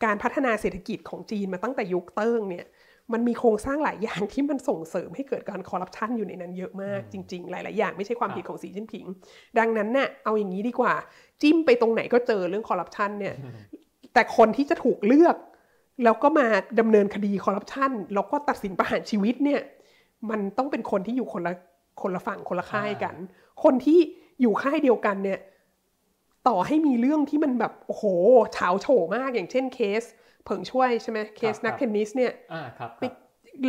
[0.06, 2.66] การพัฒนาเศรษฐกิจของจีนมาตั้งแต่ยุคเติ้งเนี่ย
[3.14, 9.06] มันมีโครงสร้างหลายอย่างที่มันส่งเสริมให้เกิดการคอร์รัปชันอยู่ในนั้นเยอะมากจริง ๆ หลาย ๆ อย่างไม่ใช่ความผิดของสีจิ้นผิง
[9.60, 10.94] ดังนั้นน่ะเอาอย่างนี้ดีกว่า
[11.42, 13.36] จิ้มไปตรงไหนก็เจอเรื่องคอร์รัปชันเนี่ย
[14.14, 15.36] แต่คนที่จะถูกเลือก
[16.04, 16.48] แล้วก็มา
[16.80, 19.62] ดำเนินคดีคอร์รัปชันแล้วก็ตัดสินประหารชีวิตเนี่ย
[20.30, 21.54] มันต้องเป็นคนที่อยู่คนละ
[22.02, 23.16] คนละฝั่งคนละค่ายกัน
[23.64, 24.00] คนที่
[24.42, 25.40] อยู่ค่ายเดียวกันเนี่ย
[26.48, 28.04] ต่อให้มีเรื่องที่มันแบบโอ้โห
[28.54, 30.04] ฉาวโฉ่มากอย่างเช่นเคส
[30.46, 33.14] เผิงซ่วยใช่ไหมเคสครับนักเทนนิสเนี่ยอ่าครับคไปรับ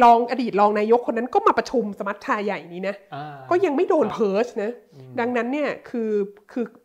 [0.02, 4.70] รองอดีตรองนายกคนนั้นก็มาประชุมสมัชชาใหญ่นี้นะอ่าก็ยังไม่โดนครับเพิร์ชนะ
[5.20, 6.10] ดังนั้นเนี่ยคือ
[6.52, 6.83] คือไอ้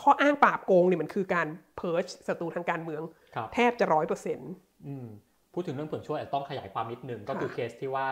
[0.00, 3.02] ข้ออ้างปราบโกงเนี่ยมันคือการ purge ศัตรูทางการเมือง
[3.34, 4.52] ครับแทบจะร้อยเปอร์เซ็นต์
[4.86, 5.06] อืม
[5.54, 8.06] พูดถึงเรื่องผลช่วยอาจจะต้องขยายความนิดนึงก็คือค่ะเคสที่ว่า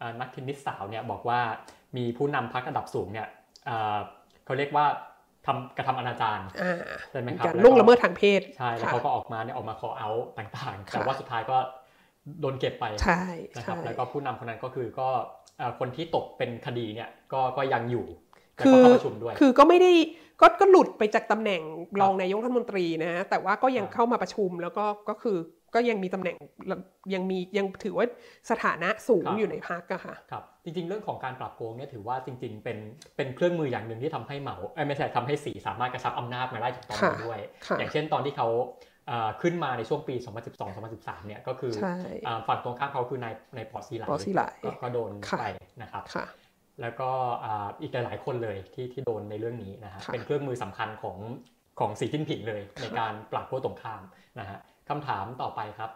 [0.00, 1.40] อ่านักเทนนิสสาวเนี่ยบอกว่า
[1.96, 3.28] มีผู้นำพักระดับสูงเนี่ย
[3.68, 3.98] อ่า
[4.44, 4.86] เขาเรียกว่า
[5.46, 6.76] ทำกระทำอนาจารอ่า
[7.10, 11.56] ใช่ไหมมีครับการแล้วก็ล่วงละเมิดทางเพศใช่แล้วค่ะเขาก็ออกมาเนี่ยออกมาคอเอาต่างๆ แต่ค่ะว่าสุดท้ายก็
[12.40, 13.24] โดนเก็บไปใช่
[13.56, 15.08] นะครับใช่แล้วก็ผู้นำคนนั้นก็คือก็
[15.58, 18.29] เอ่อคนที่ตกเป็นคดีเนี่ยก็ก็ยังอยู่แล้ว
[18.66, 19.92] คืก็อเข้าประชุมด้วยคือก็ไม่ได้
[20.40, 21.62] ก็ก็หลุดไปจากตำแหน่ง
[22.00, 25.38] รองนายกรัฐมนตรีนะแต่ว่าก็ยังครับเข้ามาประชุมแล้วก็ก็คือ
[25.74, 26.36] ก็ยังมีตำแหน่ง
[27.14, 28.06] ยังมียังถือว่า
[28.50, 32.78] สถานะสูงอยู่ในพักอะค่ะครับจริง ๆ เรื่องของการปรับโกงเนี่ยถือว่าจริง ๆ เป็น
[33.16, 38.48] เป็นเครื่องมืออย่างหนึ่งที่ทำให้เหมาเอ้ยไม่ใช่ทำให้สีสามารถกระชับอำนาจมาได้ถึงตอนนี้ค่ะด้วยค่ะอย่างเช่นตอนที่เขา
[39.08, 40.14] เอ่อขึ้นมาในช่วงปี
[40.70, 41.96] 2012-2013 เนี่ยก็คือใช่
[42.26, 45.44] อ่าฝั่งตรงข้ามเขาคือนายนายปอซีไหลปอซีไหลก็ก็โดนค่ะไป
[45.82, 46.26] นะครับค่ะ
[46.80, 47.10] แล้วก็
[47.44, 51.18] อ่าอีกหลายๆคนเลยที่ที่โดนในเรื่องนี้นะฮะค่ะเป็นเครื่องมือสำคัญของ
[51.78, 54.02] ของสีจิ้นผิงเลยในการปราบพวกตรงข้าม
[54.40, 54.58] นะฮะ
[54.88, 55.90] คำถามต่อไปครับ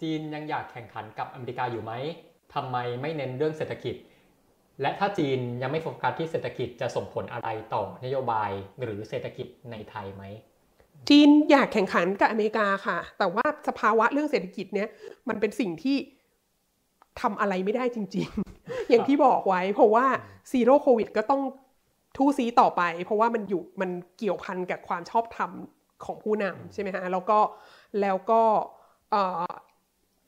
[0.00, 1.92] จีนยังอยากแข่งขันกับอเมริกาอยู่ไหม
[2.54, 3.96] ทำไมไม่เน้นเรื่องเศรษฐกิจ
[4.82, 8.50] และถ้าจีนยังไม่โฟกัสที่เศรษฐกิจจะส่งผลอะไรต่อนโยบาย
[8.82, 10.22] หรือเศรษฐกิจในไทยไหม
[11.08, 14.88] จีนอยากแข่งขันกับอเมริกาค่ะ แต่ว่าสภาวะเรื่องเศรษฐกิจเนี่ย
[15.28, 15.96] มันเป็นสิ่งที่
[17.22, 20.06] ทำอะไรไม่ได้จริง ๆ อย่างที่บอกไว้ เพราะว่า
[20.50, 21.42] ซีโร่โควิดก็ต้อง
[22.16, 25.50] ทู่ซีต่อไป เพราะว่ามันอยู่มันเกี่ยวพันกับความชอบธรรม
[26.04, 27.38] ของผู้นำใช่ไหมฮะแล้วก็
[28.00, 28.42] แล้วก็
[29.10, 29.52] เอ่อ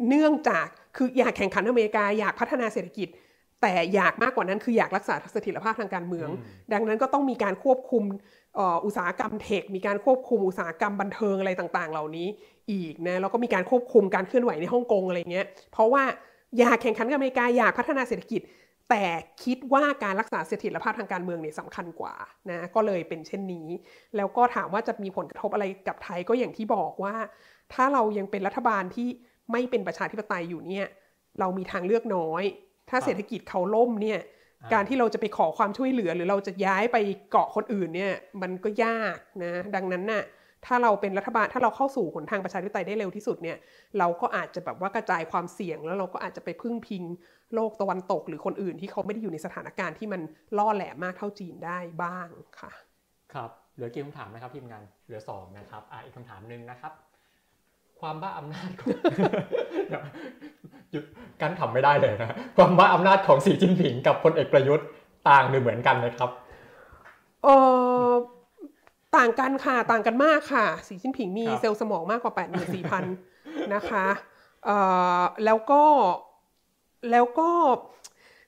[0.09, 0.67] เนื่องจาก
[0.97, 3.09] คืออยากแข่งขันอเมริกาอยากพัฒนาเศรษฐกิจ
[3.63, 6.29] แต่อยากมากกว่านั้นคืออยากรักษาเสถียรภาพทางการเมือง
[6.73, 8.05] ดังนั้นก็ต้องมีการควบคุม
[8.57, 12.29] เอ่ออุตสาหกรรมเทค มีการควบคุมอุตสาหกรรมบันเทิงอะไรต่างๆ เหล่านี้
[12.71, 16.03] อีกนะแล้วก็มีการควบคุมการเคลื่อนไหวในฮ่องกงอะไรเงี้ยเพราะว่า
[16.59, 18.43] อยากแข่งขันกับอเมริกาอยากพัฒนาเศรษฐกิจ
[18.91, 19.05] แต่
[19.45, 22.15] คิดว่าการรักษาเสถียรภาพทางการเมืองเนี่ยสำคัญกว่า
[22.51, 23.69] นะก็เลยเป็นเช่นนี้
[24.17, 27.15] แล้วก็ถามว่าจะมีผลกระทบอะไรกับไทยก็อย่างที่บอกว่า
[27.73, 29.09] ถ้าเรายังเป็นรัฐบาลที่
[29.53, 30.87] ไม่เป็นประชาธิปไตยอยู่เนี่ย
[31.41, 32.43] เรามีทางเลือกน้อย
[32.91, 34.21] ถ้าเศรษฐกิจเขาล่มเนี่ย
[34.73, 36.97] การที่เราจะไปขอความช่วยเหลือหรือเราจะย้ายไป
[37.31, 40.23] เกาะคนอื่นเนี่ยมันก็ยากนะดังนั้นน่ะ
[40.67, 43.57] ถ้าเราเป็นรัฐบาลถ้าเราเข้าสู่หนทางประชาธิปไตยได้เร็วที่สุดเนี่ย
[43.99, 47.03] เราก็อาจจะแบบว่ากระจายความเสี่ยง แล้วเราก็อาจจะไปพึ่งพิง
[47.55, 50.21] โลกตะวันตก หรือคนอื่นที่เขาไม่ได้อยู่ในสถานการณ์ที่มัน
[50.59, 52.29] ล่อแหลมมากเท่าจีนได้บ้าง
[52.61, 52.73] ค่ะ
[53.35, 56.93] ครับเหลือกี่คำถามนะครับทีมงานเหลือสองนะครับอะอีกคำถามหนึ่งนะครับ
[58.01, 58.89] ความบ้าอำนาจของ
[59.89, 60.03] เดี๋ยว
[60.91, 61.05] หยุด
[61.41, 64.87] กันทำไม่ได้เลยนะความบ้าอำนาจของสีจิ้นผิงกับพลเอกประยุทธ์
[65.29, 66.31] ต่างหรือเหมือนกันไหมครับ
[67.45, 67.49] เอ
[68.09, 68.13] อ
[69.17, 72.45] ต่างกันค่ะ ต่างกันมากค่ะ สีจิ้นผิงมีครับเซลล์สมองมากกว่า 8 4 0
[72.93, 74.07] 0 0 นะคะ
[74.65, 74.77] เอ่
[75.21, 75.83] อแล้วก็
[77.11, 77.49] แล้วก็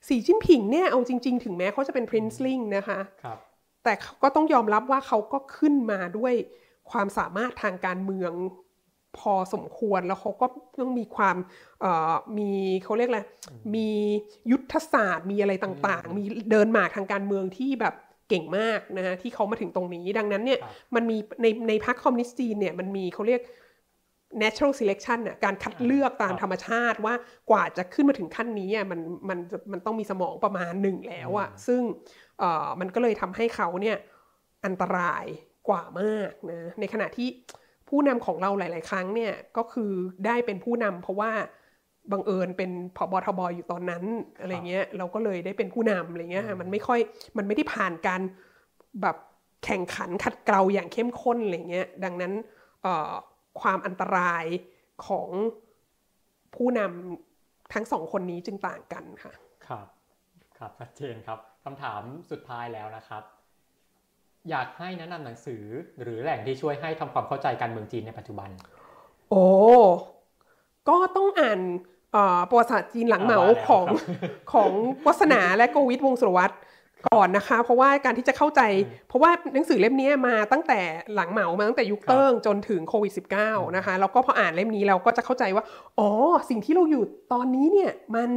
[0.07, 3.37] สีจิ้นผิงเนี่ยเอาจริง ๆ ถึงแม้เขาจะเป็น princeling นะคะครับ
[3.83, 6.33] แต่เขาก็ต้องยอมรับว่าเขาก็ขึ้นมาด้วย
[6.91, 8.33] ความสามารถทางการเมือง
[9.17, 10.45] พอสมควรแล้วเขาก็
[10.79, 11.35] ต้องมีความ
[11.81, 12.51] เอ่อมี
[12.83, 13.21] เขาเรียกอะไร
[13.75, 13.89] มี
[14.51, 17.95] ยุทธศาสตร์มีอะไรต่างๆ มีเดินหมากทางการเมืองที่แบบ
[18.29, 23.41] เก่งมากนะฮะที่เขามาถึงตรงนี้ ดังนั้นเนี่ยครับมันมีในในพรรคคอมมิวนิสต์จีนเนี่ยมันมีเขาเรียก
[24.43, 27.13] natural selection น่ะการคัดเลือกตามครับธรรมชาติว่า
[27.49, 28.99] กว่าจะขึ้นมาถึงขั้นนี้อะมัน
[29.29, 31.81] มันจะมันต้องมีสมองประมาณหนึ่งแล้วอะซึ่ง
[32.39, 33.97] เอ่อมันก็เลยทำให้เขาเนี่ย
[34.65, 35.25] อันตราย
[35.69, 37.29] กว่ามากนะในขณะที่
[37.89, 39.91] ผู้นำของเราหลาย ๆ ครั้งเนี่ยก็คือ
[40.25, 41.31] ได้เป็นผู้นำเพราะว่า
[42.11, 44.03] บังเอิญเป็นผบทบอยู่ตอนนั้น
[44.39, 46.99] อะไรเงี้ยเราก็เลยได้เป็นผู้นำอะไรเงี้ยมันไม่ค่อย
[47.37, 48.21] มันไม่ได้ผ่านการ
[49.01, 49.17] แบบ
[49.65, 52.33] แข่งขันขัดเกลาอย่างเข้มข้นอะไรเงี้ยดังนั้น
[52.83, 53.11] เอ่อ
[53.61, 54.45] ความอันตราย
[55.07, 55.29] ของ
[56.55, 59.33] ผู้นำทั้งสองคนนี้จึงต่างกันค่ะ
[59.67, 59.87] ครับ
[60.57, 62.01] ครับชัดเจนครับคำถาม
[62.31, 63.23] สุดท้ายแล้วนะครับ
[64.49, 65.63] อยากให้แนะนำหนังสือ
[66.01, 68.49] หรือแหล่งที่ช่วยให้ทำความเข้าใจการเมืองจีนในปัจจุบัน
[69.29, 69.45] โอ้
[70.89, 71.92] ก็ต้องอ่านเอ่อ
[72.49, 73.97] ประวัติศาสตร์จีนหลังเหมาอ่าว่าแล้วของครับ
[74.53, 74.71] ของ
[75.05, 76.55] วัฒนาและโกวิทวงศ์สุรวัตร
[77.07, 78.61] ก่อนนะคะ เพราะว่าการที่จะเข้าใจ
[79.07, 80.79] เพราะว่าหนังสือเล่มนี้มาตั้งแต่
[81.15, 85.63] หลังเหมามาตั้งแต่ยุคครับเติ้งจนถึงโควิด -19 นะคะแล้วก็พออ่านเล่มนี้เราก็จะเข้าใจว่า
[85.99, 86.09] อ๋อ
[86.49, 87.03] สิ่งที่เราอยู่
[87.33, 88.29] ตอนนี้เนี่ยมัน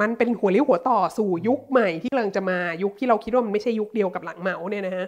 [0.00, 5.06] มันเป็นหัวเลี้ยวหัวต่อสู่ยุคใหม่ที่กำลังจะมายุคที่เราคิดว่ามันไม่ใช่ยุคเดียวกับหลังเหมาเนี่ยนะฮะ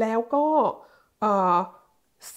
[0.00, 0.44] แล้วก็
[1.20, 1.56] เอ่อ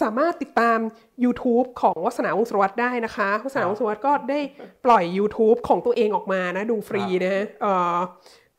[0.02, 0.80] สามารถติดตาม
[1.24, 4.40] YouTube ของวัฒนาวงศ์สุรวัตรได้นะคะวัฒนาวงศ์สุรวัตรก็ได้
[4.86, 7.98] ปล่อย YouTube ของตัวเองออกมานะดูฟรีนะฮะเอ่อ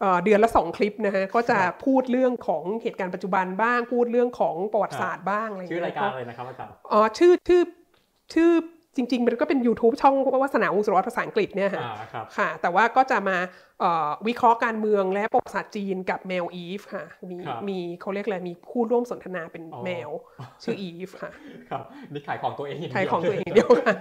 [0.01, 7.63] เอ่อเดือนละสองคลิปนะฮะก็จะพูดเรื่องของเหตุการณ์ปัจจุบันบ้างพูดเรื่องของประวัติศาสตร์บ้างอะไรอย่างชื่อเงี้ยรายการเลยนะครับอาจารย์อ๋อชื่อชื่อ
[8.35, 8.53] ชื่อ
[8.97, 13.37] จริง ๆ มันก็เป็น YouTube ช่องวัฒนาวงศ์สุรวัตรภาษาอังกฤษเนี่ยค่ะอ่าครับค่ะ แต่ว่าก็จะมา
[13.81, 20.11] เอ่อวิเคราะห์การเมืองและประวัติศาสตร์จีนกับแมวอีฟค่ะ มีครับมีเขาเรียกอะไร มีคู่ร่วมสนทนาเป็นอ๋อแมว
[20.63, 21.31] ชื่ออีฟค่ะ
[21.71, 21.83] ครับ
[22.13, 23.95] นี่ขายของตัวเองขายของตัวเองเดียวค่ะ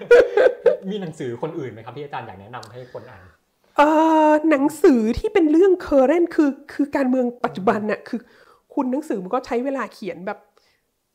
[0.90, 3.24] มีหนังสือคนอื่นไหมครับที่อาจารย์อยากแนะนำให้คนอ่าน
[3.78, 3.88] เอ่
[4.30, 8.20] อหนังสือที่เป็นเรื่อง current คือคือการเมืองปัจจุบันน่ะคือ
[8.74, 10.40] คุณหนังสือมันก็ใช้เวลาเขียนแบบ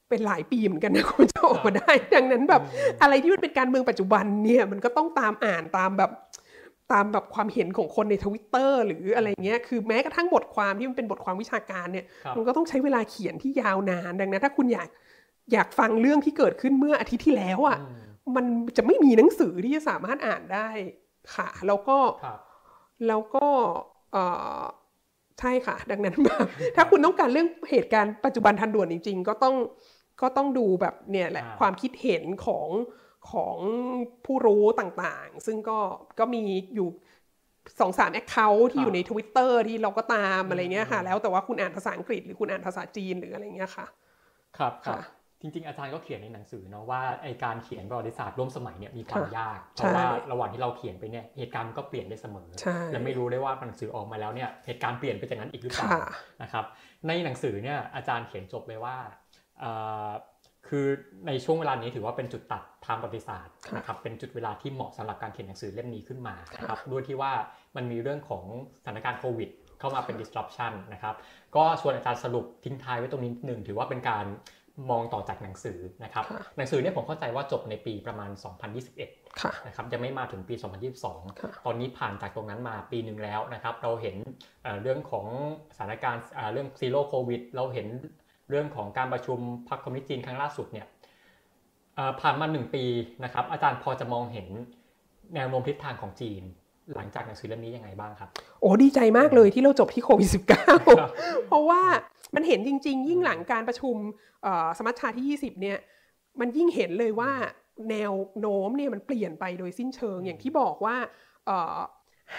[0.08, 2.62] เป็นหลายปีเหมือนกันนะคุณจะออกมาได้ ดังนั้นแบบ
[3.02, 6.10] อะไรที่มันเป็นการเมืองปัจจุบันเนี่ยมันก็ต้องตามอ่านตามแบบ
[6.92, 14.88] ตามแบบความเห็นของคนในทวิตเตอร์หรืออะไรเงี้ย คือแม้กระทั่งบทความที่มันเป็นบทความวิชาการเนี่ยครับมันก็ต้องใช้เวลาเขียนที่ยาวนาน ดังนั้นถ้าคุณอยาก
[15.52, 18.46] อยากฟังเรื่องที่เกิดขึ้นเมื่ออาทิตย์ที่แล้วอะอืมมัน
[18.76, 20.68] จะไม่มีหนังสือที่จะสามารถอ่านได้
[21.34, 22.38] ค่ะ แล้วก็ครับ
[23.06, 23.46] แล้วก็
[24.12, 24.24] เอ่
[24.60, 24.62] อ
[25.40, 26.46] ใช่ค่ะ ดังนั้นแบบ
[26.76, 29.54] ถ้าคุณต้องการเรื่องเหตุการณ์ปัจจุบันทันด่วนจริง ๆ ก็ต้อง
[30.20, 32.68] ก็ต้องดูแบบเนี่ยแหละอ่าความคิดเห็นของ
[33.32, 33.56] ของ
[34.24, 35.78] ผู้รู้ต่างๆ ซึ่งก็
[36.18, 36.42] ก็มี
[36.74, 36.88] อยู่
[37.80, 43.86] สองสามแอคเคาท์ที่อยู่ใน Twitter ที่เราก็ตามอะไรเงี้ยค่ะ แล้วแต่ว่าคุณอ่านภาษาอังกฤษหรือคุณอ่านภาษาจีนหรืออะไรเงี้ยค่ะ
[44.58, 44.98] ครับครับค่ะ
[45.40, 56.00] จริงๆ อาจารย์ก็เขียนในหนังสือเนาะว่าไอการเขียนประวัติศาสตร์ร่วมสมัยเนี่ยมีความค่ะยาก เพใช่ราะว่าระหว่างที่เราเขียนไปเนี่ยเหตุการณ์มันก็เปลี่ยนได้เสมอใช่และไม่รู้ได้ว่าหนังสือออกมาแล้วเนี่ยเหตุการณ์เปลี่ยนไปจากนั้นอีกหรือเปล่าค่ะ
[56.42, 56.64] นะครับ
[57.06, 59.25] ในหนังสือเนี่ยอาจารย์เขียนจบเลยว่าเอ่อ
[60.68, 60.86] คือ
[61.26, 67.32] ในช่วงเวลานี้ถือว่าเป็นจุดตัดทางประวัติศาสตร์ค่ะนะครับเป็นจุดเวลาที่เหมาะสำหรับการเขียนหนังสือเล่มนี้ขึ้นมานะครับด้วยที่ว่า
[67.76, 68.44] มันมีเรื่องของ
[68.78, 69.50] สถานการณ์โควิด
[69.80, 71.14] เข้ามาเป็น disruption นะครับ
[71.56, 74.26] ก็ชวนอาจารย์สรุปทิ้งท้ายไว้ตรงนี้นิดหนึ่งถือว่าเป็นการ
[74.90, 78.30] มองต่อจากหนังสือนะครับค่ะหนังสือเนี่ยผมเข้าใจว่าจบในปีประมาณ
[78.84, 80.70] 2021ค่ะนะครับยังไม่มาถึงปีค่ะ
[81.22, 84.16] 2022 ตอนนี้ผ่านจากตรงนั้นมาปีหนึ่งแล้วนะครับเราเห็น
[84.62, 85.26] เอ่อเรื่องของ
[85.76, 87.88] สถานการณ์อ่าเรื่อง zero โควิดเราเห็น
[88.50, 90.86] เรื่องของการประชุมพรรคคอมมิวนิสต์จีนครั้งล่าสุดเนี่ย
[91.94, 92.84] เอ่อผ่านมาหนึ่งปี
[93.24, 94.46] นะครับ อาจารย์พอจะมองเห็น
[95.34, 96.42] แนวโน้มทิศทางของจีน
[96.94, 98.28] หลังจากหนังสือเล่มนี้ยังไงบ้างครับ
[98.60, 101.82] โอ้ดีใจมากเลยที่เราจบที่โควิดครับ -19 เพราะว่า
[102.34, 103.96] มันเห็นจริง ๆ ยิ่งหลังการประชุม
[104.42, 105.78] เอ่อสมัชชาที่ 20 เนี่ย
[106.40, 107.32] มันยิ่งเห็นเลยว่า
[107.90, 110.96] แนวโน้มเนี่ยมันเปลี่ยนไปโดยสิ้นเชิงอย่างที่บอกว่า
[111.46, 111.78] เอ่อ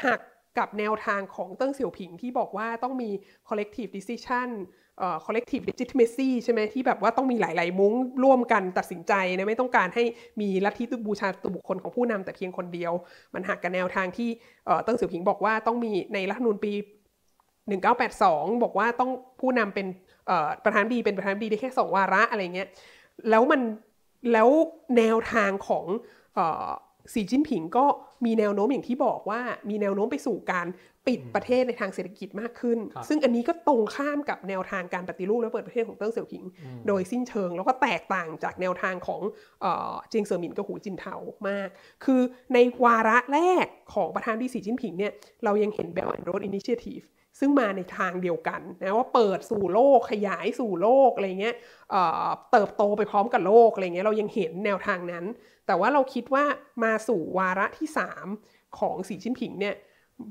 [0.03, 0.21] หัก
[0.57, 3.09] กับแนวทางของเติ้งเสี่ยวผิงที่บอกว่าต้องมี
[3.47, 4.86] collective decision เอ่อ
[5.25, 7.93] collective legitimacy ใช่ไหมที่แบบว่าต้องมีหลาย ๆ มุ้ง
[8.23, 10.03] ร่วมกันตัดสินใจนะไม่ต้องการให้
[10.41, 12.93] มีลัทธิบูชาตัวบุคคลของผู้นำแต่เพียงคนเดียว
[13.33, 14.29] มันหักกับแนวทางที่
[14.65, 16.73] เอ่อติ้งเสี่ยวผิงบอกว่าต้องมีในรัฐธรรมนูญปี
[17.47, 19.87] 1982 บอกว่าต้องผู้นำเป็น
[20.27, 22.67] เอ่อประธานดีเป็นประธานดีได้แค่สองวาระอะไรเงี้ย
[23.29, 23.61] แล้วมัน
[24.33, 24.49] แล้ว
[24.97, 25.85] แนวทางของ
[27.13, 27.85] สีจิ้นผิงก็
[28.25, 30.67] มีแนวโน้มอย่างที่บอกว่ามีแนวโน้มไปสู่การ
[31.07, 36.43] ปิดประเทศในทางเศรษฐกิจมากขึ้นครับซึ่งอันนี้ก็ตรงข้ามกับแนวทางการปฏิรูปและเปิดประเทศของเติ้งเสี่ยวผิง
[36.87, 39.21] โดยสิ้นเชิงแล้วก็แตกต่างจากแนวทางของ
[39.61, 41.15] เอ่อเจียงเซอร์หมินกับหูจินเทา
[41.49, 41.69] มาก
[42.05, 42.21] คือ
[42.53, 45.13] ในวาระแรกของประธานาธิบดีสีจิ้นผิงเนี่ย
[45.43, 47.05] เรายังเห็น Belt and Road Initiative
[47.39, 51.55] ซึ่งมาในทางเดียวกันนะว่าเปิดสู่โลกขยายสู่โลกอะไรเงี้ย
[51.91, 55.25] เอ่อเติบโตไปพร้อมกับโลกอะไรเงี้ยเรายังเห็นแนวทางนั้น
[55.67, 56.43] แต่ว่าเราคิดว่า
[56.83, 57.87] มาสู่วาระที่
[58.33, 59.75] 3 ของสีจิ้นผิงเนี่ย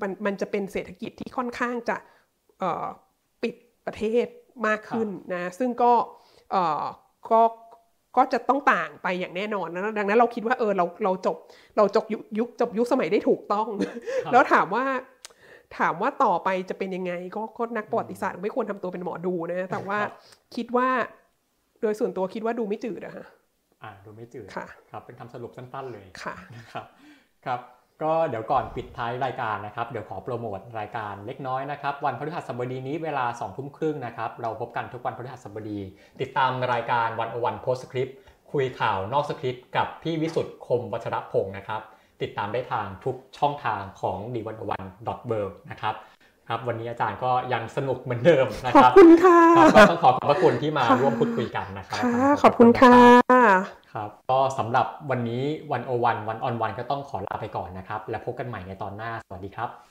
[0.00, 1.96] มันมันจะเป็นเศรษฐกิจที่ค่อนข้างจะ
[2.58, 2.86] เอ่อ
[3.42, 3.54] ปิด
[3.86, 4.26] ประเทศ
[4.66, 5.92] มากขึ้นนะซึ่งก็
[6.50, 6.84] เอ่อ
[7.30, 7.40] ก็
[8.16, 11.36] ก็จะต้องต่างไปอย่างแน่นอนนะดังนั้นเราคิดว่าเออเราเราจบ
[11.76, 13.68] เราจบยุคยุคจบยุคสมัยได้ถูกต้อง
[14.24, 14.84] ครับแล้วถามว่า
[15.78, 20.12] ถามว่าต่อไปจะเป็นยังไง ก็ก็นักประวัติศาสตร์ไม่ควรทำตัวเป็นหมอดูนะ แต่ว่าครับ
[20.56, 20.88] คิดว่า
[21.80, 23.26] โดยส่วนตัวคิดว่าดูไม่จืดอะฮะ
[23.82, 26.86] อ่าดูไม่จืดค่ะครับเป็นคำสรุปสั้นๆเลยค่ะนะครับ
[27.44, 27.60] ครับ
[28.02, 35.80] ก็เดี๋ยวก่อนปิดท้ายรายการนะครับเดี๋ยวขอโปรโมทรายการเล็กน้อยนะครับวันพฤหัสบดีนี้เวลา2องทุ่มครึ่งนะครับเราพบกันทุกวันพฤหัสบดี
[36.20, 38.16] ติดตามรายการวันอวันโพสคริปต์
[38.52, 41.80] คุยข่าวนอกสคริปต์กับพี่วิสุทธ์คมวัชรพงศ์นะครับ
[42.22, 45.40] ติดตามได้ทางทุกช่องทางของดีวันอวันดอทเบิ
[45.70, 45.94] นะครับ
[46.48, 52.96] ครับวันนี้อาจารย์ก็ยังสนุกเหมือนเดิมนะขอคบรับคุณค่ะครับก็ต้องขอขอบพระคุณที่มาร่วมพูดคุยกันนะครัค่ะบขอบคุณค่ะ
[53.92, 55.42] ครับก็สำหรับวันนี้
[55.72, 59.85] วันโอวันวันออนวันก็ต้องขอลาไปก่อนนะครับ และพบกันใหม่ในตอนหน้าสวัสดีครับ